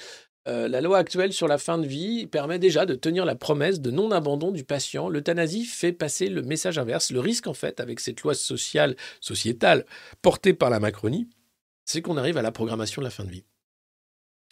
[0.46, 3.90] la loi actuelle sur la fin de vie permet déjà de tenir la promesse de
[3.90, 5.08] non-abandon du patient.
[5.08, 7.10] L'euthanasie fait passer le message inverse.
[7.10, 9.86] Le risque, en fait, avec cette loi sociale, sociétale,
[10.20, 11.30] portée par la Macronie,
[11.85, 13.44] c'est qu'on arrive à la programmation de la fin de vie.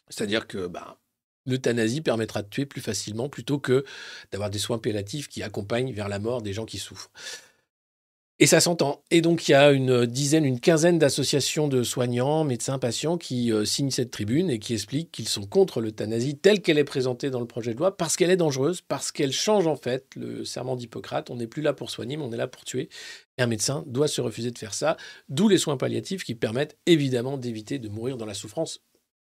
[0.08, 1.00] C'est-à-dire que bah,
[1.46, 3.84] l'euthanasie permettra de tuer plus facilement plutôt que
[4.30, 7.10] d'avoir des soins palliatifs qui accompagnent vers la mort des gens qui souffrent.
[8.42, 9.04] Et ça s'entend.
[9.12, 13.52] Et donc, il y a une dizaine, une quinzaine d'associations de soignants, médecins, patients qui
[13.52, 17.30] euh, signent cette tribune et qui expliquent qu'ils sont contre l'euthanasie telle qu'elle est présentée
[17.30, 20.44] dans le projet de loi parce qu'elle est dangereuse, parce qu'elle change en fait le
[20.44, 21.30] serment d'Hippocrate.
[21.30, 22.88] On n'est plus là pour soigner, mais on est là pour tuer.
[23.38, 24.96] Et un médecin doit se refuser de faire ça,
[25.28, 28.80] d'où les soins palliatifs qui permettent évidemment d'éviter de mourir dans la souffrance,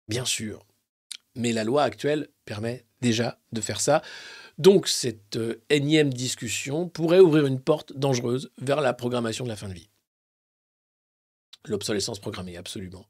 [0.09, 0.66] bien sûr.
[1.36, 4.02] Mais la loi actuelle permet déjà de faire ça.
[4.59, 9.57] Donc cette euh, énième discussion pourrait ouvrir une porte dangereuse vers la programmation de la
[9.57, 9.91] fin de vie.
[11.66, 13.07] L'obsolescence programmée, absolument.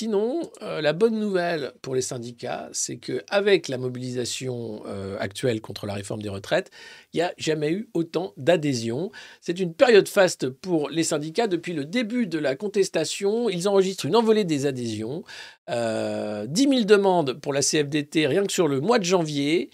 [0.00, 5.84] Sinon, euh, la bonne nouvelle pour les syndicats, c'est qu'avec la mobilisation euh, actuelle contre
[5.84, 6.70] la réforme des retraites,
[7.12, 9.12] il n'y a jamais eu autant d'adhésion.
[9.42, 11.48] C'est une période faste pour les syndicats.
[11.48, 15.22] Depuis le début de la contestation, ils enregistrent une envolée des adhésions.
[15.68, 19.68] 10 euh, 000 demandes pour la CFDT rien que sur le mois de janvier.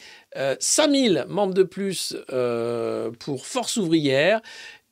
[0.59, 2.15] 5 000 membres de plus
[3.21, 4.43] pour Force ouvrière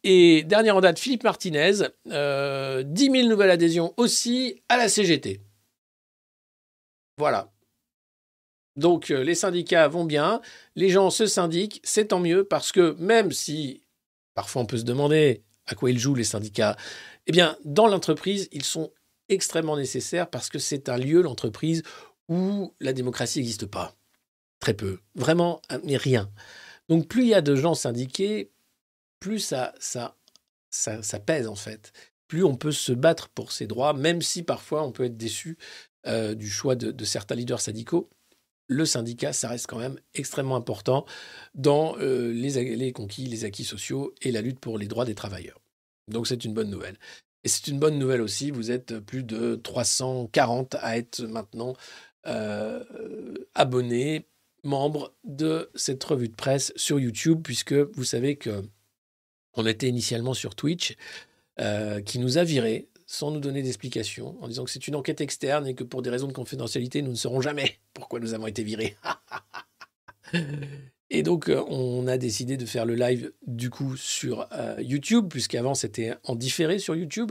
[0.05, 5.41] Et dernière en date, Philippe Martinez, euh, 10 000 nouvelles adhésions aussi à la CGT.
[7.17, 7.51] Voilà.
[8.77, 10.43] Donc euh, les syndicats vont bien,
[10.77, 13.83] les gens se syndiquent, c'est tant mieux parce que même si
[14.35, 16.77] parfois on peut se demander à quoi ils jouent les syndicats,
[17.27, 18.91] eh bien dans l'entreprise, ils sont
[19.31, 21.83] extrêmement nécessaires parce que c'est un lieu, l'entreprise,
[22.29, 23.95] où la démocratie n'existe pas.
[24.61, 24.99] Très peu.
[25.15, 26.31] Vraiment, mais rien.
[26.89, 28.51] Donc plus il y a de gens syndiqués,
[29.25, 29.73] plus ça,
[31.25, 31.93] pèse en fait.
[32.29, 35.57] Plus on peut se battre pour ses droits, même si parfois on peut être déçu
[36.07, 38.11] euh, du choix de, certains leaders syndicaux
[38.67, 41.05] le syndicat, ça reste quand même extrêmement important
[41.55, 45.15] dans euh, les, les, conquis, les acquis sociaux et la lutte pour les droits des
[45.15, 45.61] travailleurs.
[46.11, 46.99] Donc c'est une bonne nouvelle.
[47.45, 51.75] Et c'est une bonne nouvelle aussi, vous êtes plus de 340 à être maintenant
[52.27, 52.83] euh,
[53.55, 54.27] abonnés,
[54.65, 58.65] membres de cette revue de presse sur YouTube, puisque vous savez que
[59.57, 60.97] on était initialement sur Twitch,
[61.61, 65.21] euh, qui nous a virés sans nous donner d'explication, en disant que c'est une enquête
[65.21, 68.47] externe et que pour des raisons de confidentialité, nous ne saurons jamais pourquoi nous avons
[68.47, 68.97] été virés.
[71.11, 75.29] et donc, euh, on a décidé de faire le live du coup sur euh, YouTube,
[75.29, 77.31] puisqu'avant c'était en différé sur YouTube.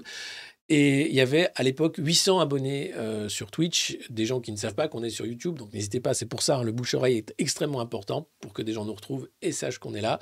[0.69, 4.57] Et il y avait à l'époque 800 abonnés euh, sur Twitch, des gens qui ne
[4.57, 7.17] savent pas qu'on est sur YouTube, donc n'hésitez pas, c'est pour ça, hein, le bouche-oreille
[7.17, 10.19] est extrêmement important pour que des gens nous retrouvent et sachent qu'on est là.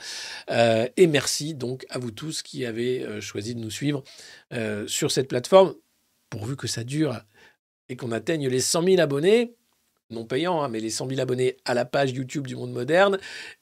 [0.49, 4.03] Euh, et merci donc à vous tous qui avez euh, choisi de nous suivre
[4.87, 5.75] sur cette plateforme,
[6.29, 7.21] pourvu que ça dure
[7.87, 9.55] et qu'on atteigne les 100 000 abonnés
[10.11, 13.17] non payants, hein, mais les 100 000 abonnés à la page YouTube du Monde Moderne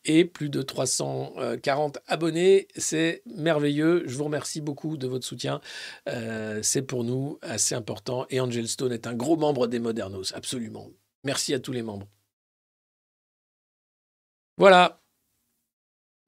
[0.06, 2.68] et plus de 340 abonnés.
[2.76, 4.04] C'est merveilleux.
[4.06, 5.62] Je vous remercie beaucoup de votre soutien.
[6.08, 8.26] Euh, c'est pour nous assez important.
[8.30, 10.90] Et Angel Stone est un gros membre des Modernos, absolument.
[11.24, 12.08] Merci à tous les membres.
[14.58, 15.02] Voilà.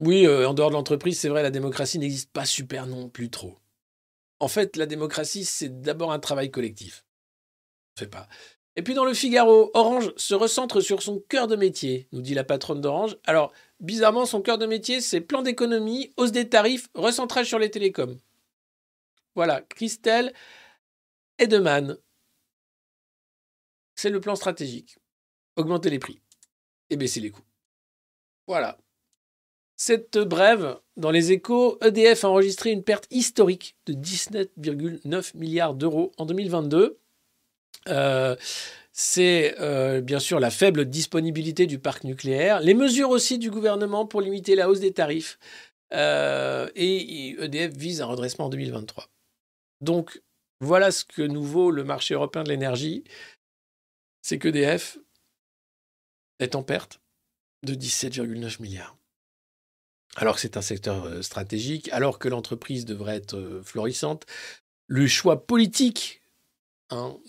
[0.00, 3.30] Oui, euh, en dehors de l'entreprise, c'est vrai, la démocratie n'existe pas super non plus
[3.30, 3.58] trop.
[4.40, 7.04] En fait, la démocratie, c'est d'abord un travail collectif.
[7.96, 8.28] On fait pas.
[8.76, 12.34] Et puis dans le Figaro, Orange se recentre sur son cœur de métier, nous dit
[12.34, 13.18] la patronne d'Orange.
[13.24, 17.70] Alors, bizarrement, son cœur de métier, c'est plan d'économie, hausse des tarifs, recentrage sur les
[17.70, 18.18] télécoms.
[19.34, 20.32] Voilà, Christelle
[21.38, 21.98] Edeman.
[23.94, 24.98] C'est le plan stratégique.
[25.56, 26.20] Augmenter les prix
[26.88, 27.44] et baisser les coûts.
[28.46, 28.78] Voilà.
[29.76, 36.12] Cette brève, dans les échos, EDF a enregistré une perte historique de 19,9 milliards d'euros
[36.16, 36.98] en 2022.
[37.88, 38.36] Euh,
[38.92, 44.06] c'est euh, bien sûr la faible disponibilité du parc nucléaire, les mesures aussi du gouvernement
[44.06, 45.38] pour limiter la hausse des tarifs,
[45.92, 49.08] euh, et EDF vise un redressement en 2023.
[49.80, 50.22] Donc
[50.60, 53.04] voilà ce que nous vaut le marché européen de l'énergie,
[54.20, 54.98] c'est qu'EDF
[56.38, 57.00] est en perte
[57.64, 58.96] de 17,9 milliards.
[60.16, 64.26] Alors que c'est un secteur stratégique, alors que l'entreprise devrait être florissante,
[64.86, 66.21] le choix politique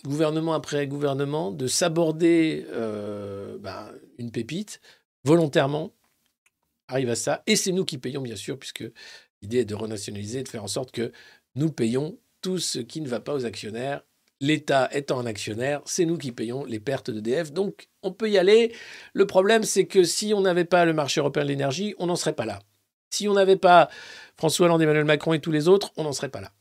[0.03, 4.81] Gouvernement après gouvernement, de s'aborder euh, ben, une pépite
[5.23, 5.93] volontairement,
[6.87, 7.43] arrive à ça.
[7.47, 8.83] Et c'est nous qui payons, bien sûr, puisque
[9.41, 11.11] l'idée est de renationaliser, de faire en sorte que
[11.55, 14.03] nous payons tout ce qui ne va pas aux actionnaires.
[14.41, 17.53] L'État étant un actionnaire, c'est nous qui payons les pertes d'EDF.
[17.53, 18.73] Donc, on peut y aller.
[19.13, 22.17] Le problème, c'est que si on n'avait pas le marché européen de l'énergie, on n'en
[22.17, 22.59] serait pas là.
[23.09, 23.89] Si on n'avait pas
[24.35, 26.51] François Hollande, Emmanuel Macron et tous les autres, on n'en serait pas là.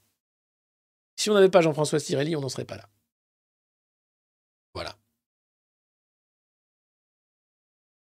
[1.22, 2.88] Si on n'avait pas Jean-François Stirelli, on n'en serait pas là.
[4.74, 4.96] Voilà.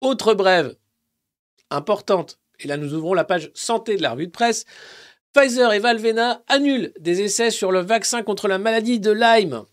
[0.02, 0.76] Autre brève
[1.72, 4.66] importante, et là nous ouvrons la page santé de la revue de presse.
[5.34, 9.64] Pfizer et Valvena annulent des essais sur le vaccin contre la maladie de Lyme.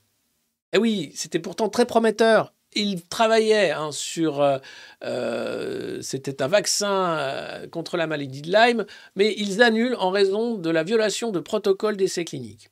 [0.72, 2.54] Eh oui, c'était pourtant très prometteur.
[2.72, 4.40] Ils travaillaient hein, sur...
[4.40, 4.56] Euh,
[5.04, 10.54] euh, c'était un vaccin euh, contre la maladie de Lyme, mais ils annulent en raison
[10.56, 12.70] de la violation de protocole d'essais cliniques.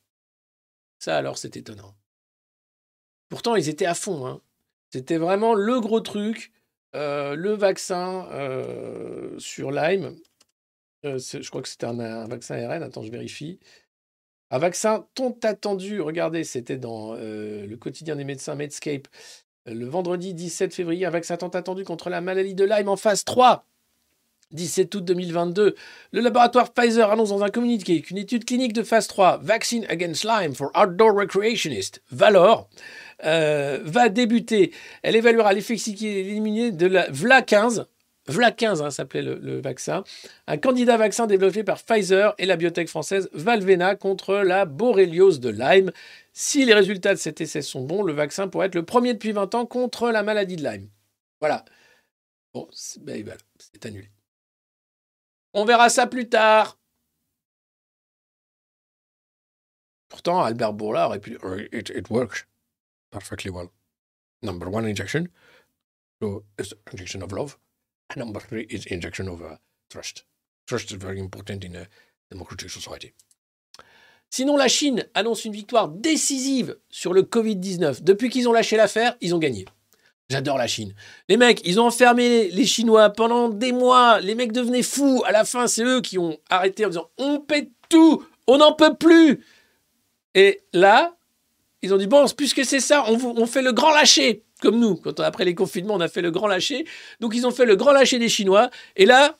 [1.06, 1.94] Alors, c'est étonnant.
[3.28, 4.26] Pourtant, ils étaient à fond.
[4.26, 4.40] Hein.
[4.92, 6.52] C'était vraiment le gros truc,
[6.94, 10.16] euh, le vaccin euh, sur Lyme.
[11.04, 12.82] Euh, je crois que c'était un, vaccin RN.
[12.82, 13.58] Attends, je vérifie.
[14.50, 16.00] Un vaccin tant attendu.
[16.00, 19.08] Regardez, c'était dans le quotidien des médecins Medscape.
[19.66, 23.24] Le vendredi 17 février, un vaccin tant attendu contre la maladie de Lyme en phase
[23.24, 23.66] 3.
[24.54, 25.74] 17 août 2022,
[26.12, 30.24] le laboratoire Pfizer annonce dans un communiqué qu'une étude clinique de phase 3, Vaccine Against
[30.24, 32.68] Lyme for Outdoor Recreationists, Valor,
[33.24, 34.72] euh, va débuter.
[35.02, 37.86] Elle évaluera l'efficacité éliminée de la VLA15.
[38.28, 40.02] VLA15 hein, s'appelait le, vaccin.
[40.46, 45.50] Un candidat vaccin développé par Pfizer et la biotech française Valvena contre la borréliose de
[45.50, 45.92] Lyme.
[46.32, 49.32] Si les résultats de cet essai sont bons, le vaccin pourrait être le premier depuis
[49.32, 50.88] 20 ans contre la maladie de Lyme.
[51.40, 51.64] Voilà.
[52.54, 53.24] Bon, c'est ben,
[53.84, 54.08] annulé.
[55.54, 56.76] On verra ça plus tard.
[60.08, 61.38] Pourtant, Albert Bourla aurait pu.
[61.72, 62.44] It, it works
[63.10, 63.70] perfectly well.
[64.42, 65.28] Number one injection
[66.20, 67.58] so is injection of love,
[68.10, 69.56] and number three is injection of uh,
[69.90, 70.24] trust.
[70.66, 71.86] Trust is very important in a
[72.30, 73.12] democratic society.
[74.30, 78.02] Sinon, la Chine annonce une victoire décisive sur le Covid-19.
[78.02, 79.64] Depuis qu'ils ont lâché l'affaire, ils ont gagné.
[80.30, 80.94] J'adore la Chine.
[81.28, 84.20] Les mecs, ils ont enfermé les Chinois pendant des mois.
[84.20, 85.22] Les mecs devenaient fous.
[85.26, 88.72] À la fin, c'est eux qui ont arrêté en disant on pète tout, on n'en
[88.72, 89.44] peut plus.
[90.34, 91.14] Et là,
[91.82, 94.42] ils ont dit bon, puisque c'est ça, on, on fait le grand lâcher.
[94.62, 96.86] Comme nous, quand après les confinements, on a fait le grand lâcher.
[97.20, 98.70] Donc ils ont fait le grand lâcher des Chinois.
[98.96, 99.36] Et là,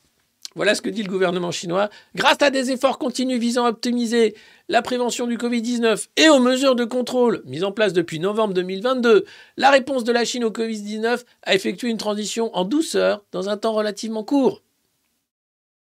[0.54, 1.90] voilà ce que dit le gouvernement chinois.
[2.14, 4.34] Grâce à des efforts continus visant à optimiser
[4.68, 9.24] la prévention du Covid-19 et aux mesures de contrôle mises en place depuis novembre 2022,
[9.56, 13.56] la réponse de la Chine au Covid-19 a effectué une transition en douceur dans un
[13.56, 14.62] temps relativement court.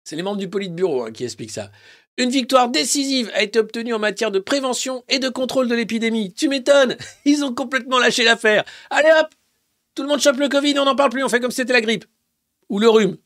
[0.04, 1.72] C'est les membres du Politburo hein, qui expliquent ça.
[2.18, 6.34] Une victoire décisive a été obtenue en matière de prévention et de contrôle de l'épidémie.
[6.34, 8.66] Tu m'étonnes Ils ont complètement lâché l'affaire.
[8.90, 9.30] Allez hop
[9.96, 11.74] Tout le monde chope le Covid, on n'en parle plus, on fait comme si c'était
[11.74, 12.06] la grippe.
[12.70, 13.18] Ou le rhume.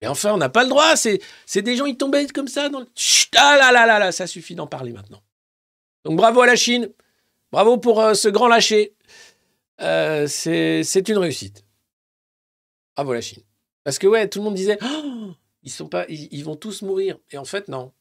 [0.00, 0.96] Mais enfin, on n'a pas le droit.
[0.96, 1.20] C'est,
[1.56, 2.86] des gens, ils tombaient comme ça dans le.
[2.94, 5.22] Chut, ah là là là là, ça suffit d'en parler maintenant.
[6.04, 6.92] Donc bravo à la Chine.
[7.50, 8.94] Bravo pour euh, ce grand lâcher.
[9.80, 11.64] Euh, c'est, une réussite.
[12.96, 13.42] Bravo la Chine.
[13.84, 17.18] Parce que ouais, tout le monde disait, oh, ils sont pas, ils, vont tous mourir.
[17.30, 17.92] Et en fait, non.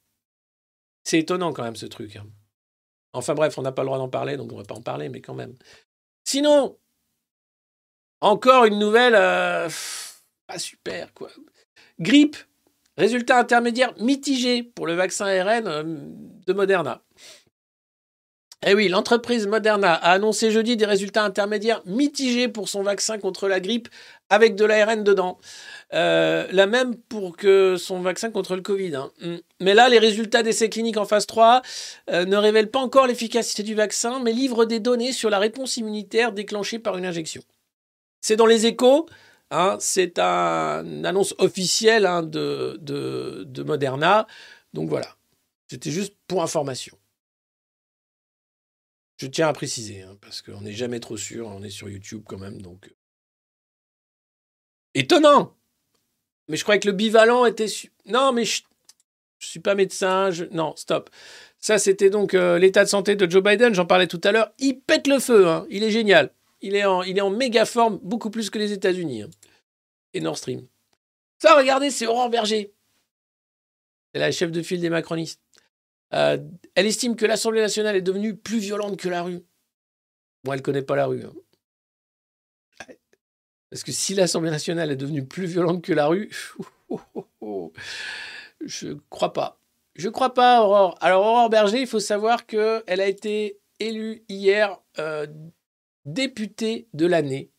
[1.03, 2.17] C'est étonnant quand même ce truc.
[2.17, 2.25] Hein.
[3.13, 5.09] Enfin bref, on n'a pas le droit d'en parler, donc on va pas en parler,
[5.09, 5.55] mais quand même.
[6.25, 6.77] Sinon,
[8.21, 9.69] encore une nouvelle, euh,
[10.45, 11.29] pas super quoi.
[11.99, 12.37] Grippe,
[12.97, 16.15] résultat intermédiaire mitigé pour le vaccin ARN
[16.45, 17.01] de Moderna.
[18.65, 23.47] Eh oui, l'entreprise Moderna a annoncé jeudi des résultats intermédiaires mitigés pour son vaccin contre
[23.47, 23.87] la grippe
[24.31, 25.37] avec de l'ARN dedans.
[25.93, 28.95] Euh, la même pour que son vaccin contre le Covid.
[28.95, 29.11] Hein.
[29.61, 31.61] Mais là, les résultats d'essais cliniques en phase 3
[32.09, 35.77] euh, ne révèlent pas encore l'efficacité du vaccin, mais livrent des données sur la réponse
[35.77, 37.43] immunitaire déclenchée par une injection.
[38.21, 39.07] C'est dans les échos,
[39.49, 44.27] Hein, c'est un, une annonce officielle hein, de, de, de, Moderna.
[44.73, 45.15] Donc voilà,
[45.67, 46.97] c'était juste pour information.
[49.17, 52.23] Je tiens à préciser, hein, parce qu'on n'est jamais trop sûr, on est sur YouTube
[52.27, 52.93] quand même, donc...
[54.93, 55.55] Étonnant
[56.49, 57.67] Mais je croyais que le bivalent était...
[58.05, 61.09] Non, mais je ne suis pas médecin, non, stop.
[61.59, 64.51] Ça, c'était donc euh, l'état de santé de Joe Biden, j'en parlais tout à l'heure.
[64.59, 66.31] Il pète le feu, il est génial.
[66.61, 69.25] Il est, en, il méga forme, beaucoup plus que les États-Unis.
[70.21, 70.67] Nord Stream.
[71.39, 72.73] Ça, regardez, c'est Aurore Berger.
[74.13, 75.41] C'est la chef de file des macronistes.
[76.13, 76.37] Euh,
[76.75, 79.43] elle estime que l'Assemblée nationale est devenue plus violente que la rue.
[80.43, 81.23] Moi, elle ne connaît pas la rue.
[81.23, 81.33] Hein.
[83.69, 86.29] Parce que si l'Assemblée nationale est devenue plus violente que la rue,
[88.61, 89.59] je crois pas.
[89.95, 90.95] Je crois pas, Aurore.
[91.01, 95.27] Alors, Aurore Berger, il faut savoir qu'elle a été élue hier euh,
[96.05, 97.51] député de l'année.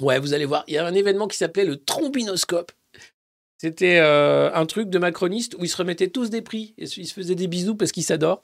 [0.00, 2.72] Ouais, vous allez voir, il y a un événement qui s'appelait le trombinoscope.
[3.58, 7.06] C'était euh, un truc de macroniste où ils se remettaient tous des prix et ils
[7.06, 8.42] se faisaient des bisous parce qu'ils s'adorent.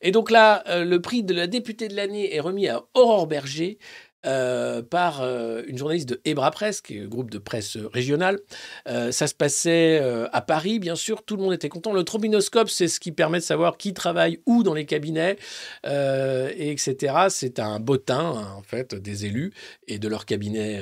[0.00, 3.26] Et donc là, euh, le prix de la députée de l'année est remis à Aurore
[3.26, 3.78] Berger.
[4.24, 8.38] Euh, par euh, une journaliste de Ebra Presse, qui est un groupe de presse régional.
[8.86, 11.92] Euh, ça se passait euh, à Paris, bien sûr, tout le monde était content.
[11.92, 15.38] Le trombinoscope, c'est ce qui permet de savoir qui travaille où dans les cabinets,
[15.84, 17.14] et etc.
[17.30, 19.52] C'est un bottin, hein, en fait, des élus
[19.88, 20.80] et de leurs cabinets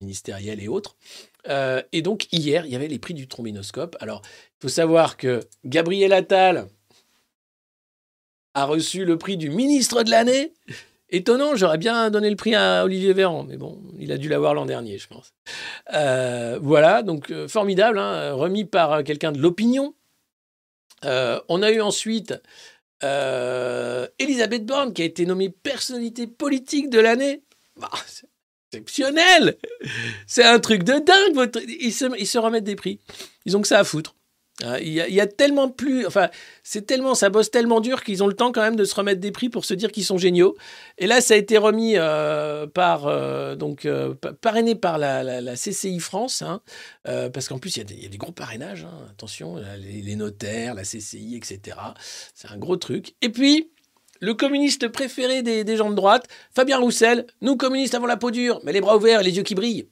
[0.00, 0.96] ministériels et autres.
[1.48, 3.96] et donc, hier, il y avait les prix du trombinoscope.
[3.98, 6.68] Alors, il faut savoir que Gabriel Attal
[8.54, 10.52] a reçu le prix du ministre de l'année
[11.14, 14.54] Étonnant, j'aurais bien donné le prix à Olivier Véran, mais bon, il a dû l'avoir
[14.54, 15.34] l'an dernier, je pense.
[15.92, 19.94] Euh, voilà, donc euh, formidable, hein, remis par euh, quelqu'un de l'opinion.
[21.04, 22.34] On a eu ensuite
[23.02, 27.42] Elisabeth Borne, qui a été nommée personnalité politique de l'année.
[27.76, 28.26] Bah, c'est
[28.72, 29.58] exceptionnel
[30.26, 33.00] C'est un truc de dingue ils, se, ils se remettent des prix.
[33.44, 34.14] Ils ont que ça à foutre.
[34.62, 36.28] Hein, il y, a, tellement plus, enfin,
[36.62, 39.20] c'est tellement, ça bosse tellement dur qu'ils ont le temps quand même de se remettre
[39.20, 40.56] des prix pour se dire qu'ils sont géniaux.
[40.98, 45.98] Et là, ça a été remis euh, par, euh, donc, euh, parrainé par la, CCI
[46.00, 46.60] France, hein,
[47.04, 51.34] parce qu'en plus, il y, a des gros parrainages, hein, attention, les, notaires, la CCI,
[51.36, 51.78] etc.
[52.34, 53.14] C'est un gros truc.
[53.22, 53.70] Et puis,
[54.20, 58.30] le communiste préféré des, des gens de droite, Fabien Roussel, nous communistes avons la peau
[58.30, 59.88] dure, mais les bras ouverts et les yeux qui brillent.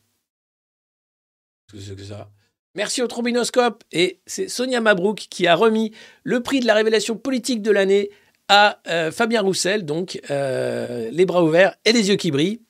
[1.71, 2.31] Qu'est-ce que c'est que ça
[2.75, 3.85] Merci au trombinoscope.
[3.93, 5.93] Et c'est Sonia Mabrouk qui a remis
[6.23, 8.11] le prix de la révélation politique de l'année
[8.49, 12.61] à euh, Fabien Roussel, donc euh, les bras ouverts et les yeux qui brillent.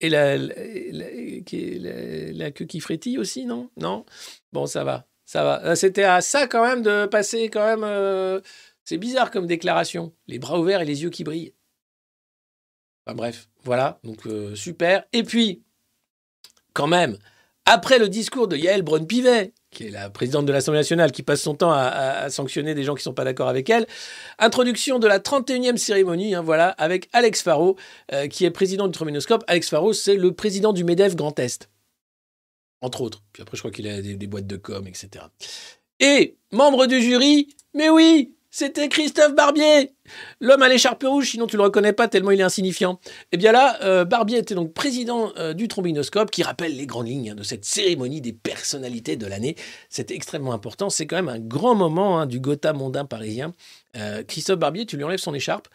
[0.00, 0.38] Et la,
[2.52, 3.68] queue qui frétille aussi, non?
[3.76, 4.04] Non?
[4.52, 5.64] Bon, ça va, ça va.
[5.64, 8.42] Euh, c'était à ça quand même de passer quand même
[8.84, 10.12] C'est bizarre comme déclaration.
[10.28, 11.52] Les bras ouverts et les yeux qui brillent.
[13.06, 14.20] Enfin bref, voilà, donc
[14.54, 15.04] super.
[15.12, 15.62] Et puis,
[16.74, 17.18] quand même,
[17.68, 21.42] après le discours de Yael Braun-Pivet, qui est la présidente de l'Assemblée nationale, qui passe
[21.42, 23.86] son temps à, sanctionner des gens qui ne sont pas d'accord avec elle,
[24.38, 27.76] introduction de la 31e cérémonie, hein, voilà, avec Alex Faro,
[28.12, 29.44] euh, qui est président du Trombinoscope.
[29.46, 31.68] Alex Faro, c'est le président du MEDEF Grand Est,
[32.80, 33.22] entre autres.
[33.34, 35.26] Puis après, je crois qu'il a des, des boîtes de com, etc.
[36.00, 39.94] Et, membre du jury, mais oui, c'était Christophe Barbier,
[40.40, 42.98] l'homme à l'écharpe rouge, sinon tu le reconnais pas tellement il est insignifiant.
[43.30, 47.06] Et bien là, euh, Barbier était donc président euh, du Trombinoscope, qui rappelle les grandes
[47.06, 49.54] lignes de cette cérémonie des personnalités de l'année.
[49.90, 53.54] C'est extrêmement important, c'est quand même un grand moment hein, du Gotha mondain parisien.
[53.96, 55.68] Euh, Christophe Barbier, tu lui enlèves son écharpe,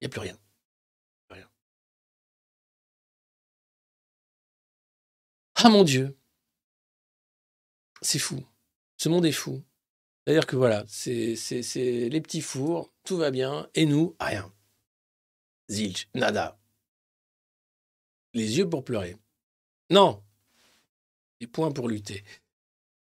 [0.00, 0.20] il n'y a plus.
[0.20, 0.36] Rien.
[5.54, 6.16] Ah mon Dieu,
[8.02, 8.42] c'est fou.
[8.96, 9.62] Ce monde est fou.
[10.26, 11.36] C'est-à-dire que voilà, c'est
[11.76, 14.52] les petits fours, tout va bien, et nous, rien.
[15.70, 16.58] Zilch, nada.
[18.34, 19.16] Les yeux pour pleurer.
[19.88, 20.20] Non.
[21.40, 22.24] Les points pour lutter.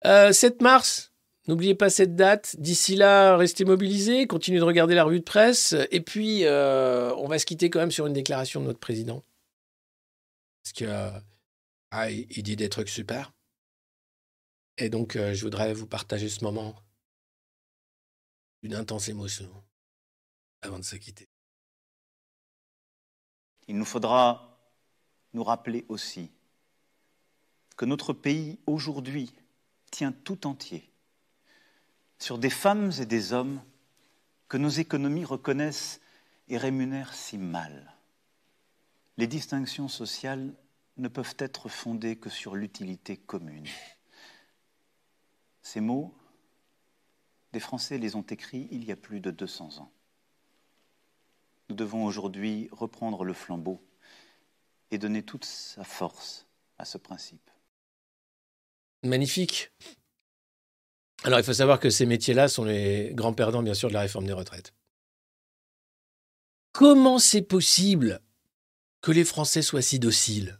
[0.06, 1.12] Euh, 7 mars,
[1.48, 2.56] n'oubliez pas cette date.
[2.60, 7.28] D'ici là, restez mobilisés, continuez de regarder la revue de presse, et puis euh, on
[7.28, 9.24] va se quitter quand même sur une déclaration de notre président.
[10.64, 11.20] Parce que euh,
[11.90, 13.34] ah, dit des trucs super.
[14.78, 16.76] Et donc, euh, je voudrais vous partager ce moment
[18.62, 19.50] d'une intense émotion
[20.62, 21.28] avant de se quitter.
[23.68, 24.60] Il nous faudra
[25.34, 26.32] nous rappeler aussi
[27.78, 29.32] que notre pays aujourd'hui
[29.92, 30.92] tient tout entier
[32.18, 33.62] sur des femmes et des hommes
[34.50, 36.02] que nos économies reconnaissent
[36.50, 37.96] et rémunèrent si mal.
[39.18, 40.54] Les distinctions sociales
[40.98, 43.68] ne peuvent être fondées que sur l'utilité commune.
[45.62, 46.14] Ces mots,
[47.52, 49.92] des Français les ont écrits il y a plus de 200 ans.
[51.70, 53.84] Nous devons aujourd'hui reprendre le flambeau
[54.92, 56.48] et donner toute sa force
[56.78, 57.50] à ce principe.
[59.04, 59.72] Magnifique.
[61.24, 64.02] Alors, il faut savoir que ces métiers-là sont les grands perdants, bien sûr, de la
[64.02, 64.74] réforme des retraites.
[66.72, 68.22] Comment c'est possible
[69.02, 70.60] que les Français soient si dociles?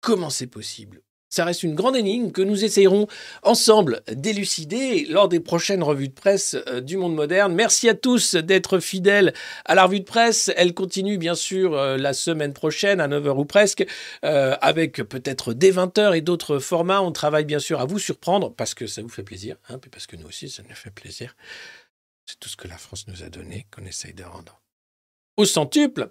[0.00, 1.02] Comment c'est possible?
[1.34, 3.08] Ça reste une grande énigme que nous essayerons
[3.42, 7.52] ensemble d'élucider lors des prochaines revues de presse euh, du monde moderne.
[7.52, 9.34] Merci à tous d'être fidèles
[9.64, 10.52] à la revue de presse.
[10.56, 13.84] Elle continue bien sûr euh, la semaine prochaine à 9h ou presque,
[14.24, 17.02] euh, avec peut-être dès 20h et d'autres formats.
[17.02, 19.90] On travaille bien sûr à vous surprendre parce que ça vous fait plaisir, hein, puis
[19.90, 21.34] parce que nous aussi ça nous fait plaisir.
[22.26, 24.60] C'est tout ce que la France nous a donné qu'on essaye de rendre
[25.36, 26.10] au centuple.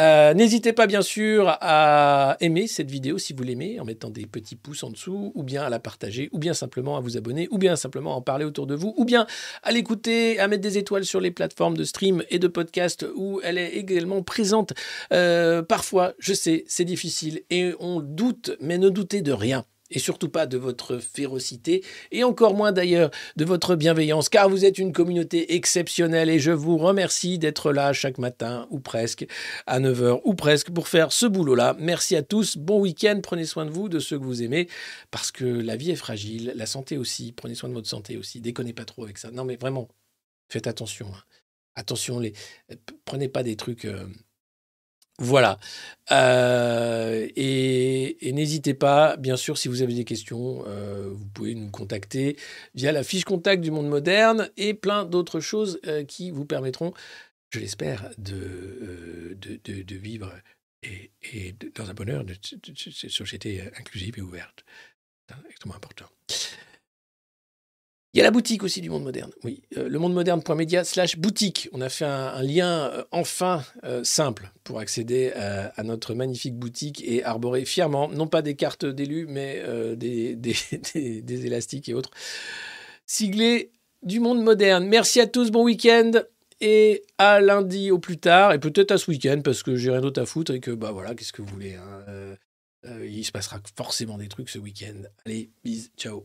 [0.00, 4.26] Euh, N'hésitez pas bien sûr à aimer cette vidéo si vous l'aimez en mettant des
[4.26, 7.48] petits pouces en dessous, ou bien à la partager, ou bien simplement à vous abonner,
[7.50, 9.26] ou bien simplement à en parler autour de vous, ou bien
[9.62, 13.40] à l'écouter, à mettre des étoiles sur les plateformes de stream et de podcast où
[13.42, 14.72] elle est également présente.
[15.12, 19.64] Euh, parfois, je sais, c'est difficile et on doute, mais ne doutez de rien.
[19.90, 24.64] Et surtout pas de votre férocité, et encore moins d'ailleurs de votre bienveillance, car vous
[24.64, 29.28] êtes une communauté exceptionnelle et je vous remercie d'être là chaque matin, ou presque,
[29.66, 31.76] à 9h, ou presque, pour faire ce boulot-là.
[31.78, 34.68] Merci à tous, bon week-end, prenez soin de vous, de ceux que vous aimez,
[35.12, 38.40] parce que la vie est fragile, la santé aussi, prenez soin de votre santé aussi,
[38.40, 39.30] déconnez pas trop avec ça.
[39.30, 39.86] Non mais vraiment,
[40.48, 41.06] faites attention.
[41.14, 41.22] hein.
[41.76, 42.20] Attention,
[43.04, 43.84] prenez pas des trucs...
[43.84, 44.04] euh,
[45.18, 45.58] Voilà.
[46.12, 51.70] Euh, et n'hésitez pas, bien sûr, si vous avez des questions, euh, vous pouvez nous
[51.70, 52.36] contacter
[52.74, 56.92] via la fiche contact du monde moderne et plein d'autres choses euh, qui vous permettront,
[57.50, 60.32] je l'espère, de, de, vivre
[60.82, 64.64] et, dans un bonheur de cette société inclusive et ouverte.
[65.28, 66.06] C'est extrêmement important.
[68.16, 69.30] Il y a la boutique aussi du monde moderne.
[69.44, 71.68] Oui, euh, le monde moderne.media slash boutique.
[71.72, 77.04] On a fait un, lien euh, enfin euh, simple pour accéder à notre magnifique boutique
[77.06, 79.62] et arborer fièrement, non pas des cartes d'élus, mais
[79.96, 82.10] des, élastiques et autres.
[83.04, 83.70] Siglé
[84.02, 84.86] du monde moderne.
[84.86, 86.12] Merci à tous, bon week-end
[86.62, 90.00] et à lundi au plus tard, et peut-être à ce week-end parce que j'ai rien
[90.00, 91.74] d'autre à foutre et que, bah voilà, qu'est-ce que vous voulez.
[91.74, 92.34] hein,
[93.04, 95.02] il se passera forcément des trucs ce week-end.
[95.26, 96.24] Allez, bis, ciao.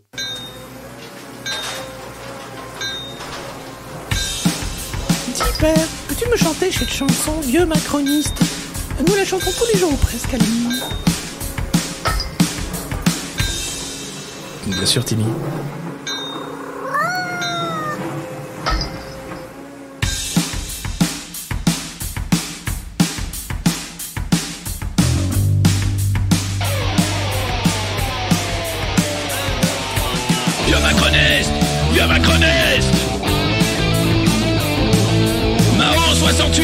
[5.62, 8.34] Peux-tu me chanter cette chanson, vieux macroniste
[9.08, 10.82] Nous la chantons tous les jours presque à la nuit.
[14.66, 15.26] Bien sûr, Timmy.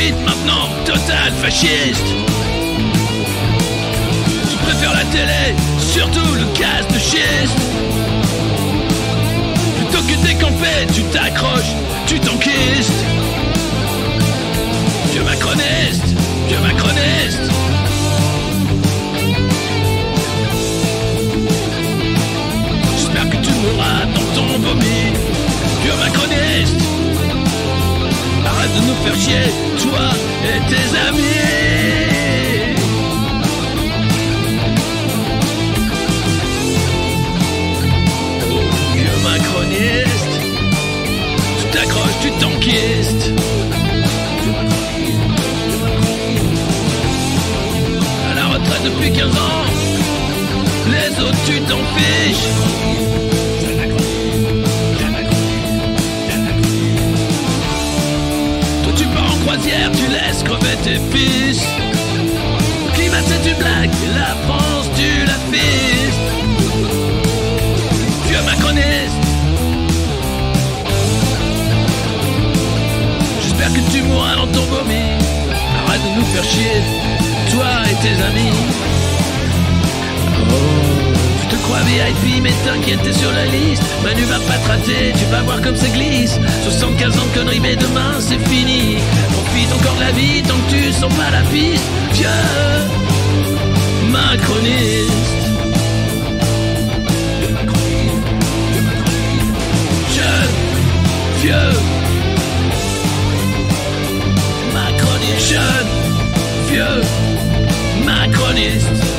[0.07, 2.05] 68 maintenant, total fasciste.
[4.49, 7.57] Tu préfères la télé, surtout le gaz de schiste.
[9.77, 11.73] Plutôt que décamper, tu t'accroches,
[12.05, 13.03] tu t'enquistes.
[15.11, 16.15] Vieux macroniste,
[16.47, 17.51] vieux macroniste.
[22.97, 25.13] J'espère que tu mourras dans ton vomi,
[25.83, 26.96] vieux macroniste.
[28.77, 29.51] De nous faire chier,
[29.81, 30.05] toi
[30.43, 31.57] et tes amis.
[38.51, 38.61] Oh,
[39.23, 40.33] macroniste,
[41.59, 43.31] tu t'accroches, tu t'enquistes.
[48.29, 49.65] À la retraite depuis 15 ans,
[50.91, 53.06] les autres tu t'en fiches.
[59.93, 61.61] Tu laisses crever tes fils.
[62.93, 66.29] Climat c'est une blague, la France tu la fistes.
[68.27, 69.19] Vieux macroniste.
[73.41, 75.05] J'espère que tu mourras dans ton vomi.
[75.85, 76.81] Arrête de nous faire chier,
[77.51, 78.57] toi et tes amis.
[80.49, 80.86] Oh,
[81.77, 83.83] crois VIP, mais t'inquiète, t'es sur la liste.
[84.03, 86.39] Manu va pas te rater, tu vas voir comme ça glisse.
[86.63, 88.97] 75 ans de conneries, mais demain c'est fini.
[89.31, 91.83] Profite encore de la vie tant que tu sens pas la piste.
[92.13, 92.27] Vieux
[94.09, 95.11] macroniste.
[97.39, 98.23] Vieux macroniste.
[105.49, 105.87] Jeune,
[106.69, 107.01] vieux
[108.05, 109.16] macroniste.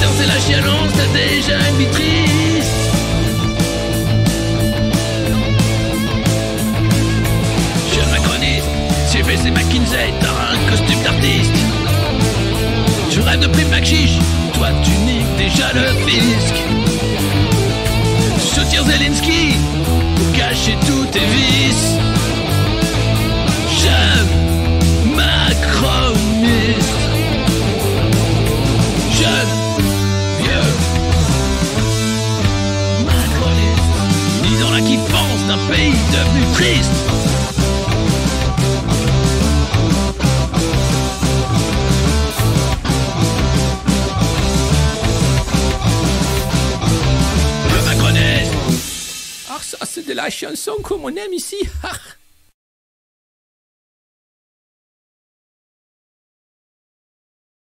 [0.00, 2.72] C'est la chialance, t'as déjà une vie triste
[7.94, 8.64] Jeune macroniste
[9.06, 11.52] CBC McKinsey, t'as un costume d'artiste.
[13.10, 14.18] Tu rêves de prix chiche.
[14.54, 16.54] Toi tu niques déjà le fisc.
[18.40, 19.56] Tu soutiens Zelensky
[20.16, 21.96] pour cacher tous tes vices.
[23.82, 26.99] Jeune macroniste
[35.70, 36.90] pays devenu triste.
[47.72, 47.80] Le
[49.48, 51.56] Ah, ça, c'est de la chanson comme on aime ici.
[51.82, 52.19] Ah.